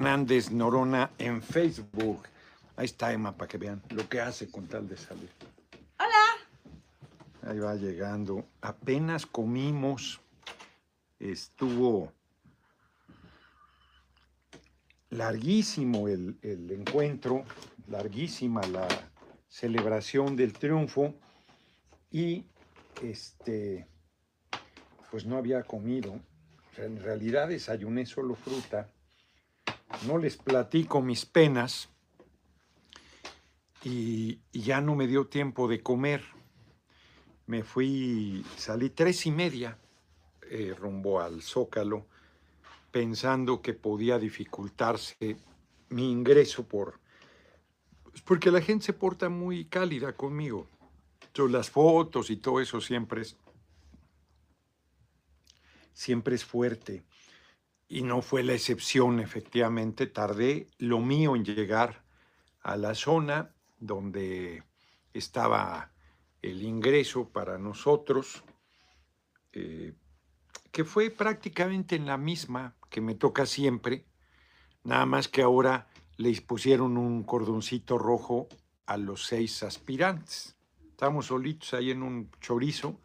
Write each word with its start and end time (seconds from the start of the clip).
Hernández 0.00 0.50
Norona 0.50 1.10
en 1.18 1.42
Facebook. 1.42 2.22
Ahí 2.74 2.86
está 2.86 3.12
Emma 3.12 3.36
para 3.36 3.46
que 3.46 3.58
vean 3.58 3.82
lo 3.90 4.08
que 4.08 4.18
hace 4.18 4.50
con 4.50 4.66
tal 4.66 4.88
de 4.88 4.96
salir. 4.96 5.28
Hola. 5.98 7.52
Ahí 7.52 7.58
va 7.58 7.74
llegando. 7.74 8.46
Apenas 8.62 9.26
comimos. 9.26 10.18
Estuvo 11.18 12.14
larguísimo 15.10 16.08
el, 16.08 16.38
el 16.40 16.70
encuentro, 16.70 17.44
larguísima 17.86 18.62
la 18.68 18.88
celebración 19.48 20.34
del 20.34 20.54
triunfo 20.54 21.12
y 22.10 22.46
este 23.02 23.86
pues 25.10 25.26
no 25.26 25.36
había 25.36 25.62
comido. 25.64 26.18
En 26.78 27.02
realidad 27.02 27.48
desayuné 27.48 28.06
solo 28.06 28.34
fruta. 28.34 28.88
No 30.06 30.18
les 30.18 30.36
platico 30.36 31.02
mis 31.02 31.26
penas 31.26 31.88
y, 33.84 34.40
ya 34.52 34.80
no 34.80 34.94
me 34.94 35.06
dio 35.06 35.26
tiempo 35.26 35.68
de 35.68 35.82
comer. 35.82 36.24
Me 37.46 37.62
fui, 37.64 38.44
salí 38.56 38.90
tres 38.90 39.26
y 39.26 39.30
media 39.30 39.78
eh, 40.50 40.74
rumbo 40.78 41.20
al 41.20 41.42
Zócalo, 41.42 42.06
pensando 42.90 43.60
que 43.60 43.74
podía 43.74 44.18
dificultarse 44.18 45.36
mi 45.90 46.10
ingreso 46.10 46.66
por 46.66 47.00
pues, 48.04 48.22
porque 48.22 48.50
la 48.50 48.60
gente 48.60 48.86
se 48.86 48.92
porta 48.92 49.28
muy 49.28 49.64
cálida 49.66 50.12
conmigo. 50.12 50.66
Yo, 51.34 51.46
las 51.46 51.70
fotos 51.70 52.30
y 52.30 52.36
todo 52.36 52.60
eso 52.60 52.80
siempre 52.80 53.22
es 53.22 53.36
siempre 55.92 56.34
es 56.34 56.44
fuerte. 56.44 57.02
Y 57.92 58.04
no 58.04 58.22
fue 58.22 58.44
la 58.44 58.52
excepción, 58.52 59.18
efectivamente. 59.18 60.06
Tardé 60.06 60.68
lo 60.78 61.00
mío 61.00 61.34
en 61.34 61.44
llegar 61.44 62.04
a 62.60 62.76
la 62.76 62.94
zona 62.94 63.52
donde 63.80 64.62
estaba 65.12 65.90
el 66.40 66.62
ingreso 66.62 67.30
para 67.30 67.58
nosotros, 67.58 68.44
eh, 69.52 69.94
que 70.70 70.84
fue 70.84 71.10
prácticamente 71.10 71.96
en 71.96 72.06
la 72.06 72.16
misma 72.16 72.76
que 72.90 73.00
me 73.00 73.16
toca 73.16 73.44
siempre, 73.44 74.06
nada 74.84 75.04
más 75.04 75.26
que 75.26 75.42
ahora 75.42 75.88
le 76.16 76.40
pusieron 76.42 76.96
un 76.96 77.24
cordoncito 77.24 77.98
rojo 77.98 78.46
a 78.86 78.98
los 78.98 79.26
seis 79.26 79.64
aspirantes. 79.64 80.54
Estamos 80.90 81.26
solitos 81.26 81.74
ahí 81.74 81.90
en 81.90 82.04
un 82.04 82.30
chorizo 82.40 83.00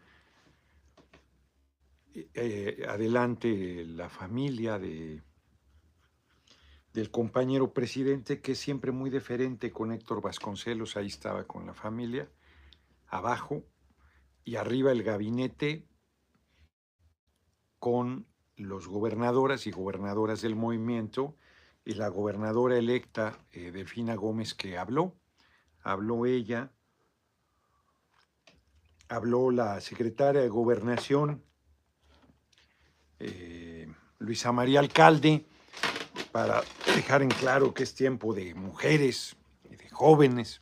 eh, 2.16 2.86
adelante 2.88 3.84
la 3.86 4.10
familia 4.10 4.80
de, 4.80 5.22
del 6.94 7.12
compañero 7.12 7.74
presidente, 7.74 8.40
que 8.42 8.54
es 8.54 8.60
siempre 8.60 8.94
muy 8.94 9.10
deferente 9.10 9.72
con 9.72 9.92
Héctor 9.92 10.22
Vasconcelos, 10.22 10.96
ahí 10.96 11.08
estaba 11.08 11.44
con 11.46 11.66
la 11.66 11.74
familia, 11.74 12.32
abajo, 13.08 13.64
y 14.46 14.56
arriba 14.56 14.94
el 14.94 15.04
gabinete 15.04 15.88
con 17.80 18.28
los 18.56 18.88
gobernadoras 18.88 19.68
y 19.68 19.72
gobernadoras 19.72 20.42
del 20.42 20.56
movimiento, 20.56 21.36
y 21.84 21.96
la 21.96 22.08
gobernadora 22.08 22.78
electa, 22.78 23.46
eh, 23.52 23.72
Delfina 23.72 24.16
Gómez, 24.16 24.54
que 24.54 24.78
habló, 24.78 25.20
habló 25.84 26.26
ella, 26.26 26.72
habló 29.10 29.52
la 29.52 29.82
secretaria 29.82 30.42
de 30.42 30.50
gobernación, 30.50 31.44
eh, 33.20 33.88
Luisa 34.20 34.52
María 34.52 34.80
Alcalde, 34.80 35.46
para 36.32 36.64
dejar 36.96 37.22
en 37.22 37.30
claro 37.30 37.74
que 37.74 37.84
es 37.84 37.96
tiempo 37.96 38.34
de 38.34 38.54
mujeres 38.56 39.36
y 39.70 39.76
de 39.76 39.90
jóvenes. 39.90 40.62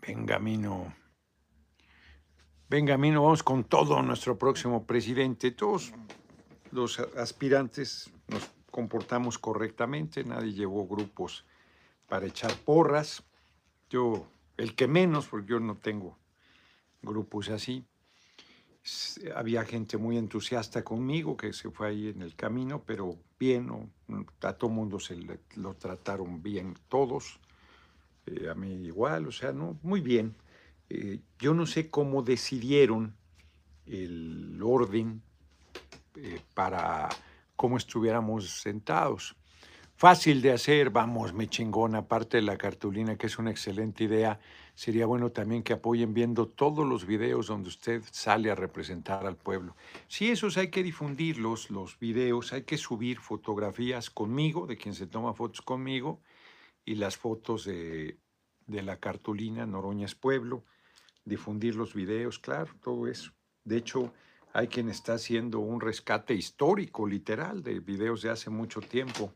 Benjamino, 0.00 0.94
Benjamino, 2.68 3.24
vamos 3.24 3.42
con 3.42 3.64
todo 3.64 4.00
nuestro 4.02 4.38
próximo 4.38 4.86
presidente. 4.86 5.50
Todos 5.50 5.92
los 6.70 7.00
aspirantes 7.00 8.10
nos 8.28 8.48
comportamos 8.70 9.38
correctamente, 9.38 10.22
nadie 10.22 10.52
llevó 10.52 10.86
grupos 10.86 11.44
para 12.08 12.26
echar 12.26 12.52
porras. 12.58 13.24
Yo, 13.88 14.26
el 14.56 14.76
que 14.76 14.86
menos, 14.86 15.26
porque 15.26 15.48
yo 15.48 15.60
no 15.60 15.76
tengo 15.76 16.16
grupos 17.02 17.48
así 17.48 17.84
había 19.34 19.64
gente 19.64 19.96
muy 19.98 20.16
entusiasta 20.16 20.82
conmigo 20.82 21.36
que 21.36 21.52
se 21.52 21.70
fue 21.70 21.88
ahí 21.88 22.08
en 22.08 22.22
el 22.22 22.34
camino, 22.34 22.82
pero 22.84 23.16
bien, 23.38 23.70
a 24.42 24.52
todo 24.54 24.70
mundo 24.70 24.98
se 24.98 25.16
lo 25.56 25.74
trataron 25.74 26.42
bien 26.42 26.74
todos, 26.88 27.40
eh, 28.26 28.48
a 28.48 28.54
mí 28.54 28.72
igual, 28.86 29.26
o 29.26 29.32
sea, 29.32 29.52
no, 29.52 29.78
muy 29.82 30.00
bien. 30.00 30.34
Eh, 30.88 31.20
yo 31.38 31.54
no 31.54 31.66
sé 31.66 31.90
cómo 31.90 32.22
decidieron 32.22 33.14
el 33.86 34.60
orden 34.62 35.22
eh, 36.16 36.40
para 36.54 37.08
cómo 37.56 37.76
estuviéramos 37.76 38.60
sentados. 38.60 39.36
Fácil 39.94 40.40
de 40.40 40.52
hacer, 40.52 40.90
vamos, 40.90 41.34
me 41.34 41.48
chingón, 41.48 41.94
aparte 41.94 42.38
de 42.38 42.42
la 42.42 42.56
cartulina, 42.56 43.16
que 43.16 43.26
es 43.26 43.38
una 43.38 43.50
excelente 43.50 44.04
idea. 44.04 44.40
Sería 44.80 45.04
bueno 45.04 45.30
también 45.30 45.62
que 45.62 45.74
apoyen 45.74 46.14
viendo 46.14 46.48
todos 46.48 46.86
los 46.86 47.04
videos 47.04 47.48
donde 47.48 47.68
usted 47.68 48.02
sale 48.12 48.50
a 48.50 48.54
representar 48.54 49.26
al 49.26 49.36
pueblo. 49.36 49.76
Sí, 50.08 50.30
esos 50.30 50.56
hay 50.56 50.68
que 50.68 50.82
difundirlos, 50.82 51.68
los 51.68 51.98
videos, 51.98 52.54
hay 52.54 52.62
que 52.62 52.78
subir 52.78 53.18
fotografías 53.18 54.08
conmigo, 54.08 54.66
de 54.66 54.78
quien 54.78 54.94
se 54.94 55.06
toma 55.06 55.34
fotos 55.34 55.60
conmigo, 55.60 56.22
y 56.82 56.94
las 56.94 57.18
fotos 57.18 57.66
de, 57.66 58.16
de 58.66 58.80
la 58.80 58.96
cartulina 58.96 59.66
Noroñas 59.66 60.14
Pueblo, 60.14 60.64
difundir 61.26 61.76
los 61.76 61.92
videos, 61.92 62.38
claro, 62.38 62.72
todo 62.82 63.06
eso. 63.06 63.32
De 63.64 63.76
hecho, 63.76 64.14
hay 64.54 64.68
quien 64.68 64.88
está 64.88 65.12
haciendo 65.12 65.58
un 65.58 65.82
rescate 65.82 66.32
histórico, 66.32 67.06
literal, 67.06 67.62
de 67.62 67.80
videos 67.80 68.22
de 68.22 68.30
hace 68.30 68.48
mucho 68.48 68.80
tiempo 68.80 69.30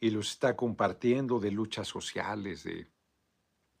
y 0.00 0.10
los 0.10 0.32
está 0.32 0.56
compartiendo 0.56 1.38
de 1.38 1.52
luchas 1.52 1.86
sociales, 1.86 2.64
de, 2.64 2.88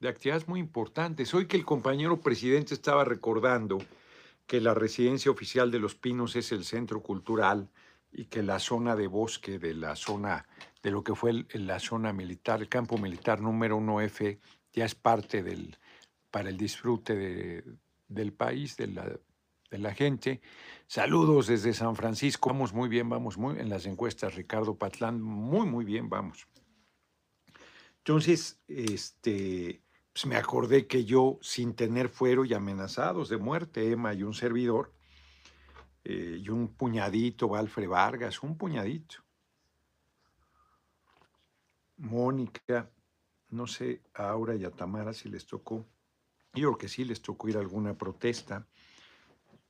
de 0.00 0.08
actividades 0.08 0.48
muy 0.48 0.60
importantes. 0.60 1.34
Hoy 1.34 1.46
que 1.46 1.56
el 1.56 1.64
compañero 1.64 2.20
presidente 2.20 2.74
estaba 2.74 3.04
recordando 3.04 3.78
que 4.46 4.60
la 4.60 4.74
residencia 4.74 5.30
oficial 5.30 5.70
de 5.70 5.78
Los 5.78 5.94
Pinos 5.94 6.36
es 6.36 6.52
el 6.52 6.64
centro 6.64 7.02
cultural 7.02 7.68
y 8.12 8.26
que 8.26 8.42
la 8.42 8.58
zona 8.58 8.96
de 8.96 9.06
bosque 9.06 9.58
de 9.58 9.74
la 9.74 9.96
zona, 9.96 10.46
de 10.82 10.90
lo 10.90 11.02
que 11.02 11.14
fue 11.14 11.44
la 11.52 11.78
zona 11.80 12.12
militar, 12.12 12.60
el 12.60 12.68
campo 12.68 12.96
militar 12.96 13.40
número 13.40 13.78
1F, 13.78 14.38
ya 14.72 14.84
es 14.84 14.94
parte 14.94 15.42
del, 15.42 15.76
para 16.30 16.48
el 16.48 16.56
disfrute 16.56 17.14
de, 17.14 17.64
del 18.08 18.32
país, 18.32 18.76
de 18.76 18.86
la, 18.86 19.04
de 19.70 19.78
la 19.78 19.94
gente. 19.94 20.40
Saludos 20.86 21.48
desde 21.48 21.74
San 21.74 21.96
Francisco. 21.96 22.50
Vamos 22.50 22.72
muy 22.72 22.88
bien, 22.88 23.08
vamos 23.08 23.36
muy 23.36 23.58
en 23.58 23.68
las 23.68 23.84
encuestas. 23.84 24.36
Ricardo 24.36 24.76
Patlán, 24.76 25.20
muy, 25.20 25.66
muy 25.66 25.84
bien, 25.84 26.08
vamos. 26.08 26.46
Entonces, 27.98 28.58
este, 28.68 29.82
pues 30.18 30.26
me 30.26 30.34
acordé 30.34 30.88
que 30.88 31.04
yo, 31.04 31.38
sin 31.42 31.74
tener 31.74 32.08
fuero 32.08 32.44
y 32.44 32.52
amenazados 32.52 33.28
de 33.28 33.36
muerte, 33.36 33.92
Emma 33.92 34.12
y 34.14 34.24
un 34.24 34.34
servidor, 34.34 34.92
eh, 36.02 36.40
y 36.42 36.48
un 36.48 36.74
puñadito, 36.74 37.54
Alfred 37.54 37.88
Vargas, 37.88 38.42
un 38.42 38.58
puñadito. 38.58 39.22
Mónica, 41.98 42.90
no 43.50 43.68
sé, 43.68 44.02
a 44.12 44.30
Aura 44.30 44.56
y 44.56 44.64
a 44.64 44.72
Tamara 44.72 45.12
si 45.12 45.28
les 45.28 45.46
tocó. 45.46 45.86
Yo 46.52 46.70
creo 46.70 46.78
que 46.78 46.88
sí 46.88 47.04
les 47.04 47.22
tocó 47.22 47.48
ir 47.48 47.56
a 47.56 47.60
alguna 47.60 47.96
protesta 47.96 48.66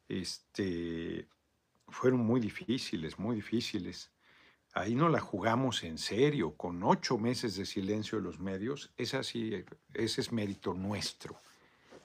este, 0.09 1.28
fueron 1.88 2.20
muy 2.20 2.41
difíciles, 2.41 3.19
muy 3.19 3.36
difíciles. 3.36 4.10
Ahí 4.78 4.94
no 4.94 5.09
la 5.09 5.19
jugamos 5.19 5.83
en 5.83 5.98
serio, 5.98 6.54
con 6.57 6.84
ocho 6.84 7.19
meses 7.19 7.57
de 7.57 7.66
silencio 7.66 8.19
de 8.19 8.22
los 8.22 8.39
medios. 8.39 8.92
Es 8.97 9.13
así, 9.13 9.65
ese 9.92 10.21
es 10.21 10.30
mérito 10.30 10.72
nuestro. 10.72 11.34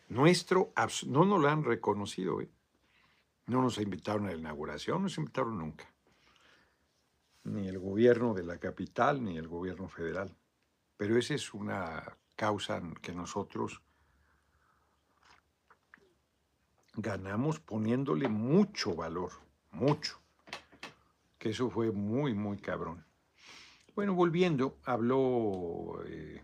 Nuestro, 0.09 0.73
no 1.05 1.23
nos 1.23 1.39
lo 1.39 1.49
han 1.49 1.63
reconocido. 1.63 2.41
¿eh? 2.41 2.49
No 3.45 3.61
nos 3.61 3.77
invitaron 3.77 4.25
a 4.25 4.31
la 4.31 4.37
inauguración, 4.37 4.97
no 4.97 5.03
nos 5.03 5.19
invitaron 5.19 5.59
nunca. 5.59 5.85
Ni 7.43 7.67
el 7.67 7.77
gobierno 7.77 8.33
de 8.33 8.43
la 8.43 8.57
capital, 8.57 9.23
ni 9.23 9.37
el 9.37 9.47
gobierno 9.47 9.87
federal. 9.87 10.35
Pero 10.97 11.15
esa 11.19 11.35
es 11.35 11.53
una 11.53 12.17
causa 12.35 12.81
que 13.03 13.13
nosotros 13.13 13.83
ganamos 16.95 17.59
poniéndole 17.59 18.29
mucho 18.29 18.95
valor, 18.95 19.31
mucho. 19.69 20.22
Que 21.43 21.49
eso 21.49 21.69
fue 21.69 21.91
muy, 21.91 22.33
muy 22.33 22.57
cabrón. 22.57 23.05
Bueno, 23.95 24.13
volviendo, 24.13 24.77
habló 24.85 26.01
eh, 26.05 26.41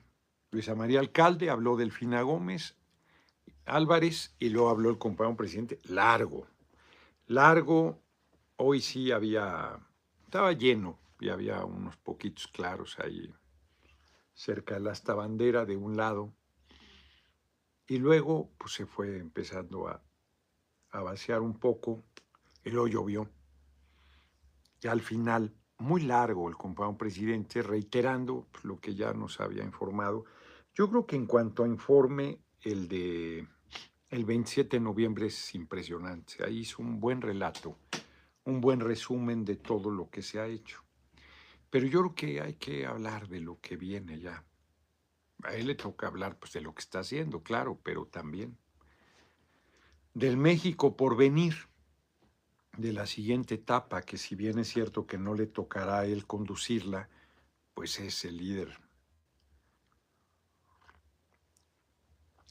Luisa 0.51 0.75
María 0.75 0.99
Alcalde, 0.99 1.49
habló 1.49 1.77
Delfina 1.77 2.21
Gómez, 2.21 2.75
Álvarez 3.63 4.35
y 4.39 4.49
luego 4.49 4.67
habló 4.67 4.89
el 4.89 4.97
compañero 4.97 5.37
presidente, 5.37 5.79
largo, 5.83 6.47
largo, 7.27 8.01
hoy 8.57 8.81
sí 8.81 9.13
había, 9.13 9.79
estaba 10.25 10.51
lleno, 10.51 10.99
y 11.17 11.29
había 11.29 11.63
unos 11.63 11.95
poquitos 11.95 12.47
claros 12.47 12.99
ahí 12.99 13.33
cerca 14.33 14.73
de 14.73 14.81
la 14.81 14.91
esta 14.91 15.13
bandera 15.13 15.63
de 15.63 15.77
un 15.77 15.95
lado. 15.95 16.33
Y 17.87 17.99
luego 17.99 18.49
pues, 18.57 18.73
se 18.73 18.85
fue 18.85 19.15
empezando 19.15 19.87
a, 19.87 20.03
a 20.89 21.01
vaciar 21.03 21.39
un 21.39 21.57
poco, 21.57 22.03
y 22.65 22.71
luego 22.71 22.89
llovió. 22.89 23.38
Y 24.81 24.87
al 24.87 25.01
final, 25.01 25.53
muy 25.77 26.01
largo 26.01 26.49
el 26.49 26.55
compañero 26.55 26.97
presidente, 26.97 27.61
reiterando 27.61 28.47
pues, 28.51 28.65
lo 28.65 28.79
que 28.79 28.95
ya 28.95 29.13
nos 29.13 29.39
había 29.39 29.63
informado. 29.63 30.25
Yo 30.73 30.89
creo 30.89 31.05
que 31.05 31.15
en 31.15 31.25
cuanto 31.25 31.63
a 31.63 31.67
informe, 31.67 32.39
el 32.61 32.87
de 32.87 33.47
el 34.09 34.25
27 34.25 34.77
de 34.77 34.81
noviembre 34.81 35.27
es 35.27 35.55
impresionante. 35.55 36.43
Ahí 36.43 36.59
hizo 36.59 36.81
un 36.81 36.99
buen 36.99 37.21
relato, 37.21 37.77
un 38.45 38.59
buen 38.59 38.79
resumen 38.79 39.45
de 39.45 39.55
todo 39.55 39.91
lo 39.91 40.09
que 40.09 40.21
se 40.21 40.39
ha 40.39 40.47
hecho. 40.47 40.83
Pero 41.69 41.85
yo 41.85 41.99
creo 41.99 42.15
que 42.15 42.41
hay 42.41 42.55
que 42.55 42.87
hablar 42.87 43.27
de 43.27 43.39
lo 43.39 43.59
que 43.59 43.77
viene 43.77 44.19
ya. 44.19 44.43
A 45.43 45.53
él 45.53 45.67
le 45.67 45.75
toca 45.75 46.07
hablar 46.07 46.39
pues, 46.39 46.53
de 46.53 46.61
lo 46.61 46.73
que 46.73 46.81
está 46.81 46.99
haciendo, 46.99 47.43
claro, 47.43 47.79
pero 47.83 48.05
también 48.07 48.57
del 50.13 50.37
México 50.37 50.97
por 50.97 51.15
venir, 51.15 51.55
de 52.77 52.93
la 52.93 53.05
siguiente 53.05 53.55
etapa, 53.55 54.01
que 54.01 54.17
si 54.17 54.35
bien 54.35 54.59
es 54.59 54.69
cierto 54.69 55.05
que 55.05 55.17
no 55.17 55.33
le 55.33 55.47
tocará 55.47 55.99
a 55.99 56.05
él 56.05 56.25
conducirla, 56.25 57.09
pues 57.73 57.99
es 57.99 58.25
el 58.25 58.37
líder 58.37 58.77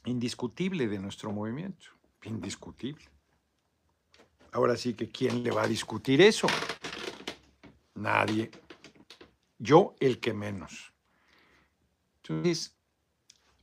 indiscutible 0.05 0.87
de 0.87 0.99
nuestro 0.99 1.31
movimiento, 1.31 1.87
indiscutible. 2.23 3.05
Ahora 4.51 4.75
sí 4.75 4.93
que 4.93 5.09
¿quién 5.09 5.43
le 5.43 5.51
va 5.51 5.63
a 5.63 5.67
discutir 5.67 6.21
eso? 6.21 6.47
Nadie. 7.95 8.49
Yo 9.57 9.95
el 9.99 10.19
que 10.19 10.33
menos. 10.33 10.93
Entonces, 12.23 12.75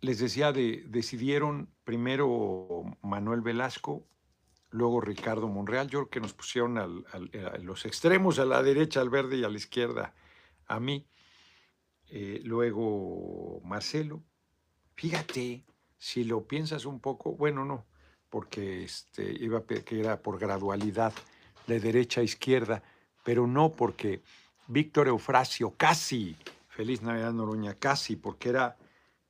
les 0.00 0.18
decía, 0.18 0.52
de, 0.52 0.84
decidieron 0.88 1.68
primero 1.84 2.84
Manuel 3.02 3.40
Velasco, 3.40 4.06
luego 4.70 5.00
Ricardo 5.00 5.48
Monreal, 5.48 5.88
yo 5.88 6.00
creo 6.00 6.10
que 6.10 6.20
nos 6.20 6.34
pusieron 6.34 6.78
a 6.78 6.88
los 7.58 7.86
extremos, 7.86 8.38
a 8.38 8.44
la 8.44 8.62
derecha 8.62 9.00
al 9.00 9.10
verde 9.10 9.36
y 9.36 9.44
a 9.44 9.48
la 9.48 9.56
izquierda 9.56 10.14
a 10.66 10.80
mí, 10.80 11.06
eh, 12.08 12.40
luego 12.44 13.60
Marcelo. 13.64 14.22
Fíjate, 14.94 15.64
si 15.98 16.24
lo 16.24 16.46
piensas 16.46 16.84
un 16.84 17.00
poco, 17.00 17.32
bueno, 17.32 17.64
no, 17.64 17.86
porque 18.30 18.84
este, 18.84 19.32
iba 19.42 19.64
que 19.66 20.00
era 20.00 20.20
por 20.20 20.38
gradualidad 20.38 21.12
de 21.66 21.80
derecha 21.80 22.20
a 22.20 22.24
izquierda, 22.24 22.82
pero 23.24 23.46
no 23.46 23.72
porque 23.72 24.22
Víctor 24.68 25.08
Eufrasio, 25.08 25.74
casi, 25.76 26.36
feliz 26.68 27.02
Navidad 27.02 27.32
Noroña, 27.32 27.74
casi, 27.74 28.16
porque 28.16 28.48
era 28.48 28.76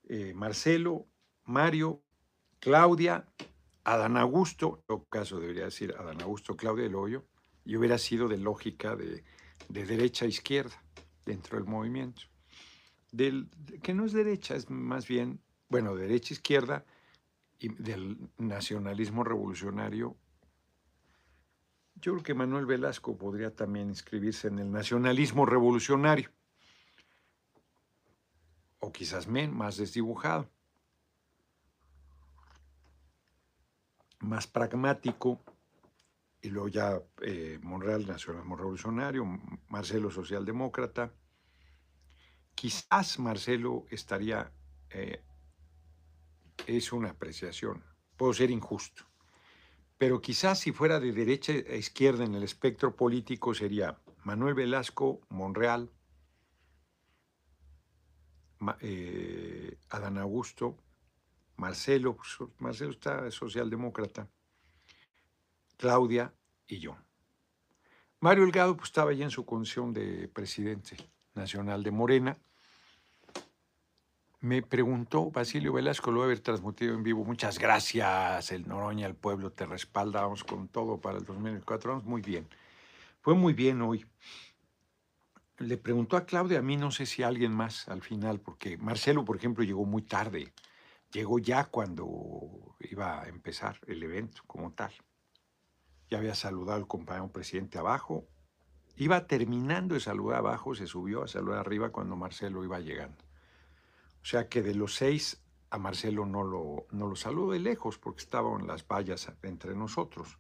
eh, 0.09 0.33
Marcelo, 0.35 1.07
Mario, 1.45 2.03
Claudia, 2.61 3.27
Adán 3.87 4.17
Augusto, 4.17 4.79
en 4.81 4.87
todo 4.87 5.05
caso 5.05 5.39
debería 5.39 5.67
decir 5.67 5.95
Adán 5.97 6.21
Augusto, 6.21 6.57
Claudia 6.57 6.83
del 6.83 6.97
Hoyo, 6.97 7.25
y 7.65 7.77
hubiera 7.77 7.99
sido 7.99 8.27
de 8.27 8.37
lógica 8.37 8.97
de, 8.97 9.23
derecha 9.69 10.25
a 10.25 10.29
izquierda 10.29 10.83
dentro 11.25 11.57
del 11.57 11.69
movimiento. 11.69 12.23
Del, 13.13 13.49
que 13.85 13.95
no 13.95 14.05
es 14.05 14.13
derecha, 14.13 14.57
es 14.57 14.69
más 14.69 15.07
bien 15.07 15.41
bueno, 15.69 15.95
derecha, 15.95 16.35
izquierda, 16.35 16.85
y 17.61 17.69
del 17.69 18.19
nacionalismo 18.39 19.23
revolucionario. 19.23 20.17
Yo 21.95 22.13
creo 22.13 22.25
que 22.25 22.35
Manuel 22.35 22.67
Velasco 22.67 23.17
podría 23.17 23.55
también 23.55 23.89
inscribirse 23.89 24.49
en 24.49 24.59
el 24.59 24.71
nacionalismo 24.73 25.47
revolucionario, 25.47 26.33
o 28.81 28.91
quizás 28.91 29.29
más 29.29 29.77
desdibujado, 29.77 30.51
más 34.27 34.47
pragmático, 34.47 35.41
y 36.43 36.51
luego 36.51 36.69
ya 36.69 37.03
eh, 37.23 37.59
Monreal, 37.63 38.07
nacionalismo 38.07 38.57
revolucionario, 38.57 39.25
Marcelo, 39.69 40.11
socialdemócrata. 40.11 41.13
Quizás 42.55 43.19
Marcelo 43.19 43.85
estaría 43.91 44.53
eh, 44.91 45.23
es 46.67 46.93
una 46.93 47.11
apreciación, 47.11 47.85
puedo 48.17 48.33
ser 48.33 48.51
injusto, 48.51 49.05
pero 49.99 50.21
quizás 50.21 50.61
si 50.61 50.73
fuera 50.73 51.01
de 51.01 51.13
derecha 51.13 51.53
a 51.53 51.75
izquierda 51.75 52.25
en 52.25 52.35
el 52.35 52.43
espectro 52.43 52.97
político 52.97 53.55
sería 53.55 53.99
Manuel 54.25 54.55
Velasco, 54.55 55.21
Monreal, 55.29 55.91
eh, 58.81 59.79
Adán 59.91 60.19
Augusto, 60.19 60.77
Marcelo, 61.57 62.17
pues, 62.17 62.51
Marcelo 62.59 62.91
está 62.91 63.31
socialdemócrata, 63.31 64.29
Claudia 65.77 66.33
y 66.67 66.79
yo. 66.79 66.97
Mario 68.21 68.45
Elgado 68.45 68.77
pues, 68.77 68.89
estaba 68.89 69.13
ya 69.13 69.25
en 69.25 69.31
su 69.31 69.45
condición 69.45 69.93
de 69.93 70.29
presidente 70.29 70.97
nacional 71.35 71.83
de 71.83 71.91
Morena, 71.91 72.39
me 74.47 74.63
preguntó 74.63 75.31
Basilio 75.31 75.73
Velasco, 75.73 76.11
lo 76.11 76.19
voy 76.19 76.25
a 76.25 76.27
haber 76.27 76.41
transmitido 76.41 76.95
en 76.95 77.03
vivo. 77.03 77.25
Muchas 77.25 77.59
gracias, 77.59 78.53
el 78.53 78.69
Noroña, 78.69 79.07
el 79.07 79.17
pueblo 79.17 79.51
te 79.51 79.67
respalda, 79.67 80.21
vamos 80.21 80.45
con 80.45 80.69
todo 80.69 81.01
para 81.01 81.19
el 81.19 81.25
2024. 81.25 81.91
Vamos 81.91 82.05
muy 82.05 82.21
bien. 82.21 82.47
Fue 83.23 83.35
muy 83.35 83.55
bien 83.55 83.83
hoy. 83.83 84.07
Le 85.59 85.77
preguntó 85.79 86.17
a 86.17 86.27
Claudia, 86.27 86.61
a 86.61 86.63
mí 86.63 86.77
no 86.77 86.91
sé 86.91 87.07
si 87.07 87.23
alguien 87.23 87.51
más 87.51 87.89
al 87.89 88.03
final, 88.03 88.39
porque 88.39 88.77
Marcelo, 88.77 89.25
por 89.25 89.37
ejemplo, 89.37 89.65
llegó 89.65 89.85
muy 89.85 90.03
tarde. 90.03 90.53
Llegó 91.17 91.39
ya 91.39 91.65
cuando 91.65 92.77
iba 92.79 93.23
a 93.23 93.29
empezar 93.29 93.81
el 93.87 94.03
evento 94.03 94.43
como 94.47 94.73
tal. 94.73 94.93
Ya 96.11 96.19
había 96.19 96.35
saludado 96.35 96.77
al 96.77 96.87
compañero 96.87 97.33
presidente 97.33 97.79
abajo. 97.79 98.29
Iba 98.97 99.27
terminando 99.27 99.95
de 99.95 100.03
saludar 100.03 100.41
abajo, 100.41 100.75
se 100.75 100.87
subió 100.87 101.23
a 101.23 101.27
saludar 101.27 101.61
arriba 101.61 101.91
cuando 101.91 102.17
Marcelo 102.17 102.63
iba 102.65 102.81
llegando. 102.81 103.25
O 104.21 104.27
sea 104.27 104.51
que 104.51 104.61
de 104.61 104.75
los 104.75 104.95
seis 104.95 105.43
a 105.71 105.79
Marcelo 105.79 106.27
no 106.27 106.45
lo, 106.45 106.87
no 106.91 107.07
lo 107.07 107.17
saludo 107.17 107.53
de 107.53 107.61
lejos 107.61 107.97
porque 107.97 108.23
estaban 108.23 108.67
las 108.67 108.87
vallas 108.87 109.33
entre 109.43 109.75
nosotros. 109.75 110.39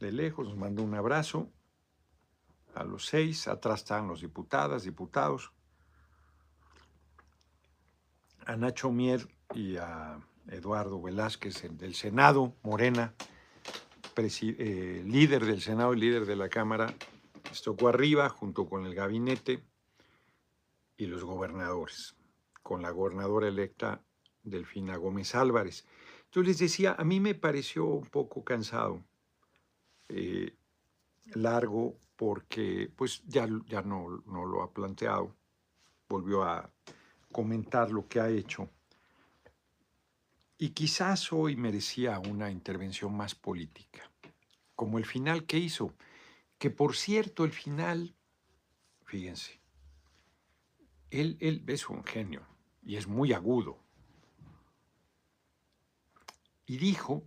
De 0.00 0.10
lejos 0.10 0.48
nos 0.48 0.56
mandó 0.56 0.82
un 0.82 0.94
abrazo 0.94 1.50
a 2.74 2.82
los 2.82 3.04
seis, 3.04 3.46
atrás 3.46 3.80
están 3.80 4.08
los 4.08 4.22
diputadas, 4.22 4.84
diputados, 4.84 5.52
a 8.46 8.56
Nacho 8.56 8.90
Mier 8.90 9.33
y 9.54 9.76
a 9.76 10.18
Eduardo 10.48 11.00
Velázquez 11.00 11.62
del 11.78 11.94
Senado, 11.94 12.54
Morena, 12.62 13.14
eh, 14.16 15.02
líder 15.06 15.44
del 15.44 15.60
Senado 15.60 15.94
y 15.94 16.00
líder 16.00 16.26
de 16.26 16.36
la 16.36 16.48
Cámara, 16.48 16.94
tocó 17.62 17.88
arriba 17.88 18.28
junto 18.28 18.66
con 18.66 18.84
el 18.84 18.94
gabinete 18.94 19.62
y 20.96 21.06
los 21.06 21.24
gobernadores 21.24 22.16
con 22.62 22.82
la 22.82 22.90
gobernadora 22.90 23.46
electa 23.46 24.02
Delfina 24.42 24.96
Gómez 24.96 25.34
Álvarez. 25.34 25.86
Entonces 26.24 26.48
les 26.48 26.58
decía, 26.58 26.96
a 26.98 27.04
mí 27.04 27.20
me 27.20 27.34
pareció 27.34 27.84
un 27.84 28.06
poco 28.06 28.42
cansado, 28.42 29.04
eh, 30.08 30.56
largo, 31.34 31.98
porque 32.16 32.90
pues 32.96 33.22
ya, 33.26 33.46
ya 33.66 33.82
no, 33.82 34.22
no 34.26 34.44
lo 34.46 34.62
ha 34.62 34.72
planteado, 34.72 35.36
volvió 36.08 36.42
a 36.42 36.70
comentar 37.30 37.90
lo 37.90 38.08
que 38.08 38.20
ha 38.20 38.28
hecho. 38.28 38.70
Y 40.56 40.70
quizás 40.70 41.32
hoy 41.32 41.56
merecía 41.56 42.18
una 42.18 42.50
intervención 42.50 43.16
más 43.16 43.34
política, 43.34 44.10
como 44.74 44.98
el 44.98 45.04
final 45.04 45.46
que 45.46 45.58
hizo, 45.58 45.94
que 46.58 46.70
por 46.70 46.94
cierto 46.94 47.44
el 47.44 47.52
final, 47.52 48.14
fíjense, 49.04 49.60
él, 51.10 51.36
él 51.40 51.64
es 51.66 51.88
un 51.88 52.04
genio, 52.04 52.46
y 52.82 52.96
es 52.96 53.06
muy 53.06 53.32
agudo. 53.32 53.78
Y 56.66 56.78
dijo, 56.78 57.22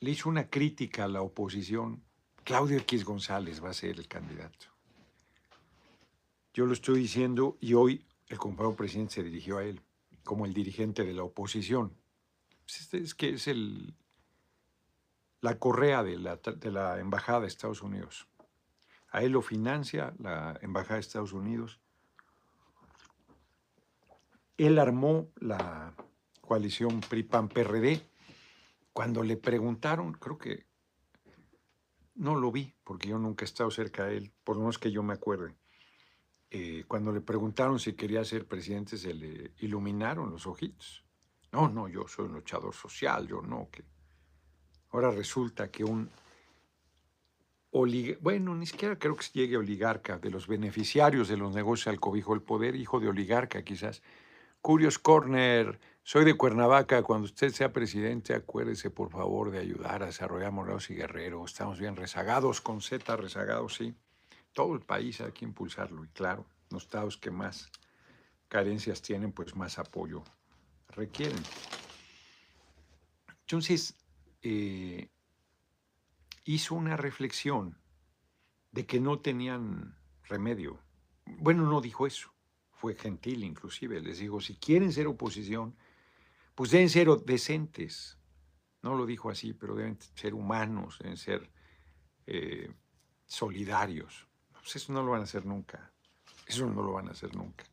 le 0.00 0.10
hizo 0.10 0.28
una 0.28 0.50
crítica 0.50 1.04
a 1.04 1.08
la 1.08 1.22
oposición, 1.22 2.02
Claudio 2.44 2.78
X 2.78 3.04
González 3.04 3.62
va 3.62 3.70
a 3.70 3.74
ser 3.74 3.98
el 3.98 4.08
candidato. 4.08 4.66
Yo 6.52 6.66
lo 6.66 6.72
estoy 6.72 7.00
diciendo 7.00 7.56
y 7.60 7.74
hoy 7.74 8.04
el 8.28 8.38
compañero 8.38 8.74
presidente 8.74 9.14
se 9.14 9.22
dirigió 9.22 9.58
a 9.58 9.64
él 9.64 9.80
como 10.24 10.46
el 10.46 10.52
dirigente 10.52 11.04
de 11.04 11.14
la 11.14 11.22
oposición. 11.22 11.99
Pues 12.70 12.82
este 12.82 12.98
es 12.98 13.16
que 13.16 13.30
es 13.30 13.48
el, 13.48 13.96
la 15.40 15.58
correa 15.58 16.04
de 16.04 16.16
la, 16.18 16.36
de 16.36 16.70
la 16.70 17.00
Embajada 17.00 17.40
de 17.40 17.48
Estados 17.48 17.82
Unidos. 17.82 18.28
A 19.10 19.24
él 19.24 19.32
lo 19.32 19.42
financia 19.42 20.14
la 20.20 20.56
Embajada 20.62 20.94
de 20.94 21.00
Estados 21.00 21.32
Unidos 21.32 21.80
él 24.56 24.78
armó 24.78 25.32
la 25.40 25.94
coalición 26.42 27.00
PRI-PAN-PRD. 27.00 28.02
Cuando 28.92 29.24
le 29.24 29.36
preguntaron, 29.36 30.12
creo 30.12 30.38
que 30.38 30.66
no 32.14 32.36
lo 32.36 32.52
vi, 32.52 32.72
porque 32.84 33.08
yo 33.08 33.18
nunca 33.18 33.44
he 33.44 33.46
estado 33.46 33.72
cerca 33.72 34.04
de 34.04 34.18
él, 34.18 34.32
por 34.44 34.54
lo 34.54 34.60
menos 34.62 34.78
que 34.78 34.92
yo 34.92 35.02
me 35.02 35.14
acuerde. 35.14 35.56
Eh, 36.50 36.84
cuando 36.86 37.10
le 37.10 37.20
preguntaron 37.20 37.80
si 37.80 37.94
quería 37.94 38.24
ser 38.24 38.46
presidente, 38.46 38.96
se 38.96 39.12
le 39.12 39.54
iluminaron 39.58 40.30
los 40.30 40.46
ojitos. 40.46 41.04
No, 41.52 41.68
no, 41.68 41.88
yo 41.88 42.06
soy 42.06 42.26
un 42.26 42.34
luchador 42.34 42.74
social, 42.74 43.26
yo 43.26 43.42
no, 43.42 43.68
que 43.70 43.82
ahora 44.90 45.10
resulta 45.10 45.70
que 45.70 45.84
un 45.84 46.10
bueno, 47.72 48.56
ni 48.56 48.66
siquiera 48.66 48.98
creo 48.98 49.14
que 49.14 49.26
llegue 49.32 49.56
oligarca, 49.56 50.18
de 50.18 50.30
los 50.30 50.48
beneficiarios 50.48 51.28
de 51.28 51.36
los 51.36 51.54
negocios 51.54 51.86
al 51.86 52.00
cobijo 52.00 52.32
del 52.32 52.42
poder, 52.42 52.74
hijo 52.74 52.98
de 52.98 53.08
oligarca 53.08 53.62
quizás. 53.62 54.02
Curious 54.60 54.98
Corner, 54.98 55.78
soy 56.02 56.24
de 56.24 56.34
Cuernavaca, 56.34 57.02
cuando 57.02 57.26
usted 57.26 57.50
sea 57.50 57.72
presidente, 57.72 58.34
acuérdese 58.34 58.90
por 58.90 59.10
favor 59.10 59.50
de 59.50 59.60
ayudar 59.60 60.02
a 60.02 60.06
desarrollar 60.06 60.50
Morelos 60.50 60.90
y 60.90 60.94
Guerrero. 60.94 61.44
Estamos 61.44 61.78
bien 61.78 61.96
rezagados, 61.96 62.60
con 62.60 62.80
Z 62.80 63.16
rezagados, 63.16 63.76
sí. 63.76 63.94
Todo 64.52 64.74
el 64.74 64.80
país 64.80 65.20
hay 65.20 65.32
que 65.32 65.44
impulsarlo 65.44 66.04
y 66.04 66.08
claro, 66.08 66.44
los 66.70 66.82
estados 66.82 67.16
que 67.16 67.30
más 67.30 67.70
carencias 68.48 69.00
tienen, 69.00 69.30
pues 69.30 69.54
más 69.54 69.78
apoyo 69.78 70.24
requieren. 70.92 71.42
Entonces, 73.42 73.96
eh, 74.42 75.08
hizo 76.44 76.74
una 76.74 76.96
reflexión 76.96 77.78
de 78.72 78.86
que 78.86 79.00
no 79.00 79.18
tenían 79.20 79.96
remedio. 80.24 80.80
Bueno, 81.26 81.64
no 81.64 81.80
dijo 81.80 82.06
eso, 82.06 82.32
fue 82.70 82.94
gentil 82.94 83.44
inclusive, 83.44 84.00
les 84.00 84.18
dijo, 84.18 84.40
si 84.40 84.56
quieren 84.56 84.92
ser 84.92 85.06
oposición, 85.06 85.76
pues 86.54 86.70
deben 86.70 86.88
ser 86.88 87.08
decentes. 87.24 88.18
No 88.82 88.94
lo 88.94 89.04
dijo 89.04 89.30
así, 89.30 89.52
pero 89.52 89.74
deben 89.74 89.98
ser 90.14 90.34
humanos, 90.34 90.98
deben 91.00 91.16
ser 91.16 91.50
eh, 92.26 92.72
solidarios. 93.26 94.26
Pues 94.52 94.76
eso 94.76 94.92
no 94.92 95.02
lo 95.02 95.12
van 95.12 95.20
a 95.20 95.24
hacer 95.24 95.44
nunca. 95.44 95.92
Eso 96.46 96.66
no 96.66 96.82
lo 96.82 96.92
van 96.92 97.08
a 97.08 97.12
hacer 97.12 97.34
nunca. 97.34 97.64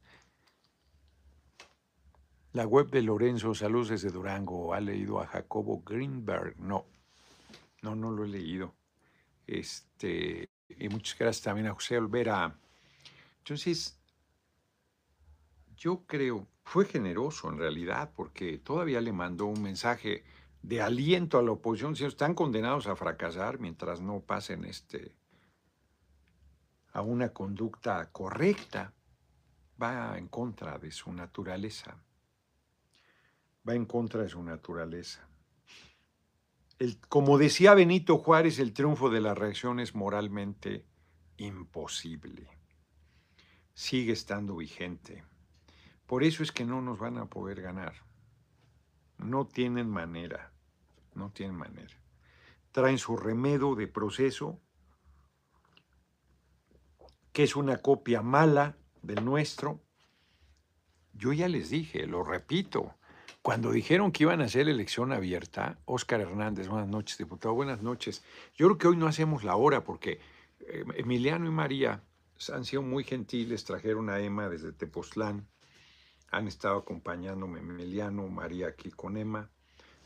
La 2.58 2.66
web 2.66 2.90
de 2.90 3.04
Lorenzo, 3.04 3.54
saludos 3.54 3.90
desde 3.90 4.10
Durango, 4.10 4.74
ha 4.74 4.80
leído 4.80 5.22
a 5.22 5.28
Jacobo 5.28 5.84
Greenberg. 5.84 6.60
No, 6.60 6.88
no, 7.84 7.96
no 7.96 8.10
lo 8.10 8.24
he 8.24 8.28
leído. 8.28 8.74
Este, 9.46 10.50
y 10.68 10.90
muchas 10.90 11.20
gracias 11.20 11.44
también 11.44 11.68
a 11.68 11.76
José 11.76 12.00
Olvera. 12.00 12.58
Entonces, 13.38 14.02
yo 15.76 16.08
creo, 16.08 16.48
fue 16.64 16.86
generoso 16.86 17.48
en 17.48 17.60
realidad, 17.60 18.12
porque 18.16 18.58
todavía 18.58 19.02
le 19.02 19.14
mandó 19.14 19.46
un 19.46 19.62
mensaje 19.62 20.24
de 20.64 20.82
aliento 20.82 21.38
a 21.38 21.44
la 21.44 21.52
oposición, 21.52 21.96
si 21.96 22.06
están 22.06 22.34
condenados 22.34 22.88
a 22.88 22.96
fracasar 22.96 23.60
mientras 23.60 24.02
no 24.02 24.22
pasen 24.22 24.66
este, 24.66 25.14
a 26.92 27.04
una 27.04 27.30
conducta 27.30 28.12
correcta, 28.12 28.96
va 29.80 30.18
en 30.18 30.28
contra 30.28 30.80
de 30.80 30.90
su 30.90 31.14
naturaleza. 31.14 32.04
Va 33.68 33.76
en 33.76 33.86
contra 33.86 34.24
de 34.24 34.30
su 34.30 34.42
naturaleza 34.44 35.28
como 37.10 37.38
decía 37.38 37.74
Benito 37.74 38.18
Juárez, 38.18 38.60
el 38.60 38.74
triunfo 38.74 39.10
de 39.10 39.22
la 39.22 39.34
reacción 39.34 39.80
es 39.80 39.96
moralmente 39.96 40.86
imposible. 41.38 42.48
Sigue 43.74 44.14
estando 44.14 44.58
vigente. 44.58 45.24
Por 46.06 46.24
eso 46.24 46.44
es 46.44 46.52
que 46.52 46.66
no 46.66 46.82
nos 46.82 47.00
van 47.00 47.18
a 47.18 47.26
poder 47.26 47.62
ganar. 47.62 47.94
No 49.18 49.48
tienen 49.48 49.90
manera. 49.90 50.52
No 51.16 51.32
tienen 51.32 51.56
manera. 51.56 51.96
Traen 52.72 53.00
su 53.00 53.18
remedo 53.18 53.76
de 53.76 53.88
proceso, 53.88 54.62
que 57.34 57.44
es 57.44 57.56
una 57.56 57.78
copia 57.78 58.22
mala 58.22 58.78
del 59.02 59.26
nuestro. 59.26 59.82
Yo 61.14 61.34
ya 61.34 61.48
les 61.48 61.72
dije, 61.72 62.06
lo 62.06 62.24
repito, 62.24 62.96
cuando 63.42 63.72
dijeron 63.72 64.12
que 64.12 64.24
iban 64.24 64.42
a 64.42 64.46
hacer 64.46 64.68
elección 64.68 65.12
abierta, 65.12 65.80
Óscar 65.86 66.22
Hernández, 66.22 66.68
buenas 66.68 66.90
noches, 66.90 67.18
diputado, 67.18 67.54
buenas 67.54 67.82
noches. 67.82 68.24
Yo 68.56 68.68
creo 68.68 68.78
que 68.78 68.88
hoy 68.90 68.98
no 68.98 69.08
hacemos 69.08 69.44
la 69.44 69.56
hora 69.56 69.84
porque 69.84 70.20
eh, 70.60 70.84
Emiliano 70.96 71.48
y 71.48 71.52
María 71.52 72.04
han 72.54 72.66
sido 72.66 72.82
muy 72.82 73.04
gentiles, 73.04 73.64
trajeron 73.64 74.10
a 74.10 74.20
Emma 74.20 74.50
desde 74.50 74.72
Tepoztlán, 74.74 75.48
han 76.32 76.48
estado 76.48 76.78
acompañándome 76.78 77.60
Emiliano, 77.60 78.28
María 78.28 78.68
aquí 78.68 78.92
con 78.92 79.18
Emma. 79.18 79.50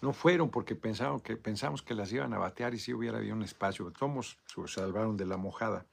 No 0.02 0.14
fueron 0.14 0.50
porque 0.50 0.76
pensaron 0.76 1.20
que, 1.20 1.38
pensamos 1.38 1.82
que 1.82 1.94
las 1.94 2.12
iban 2.12 2.34
a 2.34 2.40
batear 2.40 2.74
y 2.74 2.80
si 2.80 2.94
hubiera 2.94 3.18
habido 3.18 3.36
un 3.36 3.44
espacio. 3.44 3.92
Todos 3.92 4.38
se 4.46 4.68
salvaron 4.68 5.18
de 5.18 5.26
la 5.26 5.38
mojada. 5.38 5.86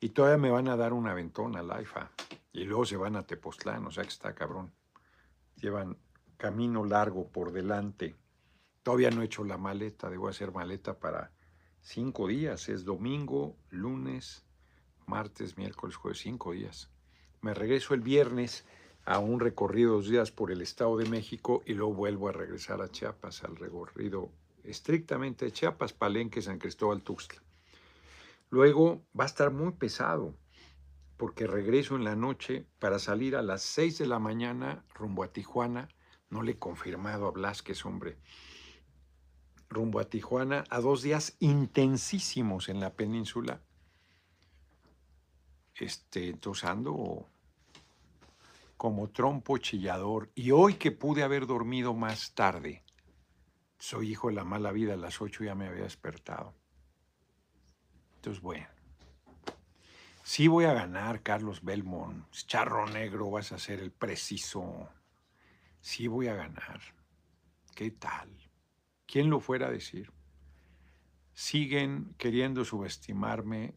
Y 0.00 0.10
todavía 0.10 0.38
me 0.38 0.50
van 0.50 0.68
a 0.68 0.76
dar 0.76 0.92
una 0.92 1.14
ventona 1.14 1.60
a 1.60 1.62
la 1.62 1.80
IFA. 1.80 2.10
Y 2.52 2.64
luego 2.64 2.84
se 2.84 2.96
van 2.96 3.16
a 3.16 3.26
Tepoztlán, 3.26 3.86
o 3.86 3.90
sea 3.90 4.02
que 4.04 4.10
está 4.10 4.34
cabrón. 4.34 4.72
Llevan 5.56 5.96
camino 6.42 6.84
largo 6.84 7.28
por 7.28 7.52
delante. 7.52 8.16
Todavía 8.82 9.12
no 9.12 9.22
he 9.22 9.26
hecho 9.26 9.44
la 9.44 9.58
maleta, 9.58 10.10
debo 10.10 10.26
hacer 10.26 10.50
maleta 10.50 10.98
para 10.98 11.30
cinco 11.82 12.26
días. 12.26 12.68
Es 12.68 12.84
domingo, 12.84 13.56
lunes, 13.70 14.44
martes, 15.06 15.56
miércoles, 15.56 15.94
jueves, 15.94 16.18
cinco 16.18 16.50
días. 16.50 16.90
Me 17.42 17.54
regreso 17.54 17.94
el 17.94 18.00
viernes 18.00 18.64
a 19.04 19.20
un 19.20 19.38
recorrido 19.38 19.92
dos 19.92 20.08
días 20.08 20.32
por 20.32 20.50
el 20.50 20.62
Estado 20.62 20.96
de 20.96 21.08
México 21.08 21.62
y 21.64 21.74
luego 21.74 21.94
vuelvo 21.94 22.28
a 22.28 22.32
regresar 22.32 22.82
a 22.82 22.90
Chiapas, 22.90 23.44
al 23.44 23.54
recorrido 23.54 24.32
estrictamente 24.64 25.44
de 25.44 25.52
Chiapas, 25.52 25.92
Palenque, 25.92 26.42
San 26.42 26.58
Cristóbal, 26.58 27.02
Tuxtla. 27.02 27.40
Luego 28.50 29.06
va 29.18 29.22
a 29.22 29.28
estar 29.28 29.52
muy 29.52 29.74
pesado 29.74 30.34
porque 31.16 31.46
regreso 31.46 31.94
en 31.94 32.02
la 32.02 32.16
noche 32.16 32.66
para 32.80 32.98
salir 32.98 33.36
a 33.36 33.42
las 33.42 33.62
seis 33.62 33.98
de 33.98 34.06
la 34.06 34.18
mañana 34.18 34.84
rumbo 34.92 35.22
a 35.22 35.32
Tijuana 35.32 35.86
no 36.32 36.42
le 36.42 36.52
he 36.52 36.58
confirmado 36.58 37.26
a 37.26 37.30
Blasquez, 37.30 37.84
hombre. 37.84 38.16
Rumbo 39.68 40.00
a 40.00 40.06
Tijuana, 40.06 40.64
a 40.70 40.80
dos 40.80 41.02
días 41.02 41.36
intensísimos 41.40 42.70
en 42.70 42.80
la 42.80 42.94
península. 42.94 43.60
Este, 45.74 46.32
tosando 46.34 47.28
como 48.78 49.10
trompo 49.10 49.58
chillador. 49.58 50.30
Y 50.34 50.52
hoy 50.52 50.74
que 50.74 50.90
pude 50.90 51.22
haber 51.22 51.46
dormido 51.46 51.92
más 51.92 52.34
tarde, 52.34 52.82
soy 53.78 54.12
hijo 54.12 54.28
de 54.28 54.34
la 54.34 54.44
mala 54.44 54.72
vida, 54.72 54.94
a 54.94 54.96
las 54.96 55.20
ocho 55.20 55.44
ya 55.44 55.54
me 55.54 55.68
había 55.68 55.82
despertado. 55.82 56.54
Entonces, 58.16 58.42
bueno. 58.42 58.68
Sí 60.24 60.48
voy 60.48 60.64
a 60.64 60.72
ganar, 60.72 61.22
Carlos 61.22 61.62
Belmont. 61.62 62.30
Charro 62.46 62.86
negro, 62.86 63.30
vas 63.30 63.52
a 63.52 63.58
ser 63.58 63.80
el 63.80 63.90
preciso 63.90 64.88
sí 65.82 66.06
voy 66.06 66.28
a 66.28 66.34
ganar. 66.34 66.80
¿Qué 67.74 67.90
tal? 67.90 68.30
¿Quién 69.06 69.28
lo 69.28 69.40
fuera 69.40 69.66
a 69.66 69.70
decir? 69.70 70.10
Siguen 71.34 72.14
queriendo 72.16 72.64
subestimarme. 72.64 73.74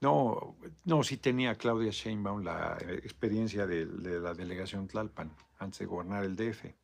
No, 0.00 0.56
no, 0.84 1.02
sí 1.02 1.16
tenía 1.16 1.54
Claudia 1.56 1.90
Sheinbaum 1.90 2.42
la 2.42 2.76
experiencia 2.80 3.66
de, 3.66 3.86
de 3.86 4.20
la 4.20 4.34
delegación 4.34 4.88
Tlalpan 4.88 5.36
antes 5.58 5.80
de 5.80 5.86
gobernar 5.86 6.24
el 6.24 6.36
DF. 6.36 6.74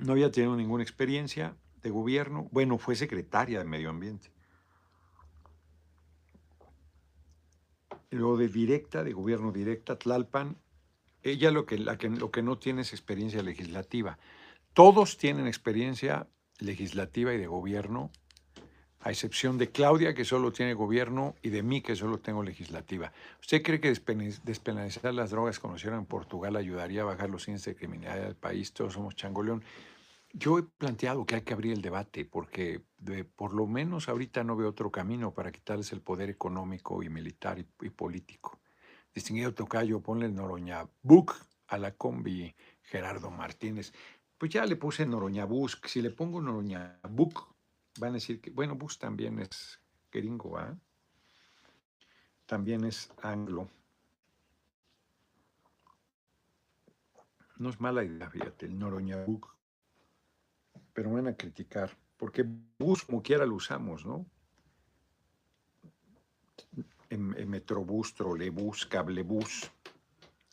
No 0.00 0.12
había 0.12 0.30
tenido 0.30 0.56
ninguna 0.56 0.82
experiencia 0.82 1.56
de 1.82 1.90
gobierno. 1.90 2.48
Bueno, 2.52 2.78
fue 2.78 2.94
secretaria 2.94 3.58
de 3.58 3.64
Medio 3.64 3.90
Ambiente. 3.90 4.32
Lo 8.10 8.36
de 8.36 8.48
directa, 8.48 9.04
de 9.04 9.12
gobierno 9.12 9.52
directa, 9.52 9.98
Tlalpan, 9.98 10.56
ella 11.22 11.50
lo 11.50 11.66
que, 11.66 11.78
la 11.78 11.98
que, 11.98 12.08
lo 12.08 12.30
que 12.30 12.42
no 12.42 12.58
tiene 12.58 12.82
es 12.82 12.92
experiencia 12.92 13.42
legislativa. 13.42 14.18
Todos 14.72 15.18
tienen 15.18 15.46
experiencia 15.46 16.28
legislativa 16.58 17.34
y 17.34 17.38
de 17.38 17.46
gobierno, 17.46 18.10
a 19.00 19.10
excepción 19.10 19.58
de 19.58 19.70
Claudia, 19.70 20.14
que 20.14 20.24
solo 20.24 20.52
tiene 20.52 20.74
gobierno, 20.74 21.36
y 21.42 21.50
de 21.50 21.62
mí, 21.62 21.82
que 21.82 21.94
solo 21.94 22.18
tengo 22.18 22.42
legislativa. 22.42 23.12
¿Usted 23.40 23.62
cree 23.62 23.80
que 23.80 23.88
despenalizar 23.90 25.14
las 25.14 25.30
drogas, 25.30 25.60
como 25.60 25.76
hicieron 25.76 26.00
en 26.00 26.06
Portugal, 26.06 26.56
ayudaría 26.56 27.02
a 27.02 27.04
bajar 27.04 27.30
los 27.30 27.46
índices 27.46 27.74
de 27.74 27.76
criminalidad 27.76 28.24
del 28.24 28.34
país? 28.34 28.72
Todos 28.72 28.94
somos 28.94 29.14
changoleón. 29.14 29.62
Yo 30.32 30.58
he 30.58 30.62
planteado 30.62 31.24
que 31.24 31.36
hay 31.36 31.42
que 31.42 31.54
abrir 31.54 31.72
el 31.72 31.82
debate 31.82 32.24
porque 32.24 32.84
por 33.34 33.54
lo 33.54 33.66
menos 33.66 34.08
ahorita 34.08 34.44
no 34.44 34.56
veo 34.56 34.68
otro 34.68 34.90
camino 34.90 35.32
para 35.32 35.50
quitarles 35.50 35.92
el 35.92 36.02
poder 36.02 36.28
económico 36.28 37.02
y 37.02 37.08
militar 37.08 37.58
y, 37.58 37.90
político. 37.90 38.60
Distinguido 39.14 39.54
Tocayo, 39.54 40.00
ponle 40.00 40.28
Noroña 40.28 40.86
Buc 41.02 41.34
a 41.68 41.78
la 41.78 41.92
combi 41.92 42.54
Gerardo 42.82 43.30
Martínez. 43.30 43.92
Pues 44.36 44.52
ya 44.52 44.66
le 44.66 44.76
puse 44.76 45.06
Noroña. 45.06 45.48
Si 45.84 46.02
le 46.02 46.10
pongo 46.10 46.42
Noroña 46.42 47.00
Buc, 47.08 47.48
van 47.98 48.10
a 48.10 48.14
decir 48.14 48.40
que, 48.40 48.50
bueno, 48.50 48.76
Bus 48.76 48.98
también 48.98 49.38
es 49.38 49.80
gringo, 50.12 50.58
¿ah? 50.58 50.76
También 52.46 52.84
es 52.84 53.10
anglo. 53.22 53.68
No 57.56 57.70
es 57.70 57.80
mala 57.80 58.04
idea, 58.04 58.30
fíjate, 58.30 58.66
el 58.66 58.78
Noroña 58.78 59.24
Buc 59.24 59.57
pero 60.98 61.12
van 61.12 61.28
a 61.28 61.36
criticar, 61.36 61.96
porque 62.16 62.44
bus 62.76 63.04
como 63.04 63.22
quiera 63.22 63.46
lo 63.46 63.54
usamos, 63.54 64.04
¿no? 64.04 64.26
En, 67.08 67.36
en 67.38 67.48
Metrobús, 67.48 68.14
trolebús, 68.14 68.84
cablebús, 68.84 69.70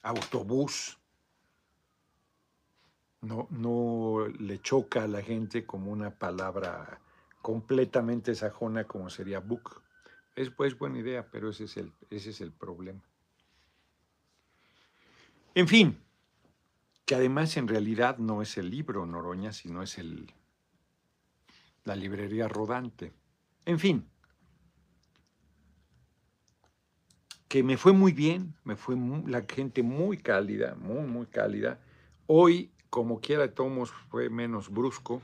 autobús. 0.03 0.99
No, 3.21 3.47
no 3.49 4.27
le 4.37 4.59
choca 4.59 5.05
a 5.05 5.07
la 5.07 5.23
gente 5.23 5.65
como 5.65 5.91
una 5.91 6.11
palabra 6.11 7.01
completamente 7.41 8.35
sajona 8.35 8.83
como 8.83 9.09
sería 9.09 9.39
book. 9.39 9.81
Es 10.35 10.51
pues 10.51 10.77
buena 10.77 10.99
idea, 10.99 11.27
pero 11.31 11.49
ese 11.49 11.63
es 11.63 11.75
el, 11.77 11.91
ese 12.11 12.29
es 12.29 12.41
el 12.41 12.51
problema. 12.51 13.01
En 15.55 15.67
fin, 15.67 15.99
que 17.05 17.15
además 17.15 17.55
en 17.57 17.67
realidad 17.67 18.17
no 18.17 18.41
es 18.41 18.57
el 18.57 18.69
libro 18.69 19.05
Noroña, 19.05 19.53
sino 19.53 19.83
es 19.83 19.97
el, 19.97 20.33
la 21.83 21.95
librería 21.95 22.47
rodante. 22.47 23.13
En 23.65 23.79
fin, 23.79 24.07
que 27.47 27.63
me 27.63 27.77
fue 27.77 27.93
muy 27.93 28.11
bien, 28.11 28.55
me 28.63 28.75
fue 28.75 28.95
la 29.27 29.45
gente 29.47 29.83
muy 29.83 30.17
cálida, 30.17 30.75
muy, 30.75 31.07
muy 31.07 31.27
cálida. 31.27 31.79
Hoy, 32.25 32.71
como 32.89 33.21
quiera, 33.21 33.53
Tomos 33.53 33.91
fue 34.09 34.29
menos 34.29 34.69
brusco, 34.69 35.21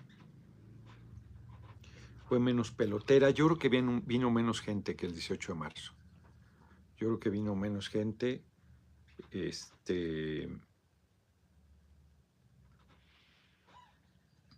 fue 2.26 2.40
menos 2.40 2.72
pelotera. 2.72 3.32
Yo 3.32 3.48
creo 3.48 3.58
que 3.58 3.70
vino, 3.70 4.02
vino 4.06 4.30
menos 4.30 4.62
gente 4.62 4.96
que 4.96 5.08
el 5.08 5.14
18 5.14 5.54
de 5.54 5.60
marzo. 5.60 5.94
Yo 6.96 7.08
creo 7.08 7.20
que 7.20 7.30
vino 7.32 7.56
menos 7.56 7.90
gente. 7.90 8.44
Este, 9.32 10.48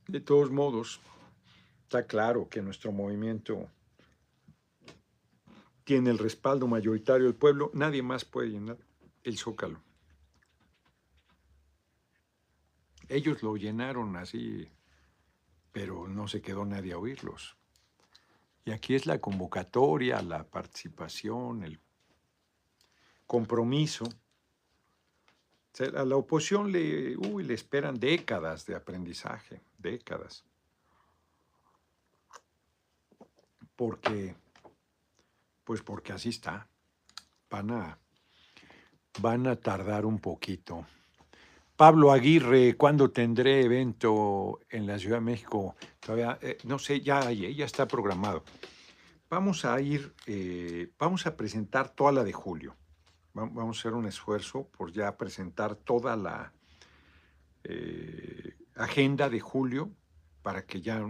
De 0.08 0.20
todos 0.20 0.52
modos, 0.52 1.00
está 1.84 2.06
claro 2.06 2.50
que 2.50 2.62
nuestro 2.62 2.92
movimiento 2.92 3.70
tiene 5.84 6.10
el 6.10 6.18
respaldo 6.18 6.68
mayoritario 6.68 7.26
del 7.26 7.36
pueblo, 7.36 7.72
nadie 7.74 8.02
más 8.02 8.26
puede 8.26 8.50
llenar 8.50 8.78
el 9.24 9.38
zócalo. 9.38 9.82
Ellos 13.08 13.44
lo 13.44 13.56
llenaron 13.56 14.16
así, 14.16 14.70
pero 15.72 16.08
no 16.08 16.28
se 16.28 16.42
quedó 16.42 16.66
nadie 16.66 16.94
a 16.94 16.98
oírlos. 16.98 17.58
Y 18.66 18.72
aquí 18.72 18.96
es 18.96 19.06
la 19.06 19.20
convocatoria, 19.20 20.22
la 20.22 20.46
participación, 20.46 21.64
el 21.64 21.80
compromiso 23.28 24.06
a 25.80 26.06
la 26.06 26.16
oposición 26.16 26.72
le, 26.72 27.16
le 27.16 27.54
esperan 27.54 28.00
décadas 28.00 28.66
de 28.66 28.76
aprendizaje, 28.76 29.62
décadas. 29.78 30.46
Porque, 33.76 34.36
pues 35.64 35.82
porque 35.82 36.14
así 36.14 36.30
está. 36.30 36.68
Van 37.50 37.72
a, 37.72 37.98
van 39.20 39.48
a 39.48 39.56
tardar 39.56 40.06
un 40.06 40.20
poquito. 40.20 40.86
Pablo 41.76 42.12
Aguirre, 42.12 42.78
¿cuándo 42.78 43.10
tendré 43.10 43.62
evento 43.62 44.60
en 44.70 44.86
la 44.86 45.00
Ciudad 45.00 45.18
de 45.18 45.22
México? 45.22 45.76
Todavía, 46.00 46.38
eh, 46.42 46.60
no 46.66 46.78
sé, 46.78 47.02
ya, 47.02 47.32
ya 47.32 47.66
está 47.66 47.88
programado. 47.88 48.44
Vamos 49.28 49.66
a 49.66 49.82
ir, 49.82 50.14
eh, 50.28 50.92
vamos 51.00 51.26
a 51.26 51.36
presentar 51.36 51.90
toda 51.90 52.12
la 52.12 52.24
de 52.24 52.34
julio 52.34 52.76
vamos 53.34 53.78
a 53.78 53.80
hacer 53.80 53.94
un 53.94 54.06
esfuerzo 54.06 54.68
por 54.78 54.92
ya 54.92 55.18
presentar 55.18 55.76
toda 55.76 56.16
la 56.16 56.54
eh, 57.64 58.56
agenda 58.76 59.30
de 59.30 59.40
julio 59.40 59.92
para 60.42 60.66
que 60.66 60.82
ya, 60.82 61.02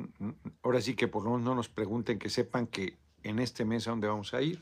ahora 0.61 0.81
sí 0.81 0.95
que 0.95 1.07
por 1.07 1.23
lo 1.23 1.31
menos 1.31 1.45
no 1.45 1.55
nos 1.55 1.69
pregunten, 1.69 2.19
que 2.19 2.29
sepan 2.29 2.67
que 2.67 2.97
en 3.23 3.39
este 3.39 3.65
mes 3.65 3.87
a 3.87 3.91
dónde 3.91 4.07
vamos 4.07 4.33
a 4.33 4.41
ir. 4.41 4.61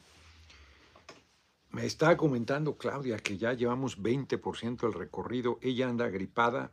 Me 1.70 1.86
estaba 1.86 2.18
comentando 2.18 2.78
Claudia 2.78 3.18
que 3.18 3.38
ya 3.38 3.54
llevamos 3.54 4.02
20% 4.02 4.82
del 4.82 4.94
recorrido, 4.94 5.60
ella 5.62 5.90
anda 5.90 6.08
gripada, 6.08 6.72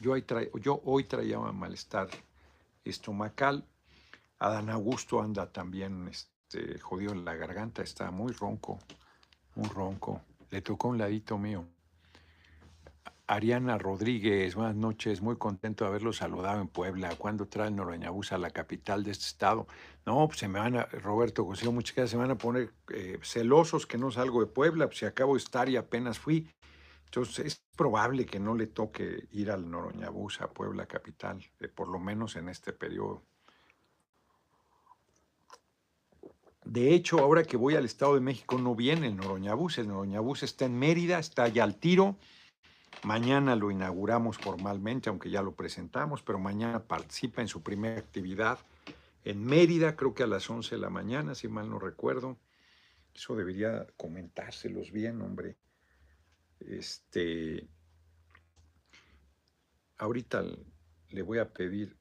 yo, 0.00 0.16
yo 0.60 0.80
hoy 0.84 1.04
traía 1.04 1.38
malestar 1.38 2.08
estomacal, 2.84 3.66
Adán 4.38 4.68
Augusto 4.68 5.22
anda 5.22 5.50
también 5.50 6.08
este, 6.08 6.78
jodido 6.78 7.12
en 7.12 7.24
la 7.24 7.34
garganta, 7.34 7.82
está 7.82 8.10
muy 8.10 8.32
ronco, 8.32 8.78
un 9.56 9.68
ronco. 9.68 10.20
Le 10.50 10.62
tocó 10.62 10.88
un 10.88 10.98
ladito 10.98 11.38
mío. 11.38 11.66
Ariana 13.26 13.78
Rodríguez, 13.78 14.54
buenas 14.54 14.76
noches, 14.76 15.22
muy 15.22 15.36
contento 15.36 15.84
de 15.84 15.88
haberlo 15.88 16.12
saludado 16.12 16.60
en 16.60 16.68
Puebla. 16.68 17.16
¿Cuándo 17.16 17.46
trae 17.46 17.70
Noroñabús 17.70 18.32
a 18.32 18.38
la 18.38 18.50
capital 18.50 19.02
de 19.02 19.12
este 19.12 19.24
estado? 19.24 19.66
No, 20.04 20.26
pues 20.26 20.40
se 20.40 20.48
me 20.48 20.58
van 20.58 20.76
a, 20.76 20.84
Roberto 20.84 21.46
Cosío, 21.46 21.72
muchas 21.72 21.96
gracias, 21.96 22.10
se 22.10 22.16
van 22.18 22.30
a 22.30 22.36
poner 22.36 22.74
eh, 22.92 23.18
celosos 23.22 23.86
que 23.86 23.96
no 23.96 24.10
salgo 24.10 24.40
de 24.40 24.46
Puebla, 24.46 24.86
pues 24.86 24.98
si 24.98 25.06
acabo 25.06 25.34
de 25.34 25.38
estar 25.38 25.70
y 25.70 25.76
apenas 25.76 26.18
fui. 26.18 26.50
Entonces 27.06 27.46
es 27.46 27.62
probable 27.74 28.26
que 28.26 28.38
no 28.38 28.54
le 28.54 28.66
toque 28.66 29.26
ir 29.30 29.50
al 29.50 29.70
Noroñabús 29.70 30.42
a 30.42 30.48
Puebla 30.48 30.84
capital, 30.84 31.42
eh, 31.60 31.68
por 31.68 31.88
lo 31.88 31.98
menos 31.98 32.36
en 32.36 32.50
este 32.50 32.74
periodo. 32.74 33.22
De 36.64 36.94
hecho, 36.94 37.18
ahora 37.18 37.44
que 37.44 37.56
voy 37.56 37.74
al 37.74 37.84
Estado 37.84 38.14
de 38.14 38.20
México 38.20 38.58
no 38.58 38.74
viene 38.74 39.06
el 39.06 39.16
Noroñabús. 39.16 39.78
El 39.78 39.88
Noroñabús 39.88 40.42
está 40.42 40.64
en 40.64 40.78
Mérida, 40.78 41.18
está 41.18 41.48
ya 41.48 41.64
al 41.64 41.76
tiro. 41.76 42.16
Mañana 43.02 43.54
lo 43.54 43.70
inauguramos 43.70 44.38
formalmente, 44.38 45.10
aunque 45.10 45.30
ya 45.30 45.42
lo 45.42 45.52
presentamos, 45.52 46.22
pero 46.22 46.38
mañana 46.38 46.82
participa 46.84 47.42
en 47.42 47.48
su 47.48 47.62
primera 47.62 47.98
actividad 47.98 48.58
en 49.24 49.42
Mérida, 49.44 49.96
creo 49.96 50.14
que 50.14 50.22
a 50.22 50.26
las 50.26 50.48
11 50.48 50.74
de 50.74 50.80
la 50.80 50.90
mañana, 50.90 51.34
si 51.34 51.48
mal 51.48 51.68
no 51.68 51.78
recuerdo. 51.78 52.38
Eso 53.14 53.34
debería 53.34 53.86
comentárselos 53.96 54.92
bien, 54.92 55.22
hombre. 55.22 55.56
Este, 56.60 57.66
ahorita 59.96 60.44
le 61.08 61.22
voy 61.22 61.38
a 61.38 61.52
pedir 61.52 61.96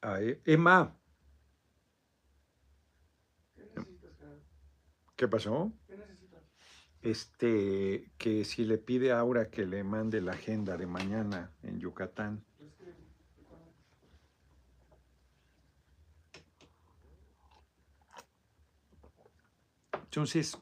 a 0.00 0.22
e, 0.22 0.40
Emma, 0.46 0.96
¿Qué 5.16 5.28
pasó? 5.28 5.72
¿Qué? 5.86 5.94
Este, 7.02 8.10
que 8.16 8.44
si 8.44 8.64
le 8.64 8.78
pide 8.78 9.12
a 9.12 9.18
Aura 9.18 9.50
que 9.50 9.66
le 9.66 9.84
mande 9.84 10.22
la 10.22 10.32
agenda 10.32 10.78
de 10.78 10.86
mañana 10.86 11.52
en 11.62 11.78
Yucatán. 11.78 12.42
Entonces, 19.92 20.56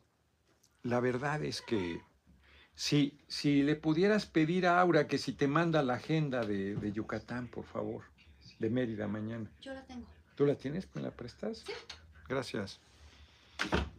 la 0.82 0.98
verdad 0.98 1.44
es 1.44 1.62
que 1.62 2.00
si, 2.74 3.20
si 3.28 3.62
le 3.62 3.76
pudieras 3.76 4.26
pedir 4.26 4.66
a 4.66 4.80
Aura 4.80 5.06
que 5.06 5.18
si 5.18 5.34
te 5.34 5.46
manda 5.46 5.82
la 5.82 5.94
agenda 5.94 6.44
de, 6.44 6.74
de 6.74 6.92
Yucatán, 6.92 7.48
por 7.48 7.66
favor, 7.66 8.02
de 8.58 8.68
Mérida 8.68 9.06
mañana. 9.06 9.48
Yo 9.60 9.74
la 9.74 9.84
tengo. 9.86 10.08
¿Tú 10.34 10.46
la 10.46 10.56
tienes? 10.56 10.88
¿Me 10.96 11.02
la 11.02 11.10
prestas? 11.10 11.64
Gracias. 12.28 12.80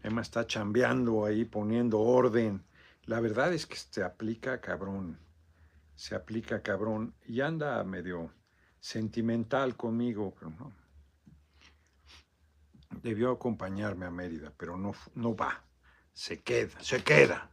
Emma 0.04 0.22
está 0.22 0.46
chambeando 0.46 1.26
ahí, 1.26 1.46
poniendo 1.46 2.02
orden. 2.02 2.66
La 3.06 3.22
verdad 3.22 3.54
es 3.54 3.66
que 3.66 3.78
se 3.78 4.04
aplica 4.04 4.60
cabrón. 4.60 5.18
Se 5.96 6.13
aplica 6.13 6.62
cabrón. 6.62 7.16
Y 7.26 7.39
anda 7.39 7.82
medio 7.86 8.34
sentimental 8.82 9.78
conmigo. 9.78 10.36
Debió 13.02 13.32
acompañarme 13.32 14.06
a 14.06 14.12
Mérida, 14.12 14.54
pero 14.58 14.78
no, 14.78 14.94
no 15.16 15.36
va. 15.36 15.63
Se 16.12 16.42
queda, 16.42 16.80
se 16.82 17.02
queda. 17.02 17.50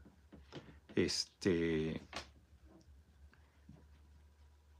Este. 0.96 2.02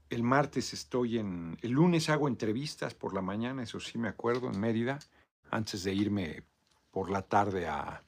El 0.09 0.23
martes 0.23 0.73
estoy 0.73 1.19
en. 1.19 1.57
El 1.61 1.71
lunes 1.71 2.09
hago 2.09 2.27
entrevistas 2.27 2.93
por 2.93 3.13
la 3.13 3.21
mañana, 3.21 3.63
eso 3.63 3.79
sí 3.79 3.97
me 3.97 4.09
acuerdo, 4.09 4.51
en 4.51 4.59
Mérida, 4.59 4.99
antes 5.49 5.85
de 5.85 5.93
irme 5.93 6.43
por 6.91 7.09
la 7.09 7.21
tarde 7.21 7.67
a 7.67 8.03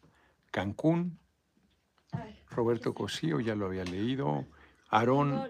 Cancún. 0.51 1.19
Roberto 2.49 2.93
Cosío, 2.93 3.39
ya 3.39 3.55
lo 3.55 3.65
había 3.65 3.83
leído. 3.83 4.45
Aarón, 4.89 5.49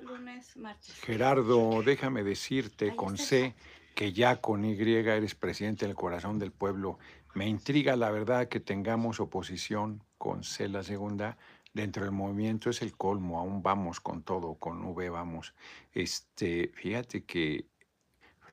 Gerardo, 1.02 1.84
déjame 1.84 2.24
decirte 2.24 2.96
con 2.96 3.18
C 3.18 3.56
que 3.94 4.14
ya 4.14 4.40
con 4.40 4.64
Y 4.64 4.72
eres 4.80 5.36
presidente 5.36 5.86
del 5.86 5.96
corazón 5.96 6.40
del 6.40 6.52
pueblo. 6.52 6.98
Me 7.36 7.48
intriga 7.48 7.98
la 7.98 8.10
verdad 8.10 8.48
que 8.48 8.62
tengamos 8.62 9.20
oposición 9.20 10.02
con 10.18 10.44
C 10.44 10.70
la 10.70 10.84
segunda 10.84 11.38
dentro 11.74 12.04
del 12.04 12.14
movimiento 12.14 12.70
es 12.70 12.82
el 12.82 12.96
colmo, 12.96 13.40
aún 13.40 13.62
vamos 13.62 14.00
con 14.00 14.24
todo, 14.24 14.56
con 14.56 14.84
V 14.86 15.10
vamos. 15.10 15.54
Este, 15.92 16.72
fíjate 16.76 17.26
que 17.26 17.68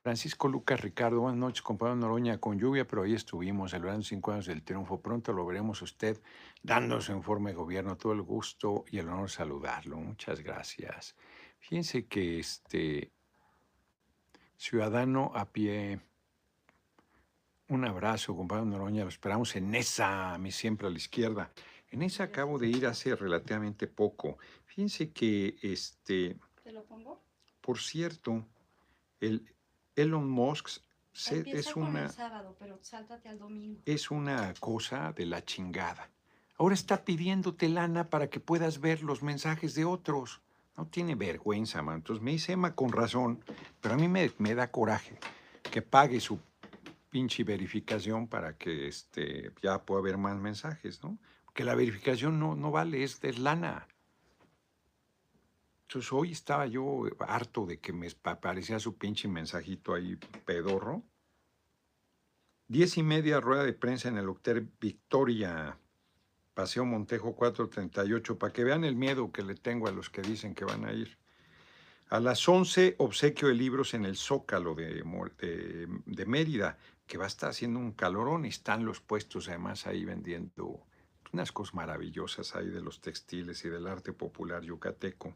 Francisco 0.03 0.49
Lucas 0.49 0.81
Ricardo, 0.81 1.21
buenas 1.21 1.39
noches, 1.39 1.61
compañero 1.61 1.97
Noroña, 1.97 2.39
con 2.39 2.59
lluvia, 2.59 2.87
pero 2.89 3.03
ahí 3.03 3.13
estuvimos 3.13 3.73
celebrando 3.73 4.03
cinco 4.03 4.33
años 4.33 4.47
del 4.47 4.63
triunfo. 4.63 5.03
Pronto 5.03 5.35
lo 5.35 5.45
veremos 5.45 5.83
usted 5.83 6.19
dando 6.63 7.03
su 7.03 7.13
informe 7.13 7.51
de 7.51 7.57
gobierno. 7.57 7.99
Todo 7.99 8.15
el 8.15 8.23
gusto 8.23 8.87
y 8.91 8.97
el 8.97 9.09
honor 9.09 9.29
saludarlo. 9.29 9.99
Muchas 9.99 10.41
gracias. 10.41 11.15
Fíjense 11.59 12.07
que 12.07 12.39
este, 12.39 13.13
ciudadano 14.57 15.33
a 15.35 15.53
pie. 15.53 16.01
Un 17.69 17.85
abrazo, 17.85 18.35
compadre 18.35 18.65
Noroña. 18.65 19.03
Lo 19.03 19.11
esperamos 19.11 19.55
en 19.55 19.75
esa, 19.75 20.39
mi 20.39 20.51
siempre 20.51 20.87
a 20.87 20.91
la 20.91 20.97
izquierda. 20.97 21.53
En 21.91 22.01
esa 22.01 22.25
acabo 22.25 22.59
de 22.59 22.69
ir 22.69 22.87
hace 22.87 23.15
relativamente 23.15 23.87
poco. 23.87 24.39
Fíjense 24.65 25.13
que, 25.13 25.59
este, 25.61 26.39
¿Te 26.63 26.73
lo 26.73 26.87
pongo? 26.87 27.21
por 27.61 27.79
cierto, 27.79 28.47
el 29.21 29.47
Elon 30.03 30.29
Musk 30.29 30.69
se- 31.13 31.45
es 31.51 31.75
una, 31.77 32.05
el 32.05 32.11
sábado, 32.11 32.57
pero 32.59 32.79
sáltate 32.83 33.29
al 33.29 33.39
domingo. 33.39 33.81
es 33.85 34.11
una 34.11 34.55
cosa 34.61 35.13
de 35.13 35.27
la 35.27 35.45
chingada. 35.45 36.11
Ahora 36.59 36.75
está 36.75 37.05
pidiéndote 37.05 37.69
lana 37.69 38.09
para 38.11 38.29
que 38.29 38.39
puedas 38.41 38.81
ver 38.81 39.03
los 39.03 39.23
mensajes 39.23 39.75
de 39.75 39.85
otros. 39.85 40.41
No 40.77 40.87
tiene 40.87 41.15
vergüenza, 41.15 41.83
man. 41.83 41.97
Entonces 41.97 42.23
me 42.23 42.31
dice 42.33 42.53
Emma 42.53 42.75
con 42.75 42.93
razón, 42.93 43.45
pero 43.81 43.95
a 43.95 43.99
mí 43.99 44.09
me, 44.09 44.31
me 44.39 44.55
da 44.55 44.71
coraje 44.71 45.19
que 45.71 45.83
pague 45.83 46.21
su 46.21 46.39
pinche 47.11 47.45
verificación 47.45 48.29
para 48.29 48.57
que 48.57 48.87
este, 48.89 49.53
ya 49.63 49.83
pueda 49.83 50.01
haber 50.01 50.17
más 50.17 50.37
mensajes, 50.37 51.03
¿no? 51.03 51.19
Porque 51.45 51.65
la 51.65 51.75
verificación 51.75 52.39
no, 52.39 52.55
no 52.55 52.71
vale, 52.71 53.03
es, 53.03 53.19
es 53.25 53.39
lana. 53.39 53.87
Entonces 55.91 56.13
hoy 56.13 56.31
estaba 56.31 56.69
yo 56.69 57.03
harto 57.19 57.67
de 57.67 57.81
que 57.81 57.93
me 57.93 58.07
aparecía 58.23 58.79
su 58.79 58.97
pinche 58.97 59.27
mensajito 59.27 59.93
ahí 59.93 60.15
pedorro. 60.47 61.03
Diez 62.69 62.97
y 62.97 63.03
media 63.03 63.41
rueda 63.41 63.65
de 63.65 63.73
prensa 63.73 64.09
en 64.09 64.17
el 64.17 64.29
Hotel 64.29 64.71
Victoria, 64.81 65.77
Paseo 66.55 66.85
Montejo 66.85 67.35
438, 67.35 68.39
para 68.39 68.53
que 68.53 68.63
vean 68.63 68.85
el 68.85 68.95
miedo 68.95 69.33
que 69.33 69.43
le 69.43 69.57
tengo 69.57 69.89
a 69.89 69.91
los 69.91 70.11
que 70.11 70.23
dicen 70.23 70.55
que 70.55 70.65
van 70.65 70.85
a 70.85 70.93
ir. 70.93 71.19
A 72.09 72.21
las 72.21 72.49
11, 72.49 72.95
obsequio 72.99 73.49
de 73.49 73.55
libros 73.55 73.93
en 73.93 74.05
el 74.05 74.17
Zócalo 74.17 74.77
de, 74.77 75.03
de- 75.03 76.27
Mérida, 76.27 76.79
que 77.09 77.19
va 77.19 77.25
a 77.25 77.27
estar 77.27 77.51
haciendo 77.51 77.81
un 77.81 77.95
calorón 77.95 78.45
están 78.45 78.85
los 78.85 79.01
puestos 79.01 79.49
además 79.49 79.89
ahí 79.89 80.05
vendiendo 80.05 80.87
unas 81.33 81.51
cosas 81.51 81.75
maravillosas 81.75 82.55
ahí 82.55 82.69
de 82.69 82.81
los 82.81 83.01
textiles 83.01 83.65
y 83.65 83.69
del 83.71 83.89
arte 83.89 84.13
popular 84.13 84.63
yucateco. 84.63 85.35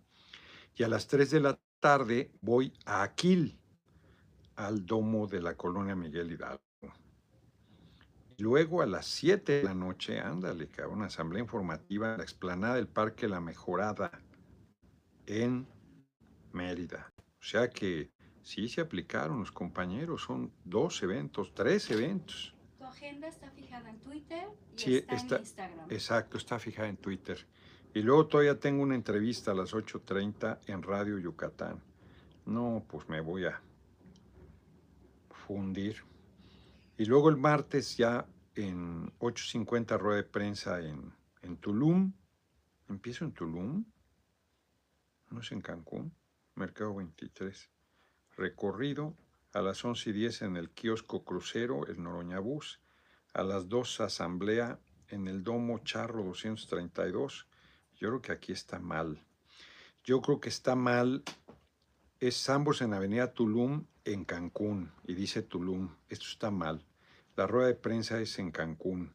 Y 0.76 0.82
a 0.82 0.88
las 0.88 1.06
3 1.06 1.30
de 1.30 1.40
la 1.40 1.58
tarde 1.80 2.30
voy 2.40 2.72
a 2.84 3.02
Aquil, 3.02 3.58
al 4.56 4.84
domo 4.86 5.26
de 5.26 5.40
la 5.42 5.56
colonia 5.56 5.94
Miguel 5.94 6.32
Hidalgo. 6.32 6.60
Luego 8.38 8.82
a 8.82 8.86
las 8.86 9.06
7 9.06 9.58
de 9.58 9.62
la 9.64 9.74
noche, 9.74 10.18
ándale, 10.18 10.66
cabrón, 10.68 10.98
una 10.98 11.06
asamblea 11.06 11.40
informativa 11.42 12.12
en 12.12 12.18
la 12.18 12.24
explanada 12.24 12.74
del 12.74 12.88
Parque 12.88 13.28
La 13.28 13.40
Mejorada 13.40 14.10
en 15.26 15.66
Mérida. 16.52 17.12
O 17.38 17.42
sea 17.42 17.70
que 17.70 18.10
sí 18.42 18.68
se 18.68 18.80
aplicaron 18.80 19.38
los 19.38 19.52
compañeros, 19.52 20.22
son 20.22 20.52
dos 20.64 21.00
eventos, 21.04 21.54
tres 21.54 21.88
eventos. 21.92 22.54
Tu 22.76 22.84
agenda 22.84 23.28
está 23.28 23.50
fijada 23.52 23.88
en 23.90 24.00
Twitter 24.00 24.48
y 24.76 24.80
Sí, 24.80 24.96
está, 24.96 25.14
está- 25.14 25.36
en 25.36 25.42
Instagram. 25.42 25.90
Exacto, 25.92 26.36
está 26.36 26.58
fijada 26.58 26.88
en 26.88 26.96
Twitter. 26.96 27.46
Y 27.94 28.02
luego 28.02 28.26
todavía 28.26 28.58
tengo 28.58 28.82
una 28.82 28.96
entrevista 28.96 29.52
a 29.52 29.54
las 29.54 29.72
8.30 29.72 30.58
en 30.66 30.82
Radio 30.82 31.16
Yucatán. 31.16 31.80
No, 32.44 32.84
pues 32.88 33.08
me 33.08 33.20
voy 33.20 33.44
a 33.44 33.62
fundir. 35.46 36.02
Y 36.98 37.04
luego 37.04 37.28
el 37.28 37.36
martes 37.36 37.96
ya 37.96 38.26
en 38.56 39.16
8.50 39.20 39.96
rueda 39.96 40.16
de 40.16 40.24
prensa 40.24 40.80
en, 40.80 41.12
en 41.42 41.56
Tulum. 41.58 42.12
Empiezo 42.88 43.26
en 43.26 43.32
Tulum. 43.32 43.84
No 45.30 45.40
es 45.40 45.52
en 45.52 45.60
Cancún. 45.60 46.12
Mercado 46.56 46.96
23. 46.96 47.70
Recorrido 48.36 49.14
a 49.52 49.62
las 49.62 49.84
11 49.84 50.10
y 50.10 50.12
10 50.14 50.42
en 50.42 50.56
el 50.56 50.70
kiosco 50.70 51.24
crucero, 51.24 51.86
el 51.86 52.02
Noroña 52.02 52.40
Bus. 52.40 52.80
A 53.34 53.44
las 53.44 53.68
2 53.68 54.00
asamblea 54.00 54.80
en 55.06 55.28
el 55.28 55.44
Domo 55.44 55.78
Charro 55.78 56.24
232. 56.24 57.46
Yo 57.98 58.08
creo 58.08 58.22
que 58.22 58.32
aquí 58.32 58.52
está 58.52 58.78
mal. 58.78 59.22
Yo 60.04 60.20
creo 60.20 60.40
que 60.40 60.48
está 60.48 60.74
mal. 60.74 61.22
Es 62.20 62.48
ambos 62.48 62.80
en 62.82 62.92
Avenida 62.94 63.32
Tulum, 63.32 63.84
en 64.04 64.24
Cancún. 64.24 64.90
Y 65.06 65.14
dice 65.14 65.42
Tulum. 65.42 65.90
Esto 66.08 66.26
está 66.26 66.50
mal. 66.50 66.84
La 67.36 67.46
rueda 67.46 67.68
de 67.68 67.74
prensa 67.74 68.20
es 68.20 68.38
en 68.38 68.50
Cancún. 68.50 69.12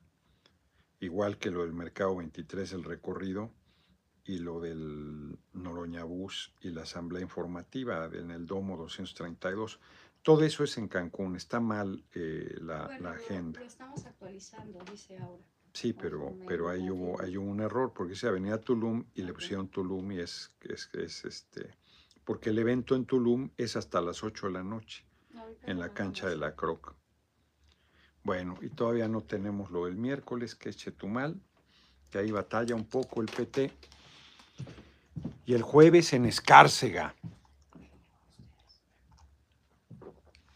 Igual 0.99 1.37
que 1.37 1.49
lo 1.51 1.61
del 1.61 1.73
Mercado 1.73 2.15
23, 2.17 2.73
el 2.73 2.83
recorrido. 2.83 3.51
Y 4.25 4.37
lo 4.39 4.59
del 4.59 5.39
Noroña 5.53 6.03
Bus 6.03 6.53
y 6.61 6.69
la 6.69 6.83
asamblea 6.83 7.21
informativa 7.21 8.05
en 8.13 8.29
el 8.31 8.45
Domo 8.45 8.77
232. 8.77 9.79
Todo 10.21 10.43
eso 10.43 10.63
es 10.63 10.77
en 10.77 10.87
Cancún. 10.87 11.35
Está 11.35 11.59
mal 11.59 12.03
eh, 12.13 12.55
la, 12.61 12.85
Bueno, 12.85 13.03
la 13.09 13.09
lo- 13.15 13.15
agenda. 13.15 13.59
Lo, 13.59 13.65
estamos 13.65 14.05
actualizando, 14.05 14.79
dice 14.91 15.17
ahora. 15.17 15.43
Sí, 15.79 15.93
pero, 15.93 16.35
pero 16.45 16.67
ahí 16.67 16.89
hubo, 16.89 17.11
confirme. 17.11 17.25
ahí 17.25 17.37
hubo 17.37 17.49
un 17.49 17.61
error, 17.61 17.93
porque 17.95 18.11
dice 18.11 18.27
Avenida 18.27 18.59
Tulum 18.59 19.05
y 19.15 19.21
le 19.21 19.33
pusieron 19.33 19.69
Tulum 19.69 20.11
y 20.11 20.19
es, 20.19 20.51
es, 20.59 20.89
es 20.91 21.23
este, 21.23 21.73
porque 22.25 22.49
el 22.49 22.59
evento 22.59 22.95
en 22.95 23.05
Tulum 23.05 23.49
es 23.55 23.77
hasta 23.77 24.01
las 24.01 24.21
8 24.21 24.47
de 24.47 24.51
la 24.51 24.63
noche, 24.63 25.05
en 25.63 25.79
la 25.79 25.93
cancha 25.93 26.27
de 26.27 26.35
la 26.35 26.53
Croc. 26.53 26.95
Bueno, 28.25 28.57
y 28.61 28.67
todavía 28.67 29.07
no 29.07 29.21
tenemos 29.21 29.71
lo 29.71 29.85
del 29.85 29.95
miércoles, 29.95 30.53
que 30.53 30.67
es 30.67 30.75
Chetumal, 30.75 31.39
que 32.11 32.17
ahí 32.17 32.29
batalla 32.29 32.75
un 32.75 32.83
poco 32.83 33.21
el 33.21 33.27
PT. 33.27 33.71
Y 35.45 35.53
el 35.53 35.61
jueves 35.61 36.11
en 36.11 36.25
Escárcega. 36.25 37.15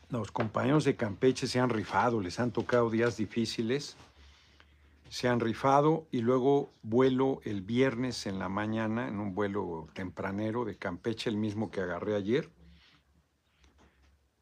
Los 0.10 0.34
compañeros 0.34 0.84
de 0.84 0.98
Campeche 0.98 1.48
se 1.48 1.62
han 1.62 1.70
rifado, 1.70 2.20
les 2.20 2.42
han 2.42 2.52
tocado 2.52 2.90
días 2.90 3.16
difíciles 3.16 3.96
se 5.14 5.28
han 5.28 5.40
rifado 5.40 6.08
y 6.10 6.22
luego 6.22 6.74
vuelo 6.82 7.40
el 7.44 7.62
viernes 7.62 8.26
en 8.26 8.40
la 8.40 8.50
mañana 8.50 9.08
en 9.08 9.20
un 9.20 9.36
vuelo 9.36 9.88
tempranero 9.94 10.66
de 10.66 10.80
Campeche, 10.80 11.30
el 11.30 11.38
mismo 11.38 11.70
que 11.70 11.82
agarré 11.82 12.16
ayer, 12.16 12.50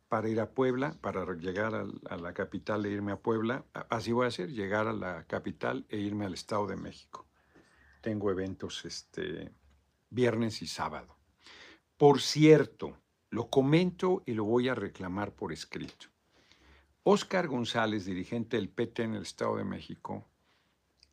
para 0.07 0.29
ir 0.29 0.39
a 0.39 0.51
Puebla, 0.51 0.95
para 1.01 1.25
llegar 1.33 1.75
a, 1.75 2.15
la 2.15 2.33
capital 2.33 2.85
e 2.85 2.89
irme 2.89 3.11
a 3.11 3.17
Puebla. 3.17 3.65
Así 3.89 4.13
voy 4.13 4.23
a 4.23 4.27
hacer, 4.29 4.49
llegar 4.53 4.87
a 4.87 4.93
la 4.93 5.25
capital 5.25 5.85
e 5.89 5.97
irme 5.97 6.25
al 6.25 6.35
Estado 6.35 6.67
de 6.67 6.77
México. 6.77 7.27
Tengo 7.99 8.31
eventos 8.31 8.85
este, 8.85 9.51
viernes 10.09 10.61
y 10.61 10.67
sábado. 10.67 11.17
Por 11.97 12.21
cierto, 12.21 12.97
lo 13.29 13.49
comento 13.49 14.23
y 14.25 14.35
lo 14.35 14.45
voy 14.45 14.69
a 14.69 14.75
reclamar 14.75 15.33
por 15.33 15.51
escrito. 15.51 16.07
Óscar 17.03 17.49
González, 17.49 18.05
dirigente 18.05 18.55
del 18.55 18.69
PT 18.69 19.03
en 19.03 19.15
el 19.15 19.23
Estado 19.23 19.57
de 19.57 19.65
México, 19.65 20.30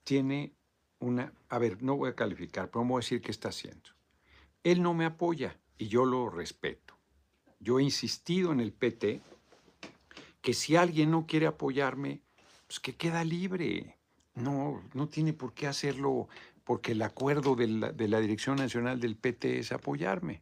tiene 0.09 0.55
una, 1.01 1.35
a 1.51 1.59
ver, 1.59 1.83
no 1.83 1.95
voy 1.95 2.09
a 2.09 2.15
calificar, 2.15 2.71
pero 2.71 2.83
voy 2.83 2.97
a 2.97 3.05
decir 3.05 3.21
qué 3.21 3.31
está 3.31 3.51
haciendo. 3.51 3.91
Él 4.65 4.81
no 4.81 4.95
me 4.95 5.05
apoya 5.05 5.61
y 5.77 5.89
yo 5.89 6.07
lo 6.07 6.31
respeto. 6.31 6.95
Yo 7.61 7.79
he 7.79 7.83
insistido 7.83 8.51
en 8.51 8.61
el 8.61 8.73
PT 8.73 9.21
que 10.41 10.55
si 10.55 10.77
alguien 10.77 11.11
no 11.11 11.27
quiere 11.27 11.47
apoyarme, 11.47 12.23
pues 12.67 12.81
que 12.81 12.97
queda 12.97 13.23
libre. 13.23 13.99
No, 14.35 14.83
no 14.95 15.09
tiene 15.09 15.35
por 15.35 15.53
qué 15.53 15.67
hacerlo 15.67 16.29
porque 16.65 16.93
el 16.93 17.03
acuerdo 17.03 17.55
de 17.55 17.67
la, 17.67 17.93
de 17.93 18.09
la 18.09 18.21
Dirección 18.21 18.57
Nacional 18.57 19.01
del 19.01 19.15
PT 19.15 19.59
es 19.59 19.73
apoyarme. 19.73 20.41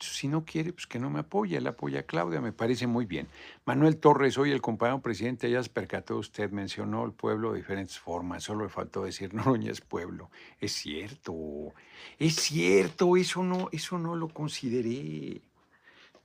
Si 0.00 0.28
no 0.28 0.44
quiere, 0.44 0.72
pues 0.72 0.86
que 0.86 1.00
no 1.00 1.10
me 1.10 1.20
apoye. 1.20 1.56
Él 1.56 1.66
apoya 1.66 2.00
a 2.00 2.02
Claudia, 2.04 2.40
me 2.40 2.52
parece 2.52 2.86
muy 2.86 3.04
bien. 3.04 3.26
Manuel 3.64 3.98
Torres, 3.98 4.38
hoy 4.38 4.52
el 4.52 4.60
compañero 4.60 5.02
presidente, 5.02 5.50
ya 5.50 5.60
se 5.62 5.70
percató 5.70 6.18
usted, 6.18 6.50
mencionó 6.50 7.04
el 7.04 7.12
pueblo 7.12 7.52
de 7.52 7.58
diferentes 7.58 7.98
formas. 7.98 8.44
Solo 8.44 8.64
le 8.64 8.70
faltó 8.70 9.02
decir 9.02 9.34
Noroña 9.34 9.72
es 9.72 9.80
pueblo. 9.80 10.30
Es 10.60 10.72
cierto, 10.72 11.74
es 12.18 12.36
cierto, 12.36 13.16
eso 13.16 13.42
no, 13.42 13.68
eso 13.72 13.98
no 13.98 14.14
lo 14.14 14.28
consideré. 14.28 15.42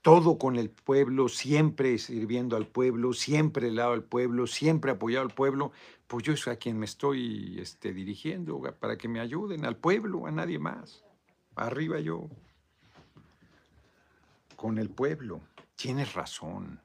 Todo 0.02 0.38
con 0.38 0.56
el 0.56 0.70
pueblo, 0.70 1.28
siempre 1.28 1.98
sirviendo 1.98 2.56
al 2.56 2.66
pueblo, 2.66 3.12
siempre 3.12 3.68
al 3.68 3.76
lado 3.76 3.92
del 3.92 4.04
pueblo, 4.04 4.46
siempre 4.46 4.92
apoyado 4.92 5.24
al 5.24 5.34
pueblo. 5.34 5.72
Pues 6.06 6.22
yo 6.22 6.34
es 6.34 6.46
a 6.46 6.56
quien 6.56 6.78
me 6.78 6.84
estoy 6.84 7.58
este, 7.58 7.92
dirigiendo, 7.92 8.60
para 8.78 8.96
que 8.98 9.08
me 9.08 9.18
ayuden, 9.18 9.64
al 9.64 9.76
pueblo, 9.76 10.26
a 10.26 10.30
nadie 10.30 10.58
más. 10.60 11.02
Arriba 11.56 11.98
yo 12.00 12.28
con 14.64 14.78
el 14.78 14.88
pueblo. 14.88 15.42
Tienes 15.76 16.14
razón. 16.14 16.80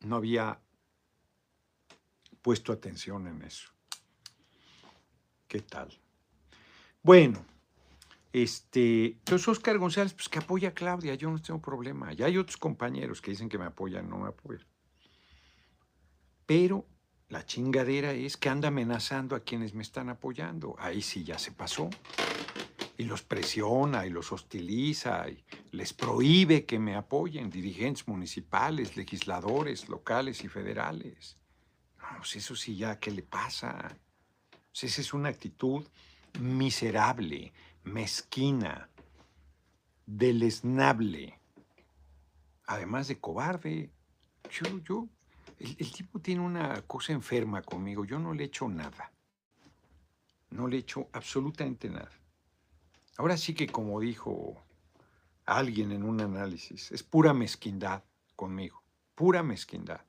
No 0.00 0.16
había 0.16 0.58
puesto 2.40 2.72
atención 2.72 3.26
en 3.26 3.42
eso. 3.42 3.68
¿Qué 5.46 5.60
tal? 5.60 5.92
Bueno, 7.02 7.44
este, 8.32 9.08
entonces 9.08 9.46
Oscar 9.46 9.76
González, 9.76 10.14
pues 10.14 10.30
que 10.30 10.38
apoya 10.38 10.70
a 10.70 10.72
Claudia, 10.72 11.14
yo 11.16 11.30
no 11.30 11.38
tengo 11.38 11.60
problema. 11.60 12.14
Ya 12.14 12.24
hay 12.24 12.38
otros 12.38 12.56
compañeros 12.56 13.20
que 13.20 13.32
dicen 13.32 13.50
que 13.50 13.58
me 13.58 13.66
apoyan, 13.66 14.08
no 14.08 14.16
me 14.16 14.28
apoyan. 14.28 14.66
Pero 16.46 16.86
la 17.28 17.44
chingadera 17.44 18.12
es 18.12 18.38
que 18.38 18.48
anda 18.48 18.68
amenazando 18.68 19.36
a 19.36 19.40
quienes 19.40 19.74
me 19.74 19.82
están 19.82 20.08
apoyando. 20.08 20.74
Ahí 20.78 21.02
sí 21.02 21.24
ya 21.24 21.38
se 21.38 21.52
pasó. 21.52 21.90
Y 22.98 23.04
los 23.04 23.22
presiona 23.22 24.06
y 24.06 24.10
los 24.10 24.32
hostiliza 24.32 25.28
y 25.28 25.44
les 25.72 25.92
prohíbe 25.92 26.64
que 26.64 26.78
me 26.78 26.94
apoyen 26.94 27.50
dirigentes 27.50 28.08
municipales, 28.08 28.96
legisladores 28.96 29.88
locales 29.88 30.42
y 30.44 30.48
federales. 30.48 31.36
No, 31.98 32.18
pues 32.18 32.36
eso 32.36 32.56
sí 32.56 32.76
ya, 32.76 32.98
¿qué 32.98 33.10
le 33.10 33.22
pasa? 33.22 33.98
Pues 34.50 34.84
esa 34.84 35.00
es 35.00 35.12
una 35.12 35.28
actitud 35.28 35.86
miserable, 36.40 37.52
mezquina, 37.84 38.88
deleznable, 40.06 41.38
además 42.66 43.08
de 43.08 43.18
cobarde. 43.18 43.90
Yo, 44.50 44.78
yo, 44.84 45.08
el, 45.58 45.76
el 45.78 45.92
tipo 45.92 46.18
tiene 46.20 46.40
una 46.40 46.82
cosa 46.82 47.12
enferma 47.12 47.62
conmigo, 47.62 48.04
yo 48.04 48.18
no 48.18 48.32
le 48.32 48.44
echo 48.44 48.68
nada. 48.68 49.12
No 50.50 50.68
le 50.68 50.78
echo 50.78 51.08
absolutamente 51.12 51.90
nada. 51.90 52.10
Ahora 53.18 53.36
sí 53.36 53.54
que 53.54 53.66
como 53.66 54.00
dijo 54.00 54.62
alguien 55.46 55.92
en 55.92 56.02
un 56.02 56.20
análisis, 56.20 56.92
es 56.92 57.02
pura 57.02 57.32
mezquindad 57.32 58.04
conmigo, 58.34 58.82
pura 59.14 59.42
mezquindad. 59.42 60.02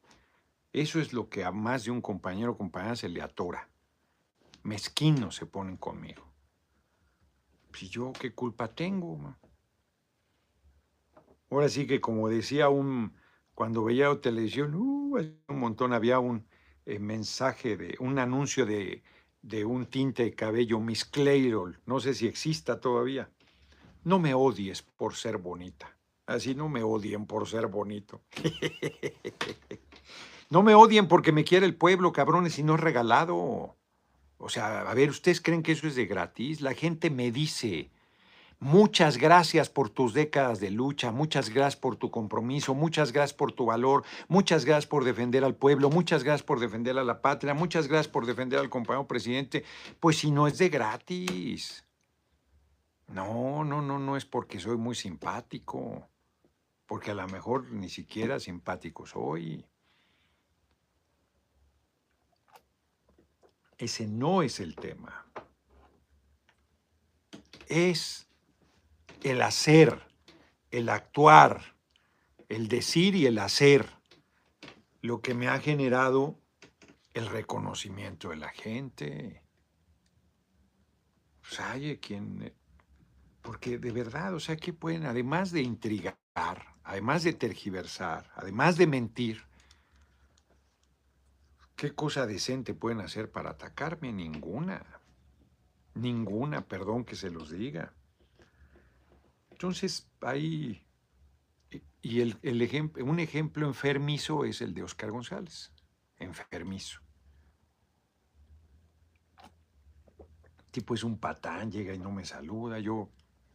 Eso 0.74 1.00
es 1.00 1.14
lo 1.14 1.30
que 1.30 1.46
a 1.46 1.52
más 1.52 1.86
de 1.86 1.92
un 1.92 2.02
compañero 2.02 2.52
o 2.52 2.58
compañera 2.58 2.96
se 2.96 3.08
le 3.08 3.22
atora. 3.22 3.70
Mezquinos 4.64 5.36
se 5.36 5.46
ponen 5.46 5.78
conmigo. 5.78 6.24
Si 7.74 7.88
yo 7.90 8.12
qué 8.12 8.34
culpa 8.34 8.74
tengo. 8.74 9.36
Ahora 11.50 11.70
sí 11.70 11.88
que 11.88 12.02
como 12.02 12.28
decía 12.28 12.68
un, 12.68 13.16
cuando 13.54 13.84
veía 13.84 14.20
televisión, 14.20 14.76
uh, 14.76 15.18
un 15.48 15.60
montón 15.60 15.94
había 15.94 16.20
un 16.20 16.46
eh, 16.86 17.00
mensaje 17.00 17.78
de, 17.78 17.96
un 18.00 18.20
anuncio 18.20 18.66
de, 18.66 19.04
de 19.48 19.64
un 19.64 19.86
tinte 19.86 20.24
de 20.24 20.34
cabello, 20.34 20.82
Miss 20.82 21.06
Clairol, 21.06 21.80
no 21.86 22.02
sé 22.02 22.14
si 22.14 22.28
exista 22.28 22.82
todavía. 22.82 23.30
No 24.04 24.20
me 24.20 24.34
odies 24.34 24.82
por 24.82 25.16
ser 25.16 25.38
bonita. 25.38 25.96
Así 26.26 26.54
no 26.54 26.68
me 26.68 26.84
odien 26.84 27.26
por 27.26 27.48
ser 27.48 27.68
bonito. 27.68 28.22
no 30.50 30.64
me 30.64 30.76
odien 30.76 31.08
porque 31.08 31.32
me 31.32 31.46
quiere 31.46 31.66
el 31.66 31.76
pueblo, 31.76 32.12
cabrones, 32.12 32.60
y 32.60 32.64
no 32.64 32.76
es 32.76 32.82
regalado. 32.82 33.78
O 34.38 34.50
sea, 34.50 34.82
a 34.82 34.94
ver, 34.94 35.10
¿ustedes 35.10 35.40
creen 35.40 35.64
que 35.64 35.72
eso 35.72 35.88
es 35.88 35.96
de 35.96 36.06
gratis? 36.06 36.60
La 36.60 36.74
gente 36.74 37.10
me 37.10 37.32
dice, 37.32 37.90
muchas 38.60 39.18
gracias 39.18 39.70
por 39.70 39.90
tus 39.90 40.14
décadas 40.14 40.60
de 40.60 40.72
lucha, 40.72 41.12
muchas 41.12 41.50
gracias 41.50 41.76
por 41.76 41.96
tu 41.96 42.10
compromiso, 42.10 42.74
muchas 42.74 43.12
gracias 43.12 43.38
por 43.38 43.52
tu 43.52 43.66
valor, 43.66 44.04
muchas 44.28 44.66
gracias 44.66 44.88
por 44.88 45.04
defender 45.04 45.44
al 45.44 45.56
pueblo, 45.56 45.90
muchas 45.90 46.24
gracias 46.24 46.44
por 46.44 46.60
defender 46.60 46.98
a 46.98 47.04
la 47.04 47.22
patria, 47.22 47.54
muchas 47.54 47.88
gracias 47.88 48.08
por 48.08 48.26
defender 48.26 48.60
al 48.60 48.70
compañero 48.70 49.08
presidente. 49.08 49.64
Pues 50.00 50.18
si 50.18 50.32
no 50.32 50.48
es 50.48 50.58
de 50.58 50.70
gratis. 50.70 51.84
No, 53.08 53.64
no, 53.64 53.82
no, 53.82 54.00
no 54.00 54.18
es 54.18 54.26
porque 54.26 54.60
soy 54.60 54.76
muy 54.76 54.94
simpático, 54.94 56.10
porque 56.86 57.12
a 57.12 57.14
lo 57.14 57.28
mejor 57.28 57.72
ni 57.72 57.90
siquiera 57.90 58.40
simpático 58.40 59.06
soy. 59.06 59.66
Ese 63.78 64.08
no 64.08 64.42
es 64.42 64.60
el 64.60 64.76
tema. 64.76 65.26
Es 67.68 68.27
el 69.32 69.42
hacer, 69.42 70.02
el 70.72 70.90
actuar, 70.90 71.76
el 72.50 72.68
decir 72.68 73.16
y 73.16 73.26
el 73.26 73.40
hacer 73.40 73.88
lo 75.02 75.22
que 75.22 75.34
me 75.34 75.48
ha 75.48 75.60
generado 75.60 76.40
el 77.14 77.28
reconocimiento 77.28 78.30
de 78.30 78.38
la 78.38 78.50
gente. 78.50 79.42
Pues 81.42 81.60
hay 81.60 81.98
quien 81.98 82.54
porque 83.48 83.78
de 83.78 83.92
verdad, 83.94 84.34
o 84.34 84.42
sea, 84.42 84.58
¿qué 84.58 84.74
pueden, 84.74 85.06
además 85.06 85.54
de 85.54 85.62
intrigar, 85.62 86.18
además 86.84 87.24
de 87.24 87.32
tergiversar, 87.32 88.30
además 88.36 88.76
de 88.76 88.88
mentir, 88.88 89.42
qué 91.78 91.96
cosa 91.96 92.28
decente 92.28 92.74
pueden 92.74 93.00
hacer 93.00 93.32
para 93.32 93.52
atacarme? 93.52 94.12
Ninguna. 94.12 94.86
Ninguna, 95.94 96.68
perdón 96.68 97.06
que 97.06 97.16
se 97.16 97.30
los 97.30 97.50
diga. 97.50 97.94
Entonces, 99.58 100.08
ahí, 100.22 100.86
y 102.04 102.22
el, 102.22 102.38
el 102.44 103.02
un 103.02 103.20
ejemplo 103.20 103.66
enfermizo 103.66 104.46
es 104.46 104.62
el 104.62 104.76
de 104.76 104.84
Oscar 104.84 105.10
González, 105.10 105.74
enfermizo. 106.20 107.02
Tipo 110.70 110.94
es 110.94 111.04
un 111.04 111.18
patán, 111.18 111.72
llega 111.72 111.92
y 111.92 111.98
no 111.98 112.12
me 112.12 112.24
saluda, 112.24 112.78
yo 112.78 113.10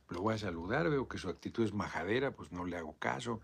lo 0.08 0.22
voy 0.22 0.34
a 0.34 0.38
saludar, 0.38 0.90
veo 0.90 1.06
que 1.06 1.18
su 1.18 1.28
actitud 1.28 1.62
es 1.62 1.72
majadera, 1.72 2.34
pues 2.34 2.50
no 2.50 2.64
le 2.64 2.76
hago 2.76 2.98
caso. 2.98 3.40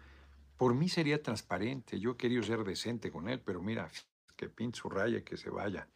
Por 0.57 0.75
mí 0.75 0.88
sería 0.88 1.23
transparente, 1.23 2.01
yo 2.01 2.16
querido 2.16 2.42
ser 2.42 2.64
decente 2.64 3.12
con 3.12 3.29
él, 3.29 3.38
pero 3.38 3.62
mira, 3.62 3.88
que 4.35 4.49
pinte 4.49 4.81
su 4.81 4.90
raya, 4.90 5.23
que 5.23 5.37
se 5.37 5.49
vaya. 5.49 5.87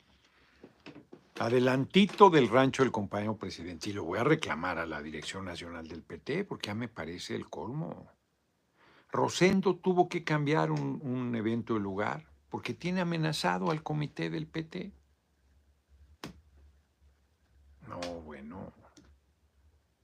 Adelantito 1.38 2.28
del 2.28 2.48
rancho 2.48 2.82
del 2.82 2.92
compañero 2.92 3.36
presidente, 3.36 3.90
y 3.90 3.92
lo 3.94 4.04
voy 4.04 4.18
a 4.18 4.24
reclamar 4.24 4.78
a 4.78 4.86
la 4.86 5.00
Dirección 5.00 5.46
Nacional 5.46 5.88
del 5.88 6.02
PT, 6.02 6.44
porque 6.44 6.68
ya 6.68 6.74
me 6.74 6.88
parece 6.88 7.34
el 7.34 7.48
colmo. 7.48 8.10
Rosendo 9.10 9.76
tuvo 9.76 10.08
que 10.08 10.24
cambiar 10.24 10.70
un, 10.70 11.34
evento 11.34 11.74
de 11.74 11.80
lugar, 11.80 12.26
porque 12.50 12.74
tiene 12.74 13.00
amenazado 13.00 13.70
al 13.70 13.82
comité 13.82 14.28
del 14.28 14.46
PT. 14.46 14.92
No, 17.88 17.98
bueno. 18.24 18.72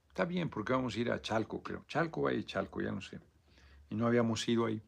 Está 0.08 0.24
bien, 0.24 0.48
porque 0.48 0.72
vamos 0.72 0.96
a 0.96 0.98
ir 0.98 1.12
a 1.12 1.20
Chalco, 1.20 1.62
creo. 1.62 1.84
Chalco 1.86 2.22
va 2.22 2.30
a 2.30 2.42
Chalco, 2.42 2.80
ya 2.80 2.90
no 2.90 3.00
sé. 3.00 3.20
Y 3.90 3.94
no 3.94 4.06
habíamos 4.06 4.48
ido 4.48 4.66
ahí. 4.66 4.82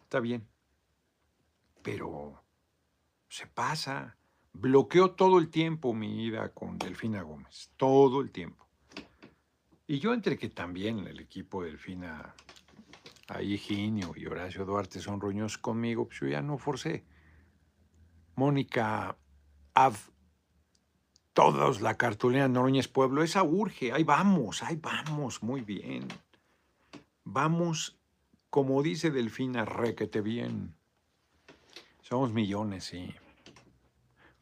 Está 0.00 0.20
bien. 0.20 0.48
Pero 1.82 2.42
se 3.28 3.46
pasa. 3.46 4.16
Bloqueó 4.58 5.10
todo 5.10 5.38
el 5.38 5.50
tiempo 5.50 5.92
mi 5.92 6.24
ida 6.24 6.48
con 6.48 6.78
Delfina 6.78 7.20
Gómez. 7.20 7.70
Todo 7.76 8.22
el 8.22 8.30
tiempo. 8.30 8.66
Y 9.86 9.98
yo 9.98 10.14
entre 10.14 10.38
que 10.38 10.48
también 10.48 11.06
el 11.06 11.20
equipo 11.20 11.62
de 11.62 11.68
Delfina, 11.68 12.34
ahí 13.28 13.58
Ginio 13.58 14.14
y 14.16 14.24
Horacio 14.24 14.64
Duarte 14.64 14.98
son 15.00 15.20
roñosos 15.20 15.58
conmigo, 15.58 16.06
pues 16.06 16.20
yo 16.20 16.28
ya 16.28 16.40
no 16.40 16.56
forcé. 16.56 17.04
Mónica 18.34 19.18
Av 19.74 19.94
todos 21.34 21.82
la 21.82 21.98
cartulina 21.98 22.48
Noroñez 22.48 22.88
Pueblo, 22.88 23.22
esa 23.22 23.42
urge, 23.42 23.92
ahí 23.92 24.04
vamos, 24.04 24.62
ahí 24.62 24.76
vamos, 24.76 25.42
muy 25.42 25.60
bien. 25.60 26.08
Vamos, 27.24 27.98
como 28.48 28.82
dice 28.82 29.10
Delfina, 29.10 29.66
requete 29.66 30.22
bien. 30.22 30.74
Somos 32.00 32.32
millones, 32.32 32.84
sí. 32.84 33.14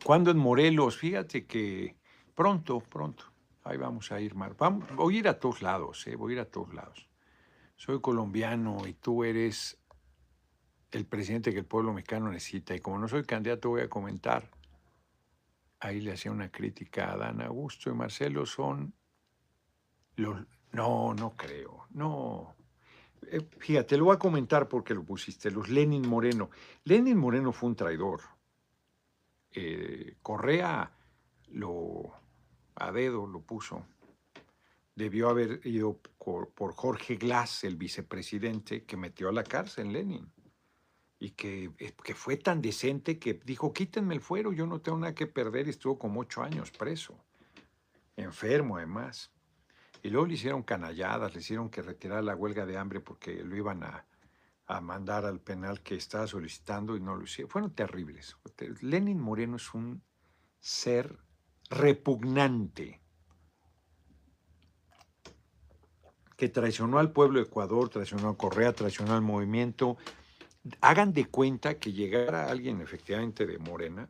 ¿Cuándo 0.04 0.30
en 0.30 0.38
Morelos? 0.38 0.96
Fíjate 0.96 1.46
que 1.46 1.96
pronto, 2.34 2.78
pronto, 2.80 3.24
ahí 3.64 3.76
vamos 3.76 4.12
a 4.12 4.20
ir, 4.20 4.36
Mar. 4.36 4.54
Vamos, 4.56 4.84
voy 4.94 5.16
a 5.16 5.18
ir 5.18 5.28
a 5.28 5.40
todos 5.40 5.62
lados, 5.62 6.06
¿eh? 6.06 6.14
voy 6.14 6.32
a 6.32 6.34
ir 6.34 6.40
a 6.40 6.44
todos 6.44 6.72
lados. 6.72 7.08
Soy 7.74 8.00
colombiano 8.00 8.86
y 8.86 8.92
tú 8.94 9.24
eres 9.24 9.78
el 10.92 11.06
presidente 11.06 11.52
que 11.52 11.58
el 11.58 11.64
pueblo 11.64 11.92
mexicano 11.92 12.30
necesita. 12.30 12.74
Y 12.74 12.80
como 12.80 12.98
no 12.98 13.08
soy 13.08 13.24
candidato, 13.24 13.70
voy 13.70 13.80
a 13.80 13.88
comentar 13.88 14.48
ahí 15.84 16.00
le 16.00 16.12
hacía 16.12 16.32
una 16.32 16.50
crítica 16.50 17.06
a 17.06 17.12
Adán 17.12 17.42
Augusto 17.42 17.90
y 17.90 17.94
Marcelo 17.94 18.46
son 18.46 18.94
los... 20.16 20.46
No, 20.72 21.14
no 21.14 21.36
creo, 21.36 21.86
no. 21.90 22.56
Eh, 23.30 23.46
fíjate, 23.58 23.96
lo 23.96 24.06
voy 24.06 24.16
a 24.16 24.18
comentar 24.18 24.68
porque 24.68 24.94
lo 24.94 25.04
pusiste, 25.04 25.50
los 25.50 25.68
Lenin 25.68 26.08
Moreno. 26.08 26.50
Lenin 26.84 27.16
Moreno 27.16 27.52
fue 27.52 27.68
un 27.68 27.76
traidor. 27.76 28.22
Eh, 29.54 30.16
Correa 30.20 30.90
lo 31.48 32.12
a 32.76 32.92
dedo 32.92 33.26
lo 33.26 33.40
puso. 33.40 33.86
Debió 34.96 35.28
haber 35.28 35.60
ido 35.64 35.98
por, 36.18 36.74
Jorge 36.74 37.16
Glass, 37.16 37.64
el 37.64 37.76
vicepresidente, 37.76 38.84
que 38.84 38.96
metió 38.96 39.28
a 39.28 39.32
la 39.32 39.44
cárcel 39.44 39.92
Lenin 39.92 40.30
y 41.18 41.30
que, 41.30 41.70
eh, 41.78 41.94
que, 42.02 42.14
fue 42.14 42.36
tan 42.36 42.60
decente 42.60 43.18
que 43.18 43.34
dijo, 43.34 43.72
quítenme 43.72 44.14
el 44.14 44.20
fuero, 44.20 44.52
yo 44.52 44.66
no 44.66 44.80
tengo 44.80 44.98
nada 44.98 45.14
que 45.14 45.26
perder, 45.26 45.66
y 45.66 45.70
estuvo 45.70 45.98
como 45.98 46.20
ocho 46.20 46.42
años 46.42 46.70
preso, 46.70 47.16
enfermo 48.16 48.76
además. 48.76 49.30
Y 50.02 50.10
luego 50.10 50.26
le 50.26 50.34
hicieron 50.34 50.62
canalladas, 50.62 51.32
le 51.32 51.40
hicieron 51.40 51.70
que 51.70 51.82
retirara 51.82 52.20
la 52.20 52.36
huelga 52.36 52.66
de 52.66 52.76
hambre 52.76 53.00
porque 53.00 53.42
lo 53.42 53.56
iban 53.56 53.82
a, 53.84 54.04
a 54.66 54.80
mandar 54.80 55.26
al 55.26 55.40
penal 55.40 55.82
que 55.82 55.94
estaba 55.94 56.26
solicitando 56.26 56.96
y 56.96 57.00
no 57.00 57.16
lo 57.16 57.24
hicieron. 57.24 57.50
Fueron 57.50 57.74
terribles. 57.74 58.36
Lenin 58.80 59.20
Moreno 59.20 59.56
es 59.56 59.74
un 59.74 60.02
ser 60.60 61.18
repugnante 61.70 63.00
que 66.36 66.48
traicionó 66.48 66.98
al 66.98 67.12
pueblo 67.12 67.38
de 67.38 67.46
Ecuador, 67.46 67.88
traicionó 67.88 68.30
a 68.30 68.36
Correa, 68.36 68.72
traicionó 68.72 69.14
al 69.14 69.22
movimiento, 69.22 69.96
hagan 70.80 71.12
de 71.12 71.26
cuenta 71.26 71.78
que 71.78 71.92
llegara 71.92 72.50
alguien 72.50 72.80
efectivamente 72.80 73.46
de 73.46 73.58
Morena 73.58 74.08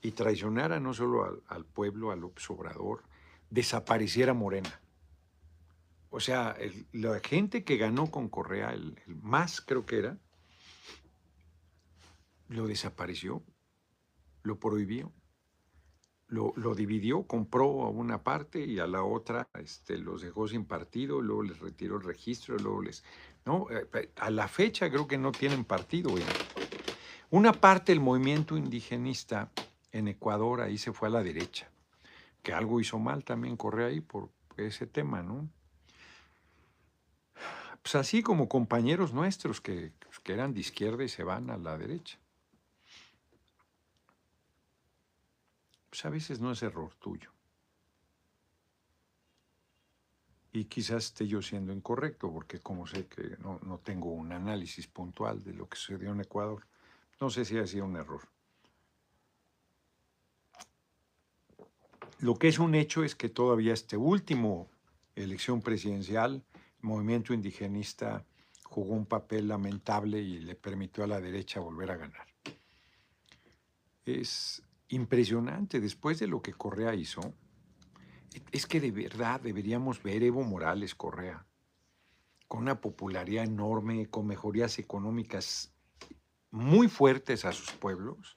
y 0.00 0.12
traicionara 0.12 0.80
no 0.80 0.94
solo 0.94 1.42
al, 1.46 1.64
pueblo, 1.64 2.10
al 2.10 2.24
Obrador, 2.24 3.04
desapareciera 3.50 4.34
Morena. 4.34 4.81
O 6.14 6.20
sea, 6.20 6.54
la 6.92 7.20
gente 7.20 7.64
que 7.64 7.78
ganó 7.78 8.10
con 8.10 8.28
Correa, 8.28 8.74
el, 8.74 9.00
el 9.06 9.16
más 9.16 9.62
creo 9.62 9.86
que 9.86 9.98
era, 9.98 10.18
lo 12.48 12.66
desapareció, 12.66 13.42
lo 14.42 14.60
prohibió, 14.60 15.10
lo, 16.28 16.52
lo 16.56 16.74
dividió, 16.74 17.22
compró 17.26 17.84
a 17.84 17.88
una 17.88 18.22
parte 18.22 18.62
y 18.62 18.78
a 18.78 18.86
la 18.86 19.02
otra 19.02 19.48
este, 19.58 19.96
los 19.96 20.20
dejó 20.20 20.46
sin 20.48 20.66
partido, 20.66 21.22
luego 21.22 21.44
les 21.44 21.58
retiró 21.60 21.96
el 21.96 22.02
registro, 22.02 22.58
luego 22.58 22.82
les... 22.82 23.02
No, 23.46 23.68
Eh, 23.70 24.12
a 24.16 24.28
la 24.28 24.48
fecha 24.48 24.90
creo 24.90 25.08
que 25.08 25.16
no 25.16 25.32
tienen 25.32 25.64
partido. 25.64 26.14
Una 27.30 27.52
parte 27.52 27.92
del 27.92 28.00
movimiento 28.00 28.58
indigenista 28.58 29.50
en 29.92 30.08
Ecuador 30.08 30.60
ahí 30.60 30.76
se 30.76 30.92
fue 30.92 31.08
a 31.08 31.12
la 31.12 31.22
derecha, 31.22 31.70
que 32.42 32.52
algo 32.52 32.80
hizo 32.80 32.98
mal 32.98 33.24
también 33.24 33.56
Correa 33.56 33.86
ahí 33.86 34.02
por 34.02 34.28
ese 34.58 34.86
tema, 34.86 35.22
¿no? 35.22 35.48
Pues 37.82 37.96
así 37.96 38.22
como 38.22 38.48
compañeros 38.48 39.12
nuestros 39.12 39.60
que, 39.60 39.92
que 40.22 40.32
eran 40.32 40.54
de 40.54 40.60
izquierda 40.60 41.02
y 41.02 41.08
se 41.08 41.24
van 41.24 41.50
a 41.50 41.58
la 41.58 41.76
derecha. 41.76 42.18
Pues 45.90 46.04
a 46.04 46.10
veces 46.10 46.40
no 46.40 46.52
es 46.52 46.62
error 46.62 46.94
tuyo. 46.94 47.30
Y 50.52 50.66
quizás 50.66 51.06
esté 51.06 51.26
yo 51.26 51.42
siendo 51.42 51.72
incorrecto, 51.72 52.30
porque 52.30 52.60
como 52.60 52.86
sé 52.86 53.06
que 53.06 53.36
no, 53.38 53.58
no 53.62 53.78
tengo 53.78 54.12
un 54.12 54.32
análisis 54.32 54.86
puntual 54.86 55.42
de 55.42 55.54
lo 55.54 55.68
que 55.68 55.76
sucedió 55.76 56.12
en 56.12 56.20
Ecuador, 56.20 56.66
no 57.20 57.30
sé 57.30 57.44
si 57.44 57.58
ha 57.58 57.66
sido 57.66 57.86
un 57.86 57.96
error. 57.96 58.28
Lo 62.20 62.36
que 62.36 62.48
es 62.48 62.58
un 62.58 62.74
hecho 62.74 63.02
es 63.02 63.14
que 63.14 63.28
todavía 63.28 63.72
este 63.72 63.96
último 63.96 64.70
elección 65.16 65.60
presidencial, 65.60 66.44
movimiento 66.82 67.32
indigenista 67.32 68.24
jugó 68.64 68.94
un 68.94 69.06
papel 69.06 69.48
lamentable 69.48 70.20
y 70.20 70.40
le 70.40 70.54
permitió 70.54 71.04
a 71.04 71.06
la 71.06 71.20
derecha 71.20 71.60
volver 71.60 71.90
a 71.90 71.96
ganar. 71.96 72.26
Es 74.04 74.62
impresionante 74.88 75.80
después 75.80 76.18
de 76.18 76.26
lo 76.26 76.42
que 76.42 76.52
Correa 76.52 76.94
hizo. 76.94 77.34
Es 78.50 78.66
que 78.66 78.80
de 78.80 78.90
verdad 78.90 79.40
deberíamos 79.40 80.02
ver 80.02 80.22
Evo 80.22 80.42
Morales 80.42 80.94
Correa 80.94 81.46
con 82.48 82.60
una 82.62 82.82
popularidad 82.82 83.44
enorme, 83.44 84.10
con 84.10 84.26
mejorías 84.26 84.78
económicas 84.78 85.72
muy 86.50 86.88
fuertes 86.88 87.46
a 87.46 87.52
sus 87.52 87.72
pueblos. 87.72 88.36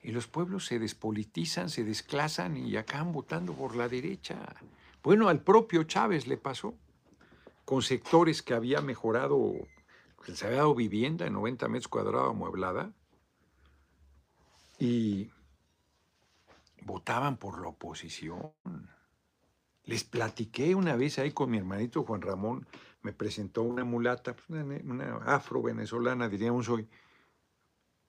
Y 0.00 0.12
los 0.12 0.28
pueblos 0.28 0.66
se 0.66 0.78
despolitizan, 0.78 1.68
se 1.68 1.82
desclasan 1.82 2.56
y 2.56 2.76
acaban 2.76 3.12
votando 3.12 3.52
por 3.54 3.74
la 3.74 3.88
derecha. 3.88 4.54
Bueno, 5.02 5.28
al 5.28 5.42
propio 5.42 5.82
Chávez 5.82 6.28
le 6.28 6.36
pasó, 6.36 6.76
con 7.64 7.82
sectores 7.82 8.42
que 8.42 8.54
había 8.54 8.80
mejorado, 8.80 9.52
que 10.24 10.32
les 10.32 10.42
había 10.42 10.58
dado 10.58 10.74
vivienda 10.74 11.26
en 11.26 11.32
90 11.32 11.68
metros 11.68 11.88
cuadrados 11.88 12.30
amueblada, 12.30 12.92
y 14.78 15.30
votaban 16.82 17.36
por 17.36 17.60
la 17.60 17.68
oposición. 17.68 18.52
Les 19.84 20.04
platiqué 20.04 20.74
una 20.74 20.96
vez 20.96 21.18
ahí 21.18 21.32
con 21.32 21.50
mi 21.50 21.58
hermanito 21.58 22.04
Juan 22.04 22.22
Ramón, 22.22 22.66
me 23.02 23.12
presentó 23.12 23.62
una 23.62 23.84
mulata, 23.84 24.34
pues, 24.34 24.48
una 24.84 25.16
afro-venezolana, 25.26 26.28
diríamos 26.28 26.68
hoy, 26.68 26.88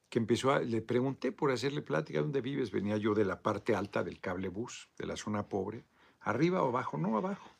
que 0.09 0.19
empezó 0.19 0.53
a, 0.53 0.59
le 0.59 0.81
pregunté 0.81 1.33
por 1.33 1.51
hacerle 1.51 1.81
plática, 1.81 2.21
¿dónde 2.21 2.39
vives? 2.39 2.71
Venía 2.71 2.95
yo 2.97 3.13
de 3.13 3.25
la 3.25 3.41
parte 3.41 3.75
alta 3.75 4.03
del 4.03 4.21
cable 4.21 4.47
bus, 4.47 4.89
de 4.97 5.05
la 5.05 5.17
zona 5.17 5.49
pobre, 5.49 5.83
arriba 6.21 6.63
o 6.63 6.69
abajo, 6.69 6.97
no 6.97 7.17
abajo. 7.17 7.54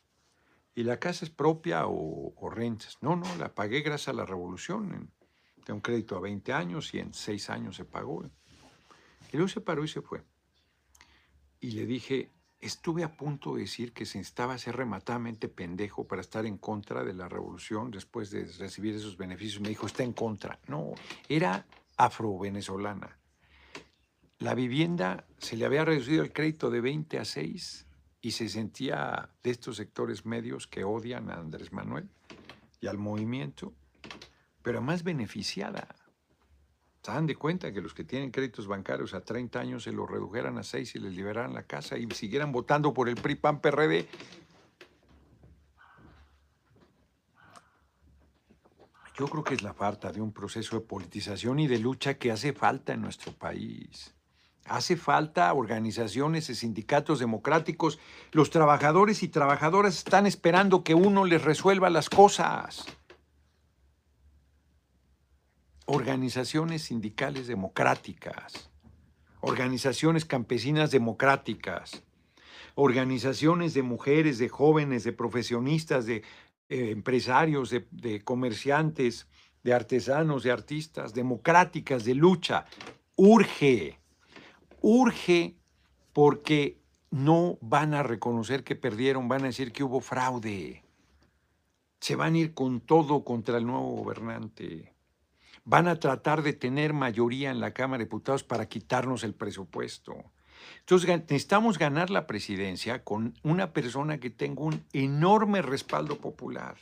¿Y 0.76 0.84
la 0.84 0.98
casa 0.98 1.24
es 1.24 1.30
propia 1.30 1.86
o, 1.86 2.34
o 2.36 2.50
rentas? 2.50 2.98
No, 3.00 3.16
no, 3.16 3.34
la 3.36 3.54
pagué 3.54 3.80
gracias 3.80 4.08
a 4.08 4.12
la 4.12 4.26
revolución. 4.26 4.92
En, 4.92 5.10
tengo 5.64 5.78
un 5.78 5.80
crédito 5.80 6.16
a 6.16 6.20
20 6.20 6.52
años 6.52 6.92
y 6.92 6.98
en 6.98 7.14
6 7.14 7.48
años 7.48 7.76
se 7.76 7.86
pagó. 7.86 8.24
Y 9.32 9.36
luego 9.38 9.48
se 9.48 9.62
paró 9.62 9.84
y 9.84 9.88
se 9.88 10.02
fue. 10.02 10.22
Y 11.60 11.70
le 11.70 11.86
dije, 11.86 12.30
estuve 12.60 13.04
a 13.04 13.16
punto 13.16 13.54
de 13.54 13.62
decir 13.62 13.94
que 13.94 14.04
se 14.04 14.18
necesitaba 14.18 14.58
ser 14.58 14.76
rematadamente 14.76 15.48
pendejo 15.48 16.06
para 16.06 16.20
estar 16.20 16.44
en 16.44 16.58
contra 16.58 17.04
de 17.04 17.14
la 17.14 17.26
revolución 17.26 17.90
después 17.90 18.30
de 18.30 18.44
recibir 18.44 18.94
esos 18.96 19.16
beneficios. 19.16 19.62
Me 19.62 19.70
dijo, 19.70 19.86
está 19.86 20.02
en 20.02 20.12
contra. 20.12 20.60
No, 20.68 20.92
era 21.26 21.66
afro-venezolana. 21.96 23.18
La 24.40 24.54
vivienda 24.54 25.26
se 25.38 25.56
le 25.56 25.64
había 25.64 25.86
reducido 25.86 26.22
el 26.22 26.34
crédito 26.34 26.70
de 26.70 26.82
20 26.82 27.18
a 27.18 27.24
6 27.24 27.85
y 28.26 28.32
se 28.32 28.48
sentía 28.48 29.30
de 29.44 29.50
estos 29.52 29.76
sectores 29.76 30.26
medios 30.26 30.66
que 30.66 30.82
odian 30.82 31.30
a 31.30 31.34
Andrés 31.34 31.72
Manuel 31.72 32.08
y 32.80 32.88
al 32.88 32.98
movimiento, 32.98 33.72
pero 34.62 34.82
más 34.82 35.04
beneficiada. 35.04 35.94
Se 37.04 37.12
dan 37.12 37.28
de 37.28 37.36
cuenta 37.36 37.70
que 37.70 37.80
los 37.80 37.94
que 37.94 38.02
tienen 38.02 38.32
créditos 38.32 38.66
bancarios 38.66 39.14
a 39.14 39.20
30 39.20 39.60
años 39.60 39.84
se 39.84 39.92
los 39.92 40.10
redujeran 40.10 40.58
a 40.58 40.64
6 40.64 40.96
y 40.96 40.98
les 40.98 41.14
liberaran 41.14 41.54
la 41.54 41.68
casa 41.68 41.98
y 41.98 42.10
siguieran 42.10 42.50
votando 42.50 42.92
por 42.92 43.08
el 43.08 43.14
PRI, 43.14 43.36
PAN, 43.36 43.60
PRD. 43.60 44.08
Yo 49.16 49.28
creo 49.28 49.44
que 49.44 49.54
es 49.54 49.62
la 49.62 49.72
falta 49.72 50.10
de 50.10 50.20
un 50.20 50.32
proceso 50.32 50.80
de 50.80 50.84
politización 50.84 51.60
y 51.60 51.68
de 51.68 51.78
lucha 51.78 52.14
que 52.14 52.32
hace 52.32 52.52
falta 52.52 52.92
en 52.92 53.02
nuestro 53.02 53.30
país. 53.30 54.15
Hace 54.68 54.96
falta 54.96 55.52
organizaciones 55.52 56.50
y 56.50 56.54
sindicatos 56.54 57.20
democráticos. 57.20 57.98
Los 58.32 58.50
trabajadores 58.50 59.22
y 59.22 59.28
trabajadoras 59.28 59.96
están 59.96 60.26
esperando 60.26 60.82
que 60.82 60.94
uno 60.94 61.24
les 61.24 61.42
resuelva 61.42 61.88
las 61.88 62.10
cosas. 62.10 62.86
Organizaciones 65.86 66.82
sindicales 66.82 67.46
democráticas, 67.46 68.70
organizaciones 69.40 70.24
campesinas 70.24 70.90
democráticas, 70.90 72.02
organizaciones 72.74 73.72
de 73.72 73.82
mujeres, 73.82 74.38
de 74.38 74.48
jóvenes, 74.48 75.04
de 75.04 75.12
profesionistas, 75.12 76.06
de 76.06 76.24
eh, 76.68 76.90
empresarios, 76.90 77.70
de, 77.70 77.86
de 77.92 78.24
comerciantes, 78.24 79.28
de 79.62 79.74
artesanos, 79.74 80.42
de 80.42 80.50
artistas, 80.50 81.14
democráticas, 81.14 82.04
de 82.04 82.14
lucha. 82.16 82.66
Urge, 83.14 83.98
urge 84.80 85.56
porque 86.12 86.80
no 87.10 87.58
van 87.60 87.94
a 87.94 88.02
reconocer 88.02 88.64
que 88.64 88.76
perdieron, 88.76 89.28
van 89.28 89.42
a 89.42 89.46
decir 89.46 89.72
que 89.72 89.84
hubo 89.84 90.00
fraude. 90.00 90.84
Se 92.00 92.16
van 92.16 92.34
a 92.34 92.38
ir 92.38 92.54
con 92.54 92.80
todo 92.80 93.24
contra 93.24 93.58
el 93.58 93.66
nuevo 93.66 93.96
gobernante. 93.96 94.94
Van 95.64 95.88
a 95.88 95.98
tratar 95.98 96.42
de 96.42 96.52
tener 96.52 96.92
mayoría 96.92 97.50
en 97.50 97.60
la 97.60 97.72
Cámara 97.72 97.98
de 97.98 98.04
Diputados 98.04 98.44
para 98.44 98.68
quitarnos 98.68 99.24
el 99.24 99.34
presupuesto. 99.34 100.14
Entonces 100.80 101.08
necesitamos 101.08 101.78
ganar 101.78 102.10
la 102.10 102.26
presidencia 102.26 103.02
con 103.02 103.34
una 103.42 103.72
persona 103.72 104.18
que 104.18 104.30
tenga 104.30 104.62
un 104.62 104.84
enorme 104.92 105.62
respaldo 105.62 106.18
popular, 106.18 106.76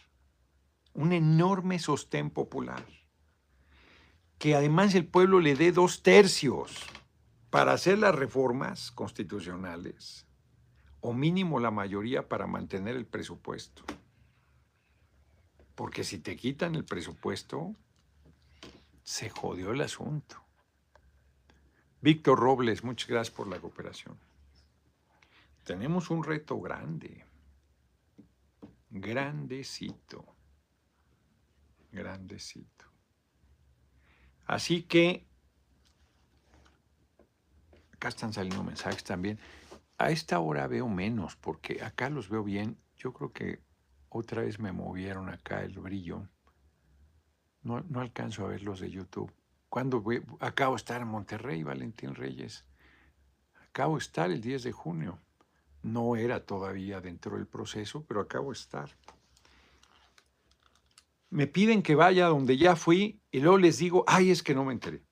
un 0.92 1.12
enorme 1.12 1.78
sostén 1.78 2.30
popular, 2.30 2.84
que 4.38 4.54
además 4.54 4.94
el 4.94 5.06
pueblo 5.06 5.40
le 5.40 5.54
dé 5.54 5.72
dos 5.72 6.02
tercios 6.02 6.86
para 7.54 7.70
hacer 7.70 8.00
las 8.00 8.12
reformas 8.12 8.90
constitucionales, 8.90 10.26
o 11.00 11.12
mínimo 11.12 11.60
la 11.60 11.70
mayoría 11.70 12.28
para 12.28 12.48
mantener 12.48 12.96
el 12.96 13.06
presupuesto. 13.06 13.84
Porque 15.76 16.02
si 16.02 16.18
te 16.18 16.34
quitan 16.34 16.74
el 16.74 16.84
presupuesto, 16.84 17.76
se 19.04 19.30
jodió 19.30 19.70
el 19.70 19.82
asunto. 19.82 20.44
Víctor 22.00 22.40
Robles, 22.40 22.82
muchas 22.82 23.08
gracias 23.08 23.36
por 23.36 23.46
la 23.46 23.60
cooperación. 23.60 24.18
Tenemos 25.62 26.10
un 26.10 26.24
reto 26.24 26.60
grande, 26.60 27.24
grandecito, 28.90 30.26
grandecito. 31.92 32.86
Así 34.44 34.82
que, 34.82 35.28
acá 38.04 38.10
están 38.10 38.34
saliendo 38.34 38.62
mensajes 38.62 39.02
también. 39.02 39.38
A 39.96 40.10
esta 40.10 40.38
hora 40.38 40.66
veo 40.66 40.88
menos, 40.88 41.36
porque 41.36 41.82
acá 41.82 42.10
los 42.10 42.28
veo 42.28 42.44
bien. 42.44 42.76
Yo 42.98 43.14
creo 43.14 43.32
que 43.32 43.62
otra 44.10 44.42
vez 44.42 44.58
me 44.58 44.72
movieron 44.72 45.30
acá 45.30 45.62
el 45.62 45.78
brillo. 45.78 46.28
No, 47.62 47.80
no 47.88 48.02
alcanzo 48.02 48.44
a 48.44 48.48
ver 48.48 48.62
los 48.62 48.80
de 48.80 48.90
YouTube. 48.90 49.32
¿Cuándo 49.70 50.02
voy? 50.02 50.22
Acabo 50.40 50.74
de 50.74 50.80
estar 50.80 51.00
en 51.00 51.08
Monterrey, 51.08 51.62
Valentín 51.62 52.14
Reyes. 52.14 52.66
Acabo 53.70 53.94
de 53.94 54.00
estar 54.00 54.30
el 54.30 54.42
10 54.42 54.64
de 54.64 54.72
junio. 54.72 55.18
No 55.82 56.16
era 56.16 56.44
todavía 56.44 57.00
dentro 57.00 57.36
del 57.36 57.46
proceso, 57.46 58.04
pero 58.06 58.20
acabo 58.20 58.52
de 58.52 58.58
estar. 58.58 58.90
Me 61.30 61.46
piden 61.46 61.82
que 61.82 61.94
vaya 61.94 62.26
donde 62.26 62.58
ya 62.58 62.76
fui 62.76 63.22
y 63.30 63.40
luego 63.40 63.56
les 63.56 63.78
digo, 63.78 64.04
ay, 64.06 64.30
es 64.30 64.42
que 64.42 64.54
no 64.54 64.66
me 64.66 64.74
enteré. 64.74 65.02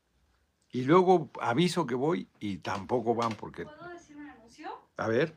Y 0.73 0.83
luego 0.85 1.31
aviso 1.41 1.87
que 1.87 1.95
voy 1.95 2.29
y 2.41 2.59
tampoco 2.59 3.15
van 3.15 3.35
porque... 3.35 3.65
¿Puedo 3.65 3.89
decir 3.91 4.17
un 4.17 4.29
anuncio? 4.29 4.71
A 4.97 5.07
ver, 5.07 5.35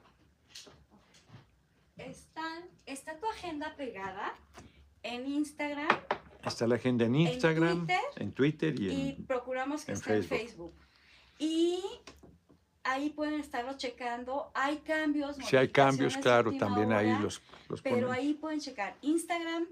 Están 1.98 2.64
está 2.86 3.18
tu 3.20 3.28
agenda 3.28 3.76
pegada 3.76 4.34
en 5.04 5.28
Instagram 5.28 5.88
Está 6.44 6.68
la 6.68 6.76
agenda 6.76 7.06
en 7.06 7.16
Instagram, 7.16 7.88
Twitter 7.88 8.02
en 8.18 8.32
Twitter 8.32 8.80
y 8.80 8.88
y 8.88 9.10
en... 9.10 9.26
procuramos 9.26 9.84
que 9.84 9.92
en 9.92 9.98
esté 9.98 10.18
en 10.18 10.24
Facebook. 10.24 10.74
Facebook. 10.74 10.86
Y 11.40 11.84
ahí 12.84 13.10
pueden 13.10 13.40
estarlo 13.40 13.76
checando. 13.78 14.52
Hay 14.54 14.78
cambios. 14.78 15.38
Si 15.38 15.58
hay 15.58 15.70
cambios, 15.70 16.16
claro, 16.18 16.56
también 16.58 16.94
ahí 16.94 17.18
los, 17.20 17.42
los 17.68 17.82
Pero 17.82 18.08
ponen. 18.08 18.12
ahí 18.12 18.34
pueden 18.36 18.60
checar 18.60 18.96
Instagram, 19.02 19.68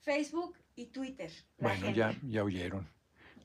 Facebook 0.00 0.56
y 0.76 0.86
Twitter. 0.86 1.30
Bueno, 1.58 1.90
ya, 1.90 2.16
ya 2.22 2.44
oyeron. 2.44 2.88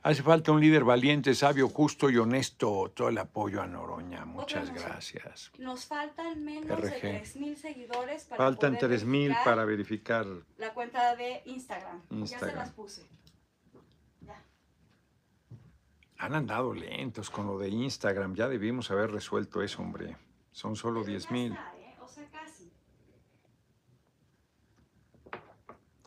Hace 0.04 0.24
falta 0.24 0.52
un 0.54 0.62
líder 0.62 0.84
valiente, 0.86 1.36
sabio, 1.36 1.68
justo 1.68 2.10
y 2.10 2.18
honesto. 2.18 2.92
Todo 2.96 3.10
el 3.10 3.18
apoyo 3.18 3.62
a 3.62 3.68
Noroña. 3.68 4.24
Muchas 4.26 4.74
gracias. 4.74 5.52
Nos 5.58 5.86
faltan 5.86 6.44
menos 6.46 6.68
de 6.68 6.76
RG. 6.76 7.24
3.000 7.24 7.56
seguidores 7.56 8.24
para 8.26 8.44
Faltan 8.44 8.76
poder 8.78 9.02
3.000 9.02 9.06
verificar 9.06 9.44
para 9.44 9.66
verificar. 9.66 10.26
la 10.58 10.74
cuenta 10.74 11.16
de 11.16 11.42
Instagram. 11.46 12.02
Ya 12.04 12.08
se 12.10 12.16
Instagram. 12.16 12.56
las 12.58 12.72
puse. 12.72 13.06
Ya. 14.22 14.42
Han 16.20 16.36
andado 16.36 16.74
lentos 16.74 17.30
con 17.30 17.48
lo 17.48 17.58
de 17.58 17.68
Instagram. 17.70 18.34
Ya 18.36 18.48
debimos 18.48 18.90
haber 18.92 19.12
resuelto 19.12 19.62
eso, 19.62 19.82
hombre. 19.82 20.16
Son 20.52 20.76
solo 20.78 21.02
Pero 21.04 21.18
ya 21.20 21.28
10.000. 21.28 21.52
está, 21.52 21.76
¿eh? 21.80 21.96
O 22.02 22.08
sea, 22.08 22.26
casi. 22.32 22.72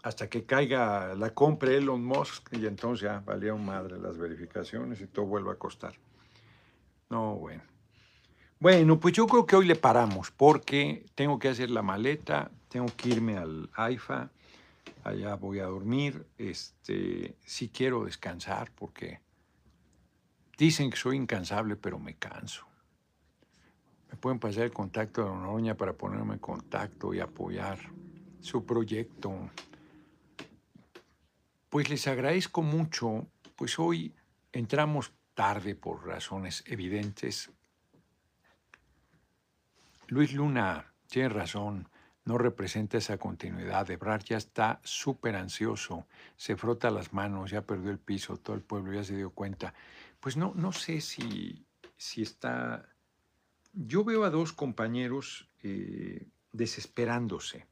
Hasta 0.02 0.28
que 0.28 0.44
caiga 0.44 1.14
la 1.14 1.34
compra 1.34 1.72
Elon 1.72 2.02
Musk 2.04 2.52
y 2.52 2.66
entonces 2.66 3.02
ya 3.02 3.20
valieron 3.20 3.64
madre 3.64 3.98
las 3.98 4.16
verificaciones 4.16 5.00
y 5.00 5.06
todo 5.06 5.26
vuelve 5.26 5.50
a 5.50 5.56
costar. 5.56 5.94
No, 7.10 7.34
bueno. 7.36 7.62
Bueno, 8.58 9.00
pues 9.00 9.14
yo 9.14 9.26
creo 9.26 9.46
que 9.46 9.56
hoy 9.56 9.66
le 9.66 9.76
paramos 9.76 10.30
porque 10.30 11.06
tengo 11.14 11.38
que 11.38 11.48
hacer 11.48 11.70
la 11.70 11.82
maleta, 11.82 12.50
tengo 12.68 12.86
que 12.96 13.08
irme 13.08 13.36
al 13.36 13.70
AIFA, 13.74 14.30
allá 15.04 15.34
voy 15.34 15.60
a 15.60 15.64
dormir. 15.64 16.26
Este, 16.38 17.36
sí 17.44 17.70
quiero 17.70 18.04
descansar 18.04 18.70
porque 18.74 19.20
dicen 20.58 20.90
que 20.90 20.96
soy 20.96 21.16
incansable, 21.16 21.76
pero 21.76 21.98
me 21.98 22.16
canso. 22.16 22.66
Me 24.10 24.16
pueden 24.16 24.38
pasar 24.38 24.64
el 24.64 24.72
contacto 24.72 25.24
de 25.24 25.30
Noroña 25.30 25.74
para 25.74 25.92
ponerme 25.92 26.34
en 26.34 26.40
contacto 26.40 27.14
y 27.14 27.20
apoyar 27.20 27.78
su 28.40 28.64
proyecto. 28.66 29.32
Pues 31.70 31.88
les 31.88 32.08
agradezco 32.08 32.62
mucho, 32.62 33.28
pues 33.54 33.78
hoy 33.78 34.12
entramos 34.50 35.12
tarde 35.34 35.76
por 35.76 36.04
razones 36.04 36.64
evidentes. 36.66 37.52
Luis 40.08 40.32
Luna 40.32 40.92
tiene 41.06 41.28
razón, 41.28 41.88
no 42.24 42.38
representa 42.38 42.98
esa 42.98 43.18
continuidad. 43.18 43.88
Ebrard 43.88 44.24
ya 44.24 44.36
está 44.36 44.80
súper 44.82 45.36
ansioso, 45.36 46.08
se 46.36 46.56
frota 46.56 46.90
las 46.90 47.12
manos, 47.12 47.52
ya 47.52 47.62
perdió 47.62 47.92
el 47.92 48.00
piso, 48.00 48.36
todo 48.36 48.56
el 48.56 48.62
pueblo 48.62 48.92
ya 48.92 49.04
se 49.04 49.14
dio 49.14 49.30
cuenta. 49.30 49.72
Pues 50.18 50.36
no, 50.36 50.52
no 50.56 50.72
sé 50.72 51.00
si, 51.00 51.64
si 51.96 52.22
está... 52.22 52.88
Yo 53.72 54.02
veo 54.02 54.24
a 54.24 54.30
dos 54.30 54.52
compañeros 54.52 55.48
eh, 55.62 56.26
desesperándose 56.50 57.68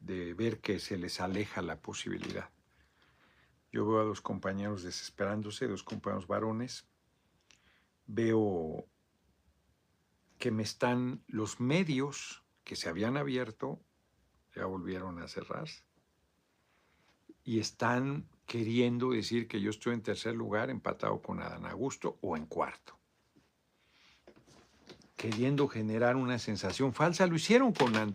de 0.00 0.34
ver 0.34 0.58
que 0.58 0.80
se 0.80 0.98
les 0.98 1.20
aleja 1.20 1.62
la 1.62 1.76
posibilidad. 1.76 2.50
Yo 3.74 3.84
veo 3.84 3.98
a 3.98 4.04
dos 4.04 4.20
compañeros 4.20 4.84
desesperándose, 4.84 5.66
dos 5.66 5.82
compañeros 5.82 6.28
varones. 6.28 6.86
Veo 8.06 8.86
que 10.38 10.52
me 10.52 10.62
están 10.62 11.24
los 11.26 11.58
medios 11.58 12.44
que 12.62 12.76
se 12.76 12.88
habían 12.88 13.16
abierto, 13.16 13.80
ya 14.54 14.66
volvieron 14.66 15.20
a 15.20 15.26
cerrarse. 15.26 15.82
Y 17.42 17.58
están 17.58 18.28
queriendo 18.46 19.10
decir 19.10 19.48
que 19.48 19.60
yo 19.60 19.70
estoy 19.70 19.94
en 19.94 20.02
tercer 20.02 20.36
lugar, 20.36 20.70
empatado 20.70 21.20
con 21.20 21.42
Adán 21.42 21.66
Augusto, 21.66 22.16
o 22.20 22.36
en 22.36 22.46
cuarto. 22.46 22.96
Queriendo 25.16 25.66
generar 25.66 26.14
una 26.14 26.38
sensación 26.38 26.94
falsa. 26.94 27.26
Lo 27.26 27.34
hicieron 27.34 27.72
con, 27.72 27.96
el, 27.96 28.14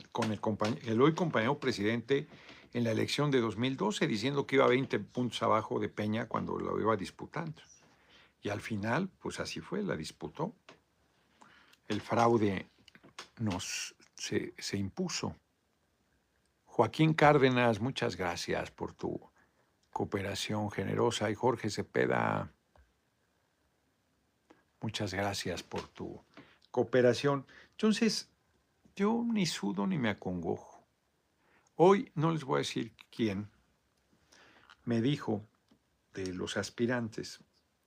el 0.85 1.01
hoy 1.01 1.13
compañero 1.13 1.59
presidente 1.59 2.29
en 2.73 2.83
la 2.83 2.91
elección 2.91 3.31
de 3.31 3.41
2012, 3.41 4.07
diciendo 4.07 4.45
que 4.45 4.57
iba 4.57 4.65
a 4.65 4.69
20 4.69 4.99
puntos 4.99 5.41
abajo 5.41 5.79
de 5.79 5.89
Peña 5.89 6.27
cuando 6.27 6.57
lo 6.57 6.79
iba 6.79 6.95
disputando. 6.95 7.61
Y 8.41 8.49
al 8.49 8.61
final, 8.61 9.09
pues 9.19 9.39
así 9.39 9.59
fue, 9.59 9.83
la 9.83 9.97
disputó. 9.97 10.53
El 11.87 12.01
fraude 12.01 12.67
nos 13.39 13.95
se, 14.15 14.53
se 14.57 14.77
impuso. 14.77 15.35
Joaquín 16.65 17.13
Cárdenas, 17.13 17.81
muchas 17.81 18.15
gracias 18.15 18.71
por 18.71 18.93
tu 18.93 19.19
cooperación 19.91 20.71
generosa. 20.71 21.29
Y 21.29 21.35
Jorge 21.35 21.69
Cepeda, 21.69 22.53
muchas 24.79 25.13
gracias 25.13 25.63
por 25.63 25.87
tu 25.89 26.23
cooperación. 26.71 27.45
Entonces, 27.71 28.29
yo 28.95 29.25
ni 29.25 29.45
sudo 29.45 29.87
ni 29.87 29.97
me 29.97 30.09
acongojo. 30.09 30.68
Hoy 31.81 32.11
no 32.13 32.31
les 32.31 32.43
voy 32.43 32.55
a 32.55 32.57
decir 32.57 32.91
quién 33.09 33.49
me 34.83 34.99
dijo 34.99 35.45
de 36.13 36.33
los 36.33 36.57
aspirantes 36.57 37.41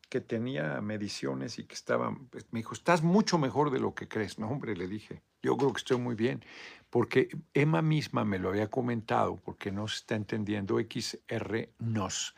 que 0.09 0.23
tenía 0.23 0.81
mediciones 0.81 1.59
y 1.59 1.65
que 1.65 1.75
estaba, 1.75 2.17
pues, 2.31 2.47
me 2.53 2.61
dijo, 2.61 2.73
estás 2.73 3.03
mucho 3.03 3.37
mejor 3.37 3.71
de 3.71 3.81
lo 3.81 3.95
que 3.95 4.09
crees. 4.09 4.39
No, 4.39 4.49
hombre, 4.49 4.75
le 4.75 4.89
dije, 4.89 5.21
yo 5.43 5.59
creo 5.59 5.75
que 5.75 5.81
estoy 5.81 5.99
muy 5.99 6.15
bien, 6.15 6.43
porque 6.89 7.29
Emma 7.53 7.83
misma 7.83 8.25
me 8.25 8.39
lo 8.39 8.49
había 8.49 8.71
comentado, 8.71 9.37
porque 9.37 9.71
no 9.71 9.87
se 9.89 9.97
está 9.97 10.15
entendiendo 10.15 10.79
XR 10.81 11.69
nos. 11.79 12.35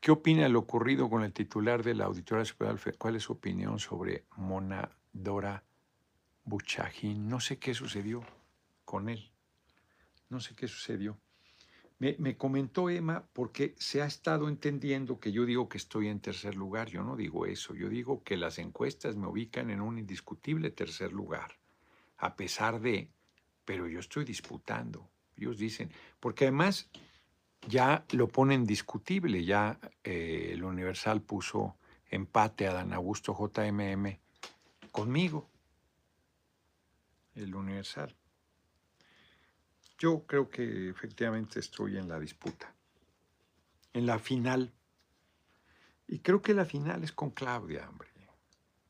¿Qué 0.00 0.10
opina 0.10 0.44
de 0.44 0.48
lo 0.48 0.60
ocurrido 0.60 1.10
con 1.10 1.22
el 1.22 1.34
titular 1.34 1.82
de 1.82 1.92
la 1.92 2.06
Auditoría 2.06 2.46
Superior? 2.46 2.80
¿Cuál 2.96 3.16
es 3.16 3.24
su 3.24 3.34
opinión 3.34 3.78
sobre 3.78 4.24
Mona 4.38 4.90
Dora 5.12 5.64
Buchajín? 6.44 7.28
No 7.28 7.40
sé 7.40 7.58
qué 7.58 7.74
sucedió 7.74 8.24
con 8.86 9.10
él. 9.10 9.33
No 10.34 10.40
sé 10.40 10.56
qué 10.56 10.66
sucedió. 10.66 11.16
Me, 12.00 12.16
me 12.18 12.36
comentó 12.36 12.90
Emma 12.90 13.24
porque 13.32 13.76
se 13.78 14.02
ha 14.02 14.06
estado 14.06 14.48
entendiendo 14.48 15.20
que 15.20 15.30
yo 15.30 15.46
digo 15.46 15.68
que 15.68 15.78
estoy 15.78 16.08
en 16.08 16.18
tercer 16.18 16.56
lugar. 16.56 16.88
Yo 16.88 17.04
no 17.04 17.14
digo 17.14 17.46
eso. 17.46 17.72
Yo 17.72 17.88
digo 17.88 18.24
que 18.24 18.36
las 18.36 18.58
encuestas 18.58 19.14
me 19.14 19.28
ubican 19.28 19.70
en 19.70 19.80
un 19.80 19.96
indiscutible 19.96 20.72
tercer 20.72 21.12
lugar. 21.12 21.52
A 22.18 22.34
pesar 22.34 22.80
de, 22.80 23.12
pero 23.64 23.86
yo 23.86 24.00
estoy 24.00 24.24
disputando. 24.24 25.08
Ellos 25.36 25.56
dicen, 25.56 25.92
porque 26.18 26.46
además 26.46 26.90
ya 27.68 28.04
lo 28.10 28.26
ponen 28.26 28.64
discutible. 28.64 29.44
Ya 29.44 29.78
eh, 30.02 30.50
el 30.50 30.64
Universal 30.64 31.22
puso 31.22 31.76
empate 32.10 32.66
a 32.66 32.72
Dan 32.72 32.92
Augusto 32.92 33.36
JMM 33.38 34.18
conmigo. 34.90 35.48
El 37.36 37.54
Universal. 37.54 38.16
Yo 40.04 40.22
creo 40.26 40.50
que 40.50 40.90
efectivamente 40.90 41.60
estoy 41.60 41.96
en 41.96 42.10
la 42.10 42.20
disputa, 42.20 42.70
en 43.94 44.04
la 44.04 44.18
final. 44.18 44.70
Y 46.06 46.18
creo 46.18 46.42
que 46.42 46.52
la 46.52 46.66
final 46.66 47.02
es 47.02 47.12
con 47.12 47.30
Claudia, 47.30 47.88
hombre. 47.88 48.10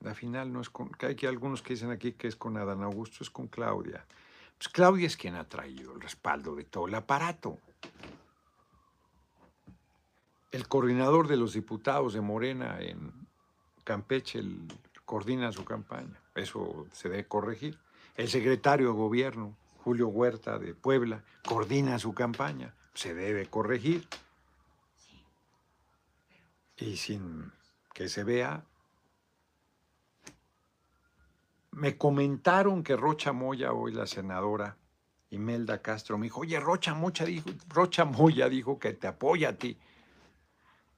La 0.00 0.12
final 0.12 0.52
no 0.52 0.60
es 0.60 0.70
con... 0.70 0.90
que 0.90 1.06
Hay 1.06 1.14
que 1.14 1.28
algunos 1.28 1.62
que 1.62 1.74
dicen 1.74 1.92
aquí 1.92 2.14
que 2.14 2.26
es 2.26 2.34
con 2.34 2.56
Adán 2.56 2.82
Augusto, 2.82 3.22
es 3.22 3.30
con 3.30 3.46
Claudia. 3.46 4.04
Pues 4.58 4.68
Claudia 4.70 5.06
es 5.06 5.16
quien 5.16 5.36
ha 5.36 5.48
traído 5.48 5.92
el 5.92 6.00
respaldo 6.00 6.56
de 6.56 6.64
todo 6.64 6.88
el 6.88 6.96
aparato. 6.96 7.60
El 10.50 10.66
coordinador 10.66 11.28
de 11.28 11.36
los 11.36 11.52
diputados 11.52 12.14
de 12.14 12.22
Morena 12.22 12.80
en 12.80 13.12
Campeche 13.84 14.42
coordina 15.04 15.52
su 15.52 15.64
campaña. 15.64 16.20
Eso 16.34 16.88
se 16.90 17.08
debe 17.08 17.28
corregir. 17.28 17.78
El 18.16 18.28
secretario 18.28 18.88
de 18.88 18.94
gobierno, 18.94 19.56
Julio 19.84 20.08
Huerta 20.08 20.58
de 20.58 20.72
Puebla, 20.72 21.22
coordina 21.46 21.98
su 21.98 22.14
campaña. 22.14 22.72
Se 22.94 23.12
debe 23.12 23.44
corregir. 23.44 24.08
Y 26.78 26.96
sin 26.96 27.52
que 27.92 28.08
se 28.08 28.24
vea. 28.24 28.64
Me 31.72 31.98
comentaron 31.98 32.82
que 32.82 32.96
Rocha 32.96 33.32
Moya, 33.32 33.74
hoy 33.74 33.92
la 33.92 34.06
senadora 34.06 34.78
Imelda 35.28 35.82
Castro, 35.82 36.16
me 36.16 36.26
dijo, 36.28 36.40
oye, 36.40 36.58
Rocha 36.60 36.94
Moya 36.94 37.26
dijo, 37.26 37.50
Rocha 37.68 38.06
Moya 38.06 38.48
dijo 38.48 38.78
que 38.78 38.94
te 38.94 39.06
apoya 39.06 39.50
a 39.50 39.52
ti. 39.52 39.76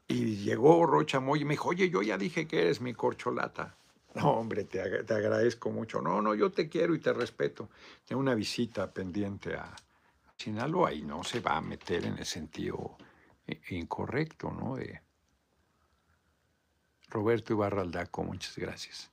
Y 0.07 0.37
llegó 0.37 0.87
Rocha 0.87 1.19
Moya 1.19 1.43
y 1.43 1.45
me 1.45 1.55
dijo, 1.55 1.71
oye, 1.71 1.91
yo 1.91 2.03
ya 2.03 2.17
dije 2.17 2.47
que 2.47 2.63
eres 2.63 2.81
mi 2.81 2.95
corcholata. 2.95 3.75
No, 4.17 4.31
hombre, 4.31 4.65
te, 4.65 5.05
te 5.05 5.13
agradezco 5.15 5.71
mucho. 5.71 6.01
No, 6.01 6.23
no, 6.23 6.35
yo 6.35 6.51
te 6.51 6.71
quiero 6.71 6.95
y 6.95 7.01
te 7.01 7.13
respeto. 7.13 7.69
Tengo 8.07 8.19
una 8.19 8.35
visita 8.35 8.91
pendiente 8.91 9.55
a 9.55 9.77
Sinaloa 10.39 10.95
y 10.95 11.03
no 11.03 11.23
se 11.23 11.41
va 11.41 11.59
a 11.59 11.61
meter 11.61 12.07
en 12.07 12.17
el 12.17 12.25
sentido 12.25 12.97
i- 13.47 13.77
incorrecto, 13.77 14.51
¿no? 14.51 14.77
Roberto 17.09 17.53
Ibarra 17.53 17.83
Aldaco, 17.83 18.25
muchas 18.25 18.57
gracias. 18.57 19.11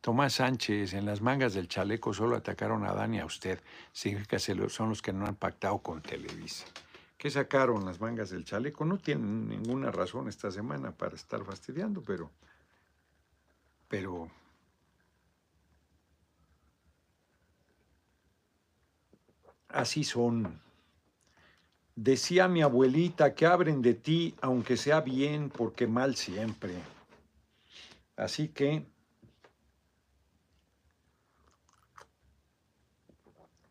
Tomás 0.00 0.34
Sánchez, 0.34 0.94
en 0.94 1.04
las 1.04 1.20
mangas 1.20 1.54
del 1.54 1.66
chaleco 1.66 2.14
solo 2.14 2.36
atacaron 2.36 2.84
a 2.84 2.92
Dani 2.92 3.16
y 3.16 3.20
a 3.20 3.26
usted. 3.26 3.60
Significa 3.92 4.36
que 4.36 4.68
son 4.68 4.88
los 4.88 5.02
que 5.02 5.12
no 5.12 5.26
han 5.26 5.34
pactado 5.34 5.78
con 5.78 6.00
Televisa. 6.00 6.66
¿Qué 7.18 7.28
sacaron 7.28 7.84
las 7.84 8.00
mangas 8.00 8.30
del 8.30 8.44
chaleco? 8.44 8.84
No 8.84 8.98
tienen 8.98 9.48
ninguna 9.48 9.90
razón 9.90 10.28
esta 10.28 10.52
semana 10.52 10.92
para 10.92 11.16
estar 11.16 11.44
fastidiando, 11.44 12.02
pero. 12.02 12.30
Pero. 13.88 14.30
Así 19.74 20.04
son. 20.04 20.60
Decía 21.96 22.46
mi 22.46 22.62
abuelita 22.62 23.34
que 23.34 23.44
abren 23.44 23.82
de 23.82 23.94
ti, 23.94 24.36
aunque 24.40 24.76
sea 24.76 25.00
bien, 25.00 25.50
porque 25.50 25.88
mal 25.88 26.14
siempre. 26.14 26.74
Así 28.14 28.50
que 28.50 28.86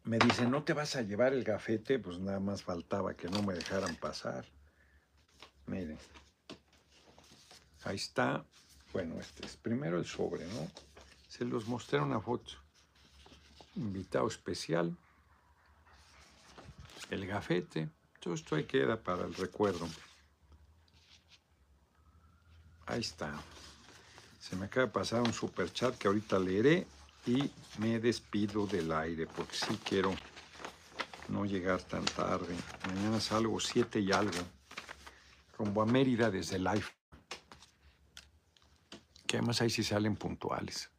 me 0.04 0.20
dicen, 0.20 0.52
¿no 0.52 0.64
te 0.64 0.74
vas 0.74 0.98
a 0.98 1.04
llevar 1.04 1.32
el 1.32 1.46
gafete? 1.46 2.00
Pues 2.00 2.20
nada 2.20 2.42
más 2.42 2.64
faltaba 2.64 3.14
que 3.14 3.30
no 3.30 3.42
me 3.42 3.54
dejaran 3.54 3.96
pasar. 3.96 4.46
Miren, 5.68 5.98
ahí 7.86 7.96
está. 7.96 8.44
Bueno, 8.92 9.22
este 9.22 9.46
es 9.46 9.56
primero 9.56 9.98
el 9.98 10.06
sobre, 10.06 10.46
¿no? 10.48 10.70
Se 11.30 11.46
los 11.46 11.66
mostré 11.66 12.02
una 12.02 12.20
foto. 12.20 12.52
Invitado 13.78 14.28
especial. 14.28 14.98
El 17.10 17.26
gafete. 17.28 17.90
Todo 18.20 18.34
esto 18.34 18.56
ahí 18.56 18.64
queda 18.64 19.02
para 19.02 19.26
el 19.26 19.34
recuerdo. 19.34 19.88
Ahí 22.86 23.02
está. 23.02 23.34
Se 24.40 24.56
me 24.56 24.66
acaba 24.66 24.88
de 24.88 24.92
pasar 24.92 25.22
un 25.22 25.34
super 25.34 25.72
chat 25.72 25.98
que 25.98 26.08
ahorita 26.08 26.40
leeré 26.40 26.86
y 27.26 27.50
me 27.80 28.00
despido 28.00 28.68
del 28.68 28.92
aire 28.92 29.26
porque 29.28 29.56
sí 29.56 29.80
quiero 29.84 30.14
no 31.30 31.46
llegar 31.46 31.82
tan 31.82 32.04
tarde. 32.06 32.56
Mañana 32.88 33.20
salgo 33.20 33.60
siete 33.60 34.00
y 34.00 34.12
algo. 34.12 34.38
Rumbo 35.58 35.82
a 35.82 35.86
Mérida 35.86 36.30
desde 36.30 36.60
Life. 36.60 36.92
Que 39.26 39.38
además 39.38 39.62
ahí 39.62 39.70
sí 39.70 39.84
salen 39.84 40.16
puntuales. 40.16 40.93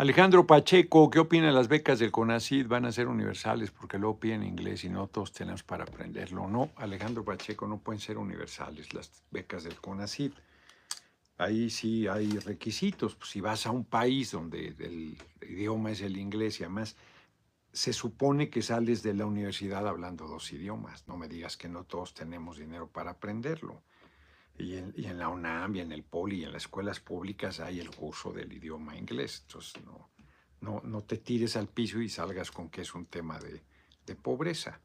Alejandro 0.00 0.46
Pacheco, 0.46 1.10
¿qué 1.10 1.18
opina 1.18 1.52
las 1.52 1.68
becas 1.68 1.98
del 1.98 2.10
CONACID? 2.10 2.66
Van 2.66 2.86
a 2.86 2.90
ser 2.90 3.06
universales 3.06 3.70
porque 3.70 3.98
luego 3.98 4.18
piden 4.18 4.42
inglés 4.42 4.82
y 4.84 4.88
no 4.88 5.08
todos 5.08 5.30
tenemos 5.30 5.62
para 5.62 5.84
aprenderlo. 5.84 6.48
No, 6.48 6.70
Alejandro 6.76 7.22
Pacheco, 7.22 7.66
no 7.66 7.80
pueden 7.80 8.00
ser 8.00 8.16
universales 8.16 8.94
las 8.94 9.22
becas 9.30 9.62
del 9.62 9.78
CONACID. 9.78 10.32
Ahí 11.36 11.68
sí 11.68 12.08
hay 12.08 12.30
requisitos. 12.38 13.14
Pues, 13.14 13.28
si 13.28 13.42
vas 13.42 13.66
a 13.66 13.72
un 13.72 13.84
país 13.84 14.30
donde 14.30 14.68
el 14.68 15.18
idioma 15.42 15.90
es 15.90 16.00
el 16.00 16.16
inglés 16.16 16.60
y 16.60 16.64
además 16.64 16.96
se 17.70 17.92
supone 17.92 18.48
que 18.48 18.62
sales 18.62 19.02
de 19.02 19.12
la 19.12 19.26
universidad 19.26 19.86
hablando 19.86 20.26
dos 20.26 20.50
idiomas. 20.50 21.06
No 21.08 21.18
me 21.18 21.28
digas 21.28 21.58
que 21.58 21.68
no 21.68 21.84
todos 21.84 22.14
tenemos 22.14 22.56
dinero 22.56 22.88
para 22.88 23.10
aprenderlo. 23.10 23.82
Y 24.58 24.76
en, 24.76 24.92
y 24.96 25.06
en 25.06 25.18
la 25.18 25.28
UNAM 25.28 25.76
y 25.76 25.80
en 25.80 25.92
el 25.92 26.02
POLI 26.02 26.40
y 26.40 26.44
en 26.44 26.52
las 26.52 26.64
escuelas 26.64 27.00
públicas 27.00 27.60
hay 27.60 27.80
el 27.80 27.90
curso 27.90 28.32
del 28.32 28.52
idioma 28.52 28.96
inglés. 28.96 29.42
Entonces 29.46 29.82
no, 29.84 30.10
no, 30.60 30.82
no 30.84 31.02
te 31.02 31.16
tires 31.16 31.56
al 31.56 31.68
piso 31.68 32.00
y 32.00 32.08
salgas 32.08 32.50
con 32.50 32.68
que 32.68 32.82
es 32.82 32.94
un 32.94 33.06
tema 33.06 33.38
de, 33.38 33.62
de 34.06 34.16
pobreza. 34.16 34.80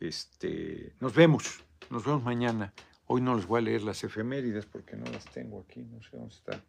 Este, 0.00 0.94
nos 1.00 1.14
vemos, 1.14 1.60
nos 1.90 2.04
vemos 2.04 2.22
mañana. 2.22 2.72
Hoy 3.06 3.20
no 3.20 3.34
les 3.34 3.46
voy 3.46 3.58
a 3.58 3.62
leer 3.62 3.82
las 3.82 4.04
efemérides 4.04 4.66
porque 4.66 4.96
no 4.96 5.06
las 5.10 5.24
tengo 5.26 5.60
aquí, 5.60 5.82
no 5.82 6.02
sé 6.02 6.16
dónde 6.16 6.34
está. 6.34 6.62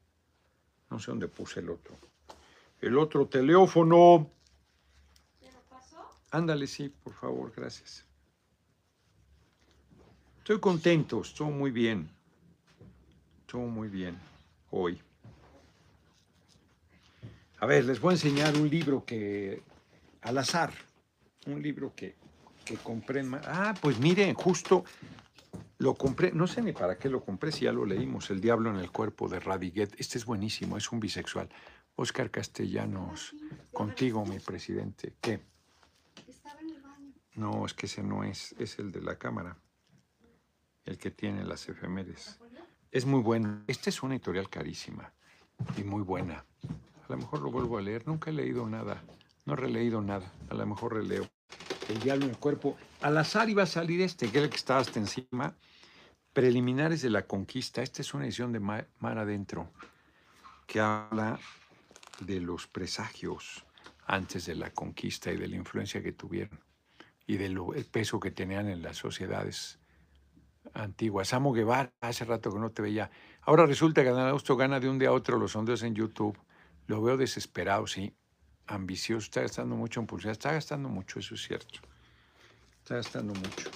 No 0.90 1.00
sé 1.00 1.12
dónde 1.12 1.28
puse 1.28 1.60
el 1.60 1.70
otro. 1.70 1.98
El 2.82 2.98
otro 2.98 3.28
teléfono. 3.28 4.32
¿Te 5.40 5.52
lo 5.52 5.62
pasó? 5.70 5.98
Ándale, 6.32 6.66
sí, 6.66 6.90
por 6.90 7.14
favor, 7.14 7.52
gracias. 7.56 8.06
Estoy 10.50 10.62
contento, 10.62 11.22
estuvo 11.22 11.52
muy 11.52 11.70
bien. 11.70 12.10
Estuvo 13.41 13.68
muy 13.68 13.88
bien 13.88 14.18
hoy. 14.72 15.00
A 17.60 17.68
ver, 17.68 17.86
les 17.86 18.02
voy 18.02 18.14
a 18.14 18.16
enseñar 18.16 18.56
un 18.56 18.68
libro 18.68 19.06
que, 19.06 19.62
al 20.22 20.39
azar, 20.39 20.74
un 21.45 21.62
libro 21.62 21.93
que, 21.95 22.16
que 22.66 22.78
compré. 22.78 23.20
en 23.20 23.36
Ah, 23.45 23.76
pues 23.80 24.00
miren, 24.00 24.34
justo 24.34 24.86
lo 25.78 25.93
compré, 25.93 26.32
no 26.32 26.47
sé 26.47 26.64
ni 26.64 26.72
para 26.72 26.97
qué 26.97 27.10
lo 27.10 27.24
compré, 27.24 27.52
si 27.52 27.66
ya 27.66 27.72
lo 27.72 27.86
leímos, 27.86 28.32
El 28.32 28.41
Diablo 28.41 28.72
en 28.72 28.78
el 28.78 28.89
Cuerpo 28.89 29.30
de 29.30 29.39
Radiguet. 29.39 30.00
Este 30.00 30.18
es 30.18 30.26
buenísimo, 30.26 30.78
es 30.78 30.91
un 30.91 31.00
bisexual. 31.00 31.47
Oscar 31.95 32.32
Castellanos, 32.32 33.36
contigo, 33.72 34.26
mi 34.26 34.39
presidente. 34.39 35.14
¿Qué? 35.22 35.41
Estaba 36.28 36.60
en 36.62 36.72
el 36.72 36.82
baño. 36.82 37.14
No, 37.36 37.68
es 37.68 37.76
que 37.76 37.86
ese 37.86 38.02
no 38.02 38.24
es, 38.24 38.56
es 38.58 38.80
el 38.80 38.91
de 38.91 39.02
la 39.04 39.16
cámara, 39.20 39.56
el 40.86 40.98
que 40.98 41.12
tiene 41.12 41.44
las 41.44 41.68
efemérides. 41.70 42.40
Es 42.92 43.06
muy 43.06 43.22
bueno. 43.22 43.64
Esta 43.68 43.90
es 43.90 44.02
una 44.02 44.16
editorial 44.16 44.50
carísima 44.50 45.14
y 45.78 45.84
muy 45.84 46.02
buena. 46.02 46.46
A 47.08 47.12
lo 47.14 47.18
mejor 47.18 47.42
lo 47.42 47.52
vuelvo 47.52 47.78
a 47.78 47.82
leer. 47.82 48.08
Nunca 48.08 48.30
he 48.30 48.34
leído 48.34 48.68
nada. 48.68 49.04
No 49.46 49.54
he 49.54 49.58
releído 49.58 50.02
nada. 50.02 50.32
A 50.50 50.54
lo 50.54 50.66
mejor 50.66 50.94
releo. 50.94 51.28
El 51.88 52.00
diablo 52.00 52.26
en 52.26 52.32
el 52.32 52.38
cuerpo. 52.38 52.78
Al 53.02 53.18
azar 53.18 53.50
iba 53.50 53.64
a 53.64 53.68
salir 53.68 54.02
este, 54.02 54.30
que 54.30 54.38
era 54.38 54.46
el 54.46 54.52
que 54.52 54.58
estaba 54.58 54.80
hasta 54.80 55.00
encima. 55.00 55.56
Preliminares 56.34 57.02
de 57.02 57.10
la 57.10 57.26
conquista. 57.26 57.82
Esta 57.82 58.02
es 58.02 58.14
una 58.14 58.26
edición 58.26 58.52
de 58.52 58.60
Ma- 58.60 58.86
Mar 59.00 59.18
Adentro 59.18 59.72
que 60.68 60.80
habla 60.80 61.40
de 62.20 62.40
los 62.40 62.68
presagios 62.68 63.66
antes 64.06 64.46
de 64.46 64.56
la 64.56 64.70
conquista 64.72 65.32
y 65.32 65.38
de 65.38 65.48
la 65.48 65.56
influencia 65.56 66.04
que 66.04 66.12
tuvieron 66.12 66.60
y 67.26 67.38
del 67.38 67.60
peso 67.92 68.20
que 68.20 68.30
tenían 68.32 68.68
en 68.68 68.82
las 68.84 68.98
sociedades 68.98 69.79
antiguas. 70.74 71.30
Samo 71.30 71.53
Guevara, 71.53 71.93
hace 72.01 72.26
rato 72.26 72.51
que 72.51 72.59
no 72.59 72.72
te 72.72 72.82
veía. 72.82 73.09
Ahora 73.41 73.65
resulta 73.65 74.03
que 74.03 74.09
Dan 74.09 74.28
Augusto 74.28 74.55
gana 74.55 74.80
de 74.80 74.89
un 74.89 74.99
día 74.99 75.09
a 75.09 75.13
otro 75.13 75.38
los 75.38 75.51
sondeos 75.51 75.84
en 75.84 75.95
YouTube. 75.95 76.38
Lo 76.88 77.01
veo 77.01 77.17
desesperado, 77.17 77.88
sí. 77.88 78.15
Ambicioso, 78.67 79.26
está 79.26 79.41
gastando 79.41 79.76
mucho 79.76 79.99
en 79.99 80.07
publicidad. 80.07 80.34
Está 80.34 80.53
gastando 80.53 80.89
mucho, 80.89 81.20
eso 81.20 81.36
es 81.36 81.41
cierto. 81.41 81.80
Está 82.84 82.95
gastando 82.95 83.34
mucho. 83.34 83.70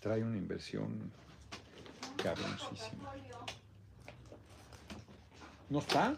Trae 0.00 0.22
una 0.22 0.36
inversión. 0.36 1.12
¿No 5.68 5.78
está? 5.78 6.16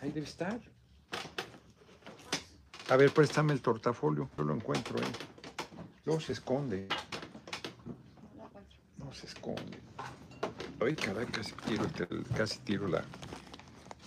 Ahí 0.00 0.10
debe 0.10 0.26
estar. 0.26 0.60
A 2.88 2.96
ver, 2.96 3.12
préstame 3.12 3.52
el 3.52 3.62
tortafolio. 3.62 4.28
Yo 4.36 4.44
lo 4.44 4.54
encuentro 4.54 4.98
ahí. 4.98 5.12
Luego 6.04 6.20
se 6.20 6.32
esconde. 6.32 6.88
No 9.12 9.18
se 9.18 9.26
esconde. 9.26 9.78
Ay, 10.80 10.96
caray, 10.96 11.26
casi 11.26 11.52
tiro, 11.66 11.86
casi 12.34 12.60
tiro 12.60 12.88
la. 12.88 13.04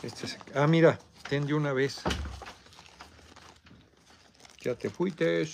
Este 0.01 0.25
Ah, 0.55 0.65
mira, 0.65 0.99
ten 1.29 1.45
de 1.45 1.53
una 1.53 1.73
vez. 1.73 2.01
Ya 4.61 4.73
te 4.73 4.89
fuiste. 4.89 5.47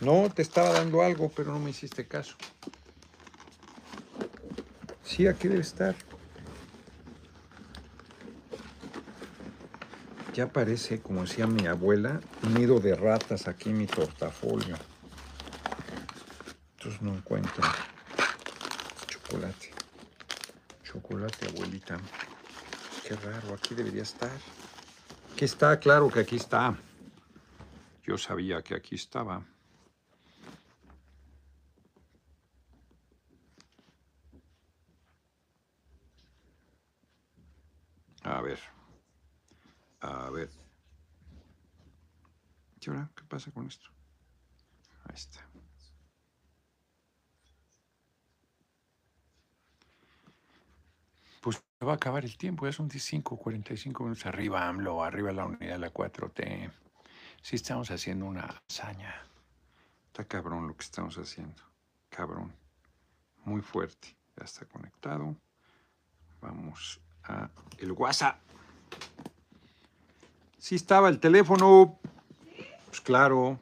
No, 0.00 0.28
te 0.34 0.42
estaba 0.42 0.72
dando 0.72 1.02
algo, 1.02 1.28
pero 1.36 1.52
no 1.52 1.60
me 1.60 1.70
hiciste 1.70 2.08
caso. 2.08 2.34
Sí, 5.04 5.28
aquí 5.28 5.46
debe 5.46 5.60
estar. 5.60 5.94
Ya 10.34 10.52
parece, 10.52 11.00
como 11.00 11.20
decía 11.20 11.46
mi 11.46 11.64
abuela, 11.68 12.20
un 12.42 12.54
nido 12.54 12.80
de 12.80 12.96
ratas 12.96 13.46
aquí 13.46 13.70
en 13.70 13.78
mi 13.78 13.86
portafolio. 13.86 14.76
Entonces 16.76 17.00
no 17.02 17.14
encuentro. 17.14 17.62
Abuelita. 21.48 21.98
Qué 23.06 23.16
raro, 23.16 23.54
aquí 23.54 23.74
debería 23.74 24.02
estar. 24.02 24.38
Aquí 25.32 25.44
está, 25.44 25.78
claro 25.78 26.08
que 26.08 26.20
aquí 26.20 26.36
está. 26.36 26.76
Yo 28.04 28.16
sabía 28.16 28.62
que 28.62 28.74
aquí 28.74 28.94
estaba. 28.94 29.44
A 38.22 38.40
ver. 38.40 38.58
A 40.00 40.30
ver. 40.30 40.50
¿Y 42.80 42.90
ahora 42.90 43.10
qué 43.14 43.24
pasa 43.24 43.50
con 43.50 43.66
esto? 43.66 43.88
Ahí 45.04 45.14
está. 45.14 45.48
Pues 51.40 51.62
va 51.84 51.92
a 51.92 51.96
acabar 51.96 52.24
el 52.24 52.36
tiempo, 52.38 52.64
ya 52.66 52.72
son 52.72 52.88
15, 52.88 53.22
45 53.22 54.04
minutos. 54.04 54.26
Arriba 54.26 54.66
AMLO, 54.66 55.04
arriba 55.04 55.32
la 55.32 55.44
unidad 55.44 55.74
de 55.74 55.78
la 55.78 55.92
4T. 55.92 56.70
Sí 57.42 57.56
estamos 57.56 57.90
haciendo 57.90 58.26
una 58.26 58.62
hazaña. 58.68 59.14
Está 60.06 60.24
cabrón 60.24 60.66
lo 60.66 60.76
que 60.76 60.84
estamos 60.84 61.16
haciendo. 61.18 61.62
Cabrón. 62.08 62.52
Muy 63.44 63.60
fuerte. 63.60 64.16
Ya 64.36 64.44
está 64.44 64.64
conectado. 64.66 65.36
Vamos 66.40 67.00
a 67.24 67.50
el 67.78 67.92
WhatsApp. 67.92 68.40
Sí 70.58 70.76
estaba 70.76 71.08
el 71.08 71.20
teléfono. 71.20 71.98
Pues 72.86 73.00
claro. 73.00 73.60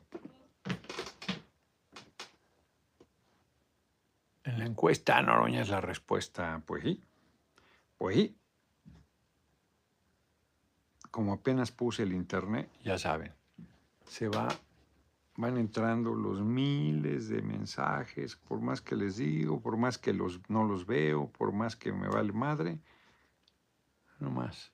En 4.44 4.58
la 4.58 4.66
encuesta, 4.66 5.20
Noroña 5.20 5.62
es 5.62 5.68
la 5.68 5.80
respuesta. 5.80 6.62
Pues 6.64 6.84
sí. 6.84 7.02
Sí. 8.12 8.36
Como 11.10 11.32
apenas 11.32 11.70
puse 11.70 12.02
el 12.02 12.12
internet, 12.12 12.68
ya 12.82 12.98
saben, 12.98 13.32
se 14.04 14.28
va, 14.28 14.48
van 15.36 15.58
entrando 15.58 16.12
los 16.12 16.42
miles 16.42 17.28
de 17.28 17.40
mensajes, 17.40 18.34
por 18.34 18.60
más 18.60 18.80
que 18.80 18.96
les 18.96 19.16
digo, 19.16 19.60
por 19.60 19.76
más 19.76 19.96
que 19.96 20.12
los, 20.12 20.40
no 20.48 20.64
los 20.64 20.86
veo, 20.86 21.30
por 21.30 21.52
más 21.52 21.76
que 21.76 21.92
me 21.92 22.08
vale 22.08 22.32
madre, 22.32 22.80
no 24.18 24.30
más. 24.30 24.72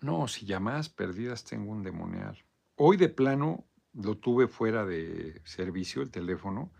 No, 0.00 0.26
si 0.26 0.46
llamadas 0.46 0.88
perdidas 0.88 1.44
tengo 1.44 1.70
un 1.70 1.82
demonial. 1.82 2.42
Hoy 2.76 2.96
de 2.96 3.10
plano 3.10 3.64
lo 3.92 4.16
tuve 4.16 4.48
fuera 4.48 4.86
de 4.86 5.42
servicio 5.44 6.00
el 6.00 6.10
teléfono 6.10 6.72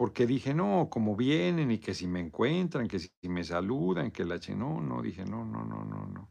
porque 0.00 0.26
dije, 0.26 0.54
no, 0.54 0.88
como 0.88 1.14
vienen 1.14 1.70
y 1.70 1.78
que 1.78 1.92
si 1.92 2.06
me 2.06 2.20
encuentran, 2.20 2.88
que 2.88 2.98
si 2.98 3.28
me 3.28 3.44
saludan, 3.44 4.10
que 4.10 4.24
la 4.24 4.40
che, 4.40 4.54
no, 4.54 4.80
no, 4.80 5.02
dije, 5.02 5.26
no, 5.26 5.44
no, 5.44 5.62
no, 5.62 5.84
no, 5.84 6.06
no. 6.06 6.30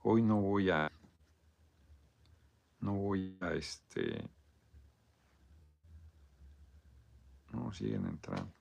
Hoy 0.00 0.20
no 0.22 0.40
voy 0.40 0.68
a, 0.68 0.90
no 2.80 2.94
voy 2.94 3.38
a, 3.40 3.52
este, 3.52 4.28
no, 7.52 7.72
siguen 7.72 8.04
entrando. 8.06 8.52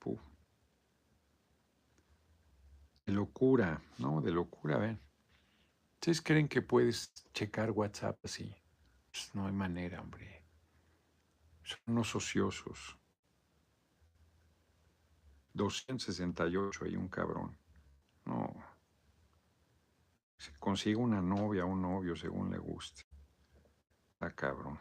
Puf. 0.00 0.20
De 3.06 3.12
locura, 3.12 3.80
¿no? 3.98 4.20
De 4.20 4.32
locura, 4.32 4.78
ven. 4.78 4.98
¿Ustedes 5.92 6.20
creen 6.20 6.48
que 6.48 6.60
puedes 6.60 7.12
checar 7.32 7.70
WhatsApp 7.70 8.18
así? 8.24 8.52
Pues 9.12 9.32
no 9.32 9.46
hay 9.46 9.52
manera, 9.52 10.00
hombre. 10.00 10.43
Son 11.64 11.80
unos 11.86 12.14
ociosos. 12.14 12.98
268 15.54 16.84
hay 16.84 16.96
un 16.96 17.08
cabrón. 17.08 17.58
No. 18.26 18.54
Se 20.36 20.52
consigue 20.58 20.96
una 20.96 21.22
novia 21.22 21.64
o 21.64 21.68
un 21.68 21.80
novio 21.80 22.14
según 22.14 22.50
le 22.50 22.58
guste. 22.58 23.04
Está 24.12 24.30
cabrón. 24.34 24.78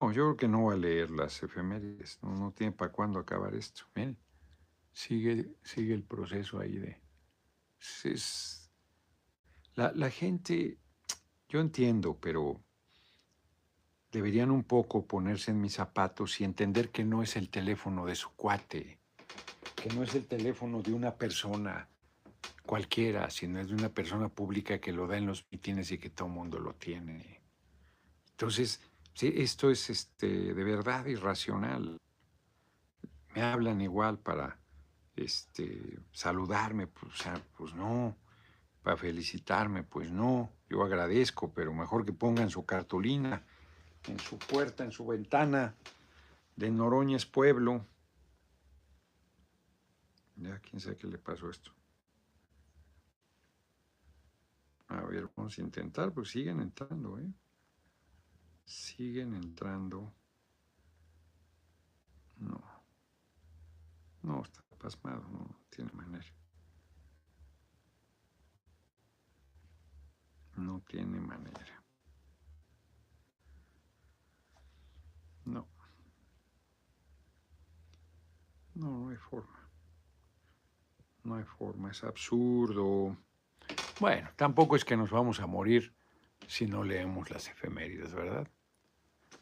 No, 0.00 0.12
yo 0.12 0.24
creo 0.24 0.36
que 0.36 0.48
no 0.48 0.64
va 0.64 0.74
a 0.74 0.76
leer 0.76 1.10
las 1.10 1.42
efemérides. 1.42 2.18
No, 2.22 2.52
tiene 2.52 2.72
para 2.72 2.92
cuándo 2.92 3.18
acabar 3.18 3.54
esto. 3.54 3.84
Miren, 3.94 4.18
sigue, 4.92 5.56
sigue 5.62 5.94
el 5.94 6.04
proceso 6.04 6.58
ahí 6.58 6.76
de... 6.76 7.00
La, 9.74 9.92
la 9.92 10.10
gente, 10.10 10.78
yo 11.48 11.60
entiendo, 11.60 12.18
pero 12.20 12.62
deberían 14.14 14.52
un 14.52 14.62
poco 14.62 15.06
ponerse 15.06 15.50
en 15.50 15.60
mis 15.60 15.74
zapatos 15.74 16.40
y 16.40 16.44
entender 16.44 16.90
que 16.90 17.04
no 17.04 17.24
es 17.24 17.34
el 17.34 17.50
teléfono 17.50 18.06
de 18.06 18.14
su 18.14 18.30
cuate, 18.30 19.00
que 19.74 19.88
no 19.90 20.04
es 20.04 20.14
el 20.14 20.26
teléfono 20.26 20.82
de 20.82 20.92
una 20.92 21.16
persona 21.16 21.88
cualquiera, 22.64 23.28
sino 23.30 23.58
es 23.58 23.66
de 23.66 23.74
una 23.74 23.88
persona 23.88 24.28
pública 24.28 24.78
que 24.78 24.92
lo 24.92 25.08
da 25.08 25.16
en 25.16 25.26
los 25.26 25.44
mitines 25.50 25.90
y 25.90 25.98
que 25.98 26.10
todo 26.10 26.28
el 26.28 26.34
mundo 26.34 26.60
lo 26.60 26.74
tiene. 26.74 27.42
Entonces, 28.30 28.80
sí, 29.14 29.34
esto 29.36 29.68
es 29.68 29.90
este, 29.90 30.54
de 30.54 30.64
verdad 30.64 31.06
irracional. 31.06 31.98
Me 33.34 33.42
hablan 33.42 33.80
igual 33.80 34.20
para 34.20 34.60
este, 35.16 35.98
saludarme, 36.12 36.86
pues, 36.86 37.14
pues 37.56 37.74
no, 37.74 38.16
para 38.80 38.96
felicitarme, 38.96 39.82
pues 39.82 40.12
no, 40.12 40.52
yo 40.70 40.84
agradezco, 40.84 41.52
pero 41.52 41.74
mejor 41.74 42.04
que 42.04 42.12
pongan 42.12 42.48
su 42.48 42.64
cartulina 42.64 43.44
en 44.08 44.18
su 44.20 44.38
puerta, 44.38 44.84
en 44.84 44.92
su 44.92 45.06
ventana 45.06 45.74
de 46.56 46.70
Noroñez 46.70 47.26
Pueblo. 47.26 47.86
Ya, 50.36 50.58
quién 50.60 50.80
sabe 50.80 50.96
qué 50.96 51.06
le 51.06 51.18
pasó 51.18 51.48
esto. 51.48 51.72
A 54.88 55.00
ver, 55.02 55.30
vamos 55.36 55.58
a 55.58 55.62
intentar, 55.62 56.12
pues 56.12 56.28
siguen 56.30 56.60
entrando, 56.60 57.18
¿eh? 57.18 57.32
Siguen 58.64 59.34
entrando. 59.34 60.12
No. 62.36 62.62
No, 64.22 64.42
está 64.42 64.62
pasmado, 64.78 65.22
no 65.28 65.60
tiene 65.70 65.92
manera. 65.92 66.26
No 70.56 70.80
tiene 70.82 71.20
manera. 71.20 71.82
No. 75.44 75.66
No, 78.74 78.98
no 78.98 79.08
hay 79.10 79.16
forma. 79.16 79.70
No 81.22 81.36
hay 81.36 81.44
forma, 81.44 81.90
es 81.90 82.04
absurdo. 82.04 83.16
Bueno, 84.00 84.28
tampoco 84.36 84.76
es 84.76 84.84
que 84.84 84.96
nos 84.96 85.10
vamos 85.10 85.40
a 85.40 85.46
morir 85.46 85.94
si 86.46 86.66
no 86.66 86.84
leemos 86.84 87.30
las 87.30 87.48
efemérides, 87.48 88.12
¿verdad? 88.12 88.46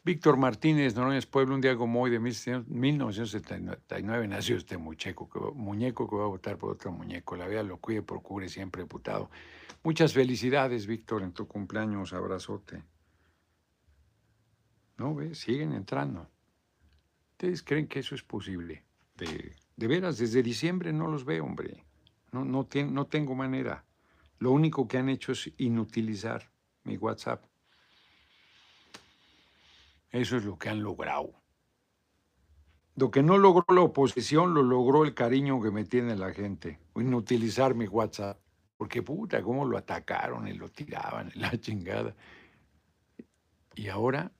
Víctor 0.05 0.35
Martínez, 0.37 0.95
Noroñas 0.95 1.25
Pueblo, 1.25 1.55
un 1.55 1.61
día 1.61 1.77
como 1.77 2.01
hoy 2.01 2.11
de 2.11 2.19
1979 2.19 4.27
nació 4.27 4.57
este 4.57 4.77
muñeco 4.77 5.29
que, 5.29 5.39
muñeco 5.39 6.09
que 6.09 6.15
va 6.15 6.25
a 6.25 6.27
votar 6.27 6.57
por 6.57 6.71
otro 6.71 6.91
muñeco. 6.91 7.37
La 7.37 7.47
vida 7.47 7.63
lo 7.63 7.77
cuide, 7.77 8.01
procure, 8.01 8.49
siempre 8.49 8.83
diputado. 8.83 9.29
Muchas 9.81 10.11
felicidades, 10.13 10.87
Víctor, 10.87 11.23
en 11.23 11.31
tu 11.31 11.47
cumpleaños. 11.47 12.11
Abrazote. 12.13 12.83
¿No 14.97 15.15
ve? 15.15 15.35
Siguen 15.35 15.71
entrando. 15.73 16.29
¿Ustedes 17.31 17.63
creen 17.63 17.87
que 17.87 17.99
eso 17.99 18.15
es 18.15 18.23
posible? 18.23 18.83
De, 19.15 19.55
de 19.75 19.87
veras, 19.87 20.17
desde 20.17 20.43
diciembre 20.43 20.93
no 20.93 21.07
los 21.07 21.25
veo, 21.25 21.45
hombre. 21.45 21.83
No, 22.31 22.43
no, 22.43 22.67
no 22.89 23.07
tengo 23.07 23.35
manera. 23.35 23.85
Lo 24.39 24.51
único 24.51 24.87
que 24.87 24.97
han 24.97 25.09
hecho 25.09 25.31
es 25.31 25.51
inutilizar 25.57 26.49
mi 26.83 26.97
WhatsApp. 26.97 27.45
Eso 30.11 30.37
es 30.37 30.45
lo 30.45 30.57
que 30.57 30.69
han 30.69 30.83
logrado. 30.83 31.33
Lo 32.95 33.09
que 33.09 33.23
no 33.23 33.37
logró 33.37 33.65
la 33.73 33.81
oposición 33.81 34.53
lo 34.53 34.61
logró 34.61 35.03
el 35.03 35.15
cariño 35.15 35.61
que 35.61 35.71
me 35.71 35.85
tiene 35.85 36.15
la 36.15 36.31
gente. 36.31 36.79
Inutilizar 36.95 37.73
mi 37.73 37.87
WhatsApp. 37.87 38.39
Porque 38.77 39.01
puta, 39.01 39.41
cómo 39.41 39.65
lo 39.65 39.77
atacaron 39.77 40.47
y 40.47 40.53
lo 40.53 40.69
tiraban 40.69 41.31
en 41.33 41.41
la 41.41 41.57
chingada. 41.59 42.15
Y 43.75 43.87
ahora 43.87 44.31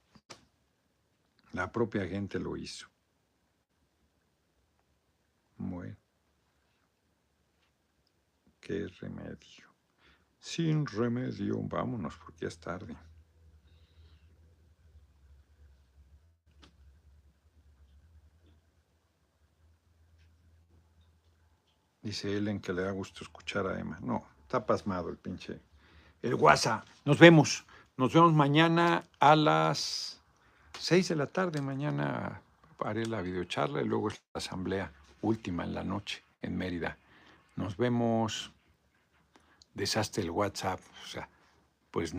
la 1.53 1.71
propia 1.71 2.05
gente 2.07 2.39
lo 2.39 2.57
hizo. 2.57 2.93
Bueno. 5.58 5.95
Qué 8.60 8.88
remedio. 9.01 9.74
Sin 10.39 10.86
remedio, 10.86 11.60
vámonos 11.64 12.16
porque 12.18 12.45
es 12.45 12.58
tarde. 12.60 12.95
Dice 22.01 22.36
Ellen 22.36 22.60
que 22.60 22.74
le 22.74 22.84
da 22.84 22.91
gusto 22.91 23.24
escuchar 23.24 23.68
a 23.68 23.80
Emma. 23.80 23.97
No, 24.01 24.28
está 24.41 24.66
pasmado 24.66 25.10
el 25.10 25.18
pinche. 25.18 25.62
El 26.22 26.36
WhatsApp. 26.36 26.86
Nos 27.06 27.20
vemos. 27.20 27.66
Nos 27.95 28.14
vemos 28.14 28.34
mañana 28.34 29.04
a 29.20 29.36
las 29.36 30.22
6 30.80 31.10
de 31.10 31.16
la 31.16 31.28
tarde 31.28 31.62
mañana 31.62 32.41
haré 32.80 33.06
la 33.06 33.22
videocharla 33.22 33.82
y 33.82 33.86
luego 33.86 34.10
es 34.10 34.22
la 34.34 34.39
asamblea 34.39 34.91
última 35.24 35.63
en 35.63 35.74
la 35.74 35.84
noche 35.84 36.24
en 36.41 36.55
Mérida. 36.55 36.97
Nos 37.55 37.78
vemos. 37.78 38.51
Desastre 39.74 40.21
el 40.21 40.30
WhatsApp. 40.30 40.80
O 41.03 41.07
sea, 41.07 41.28
pues 41.89 42.13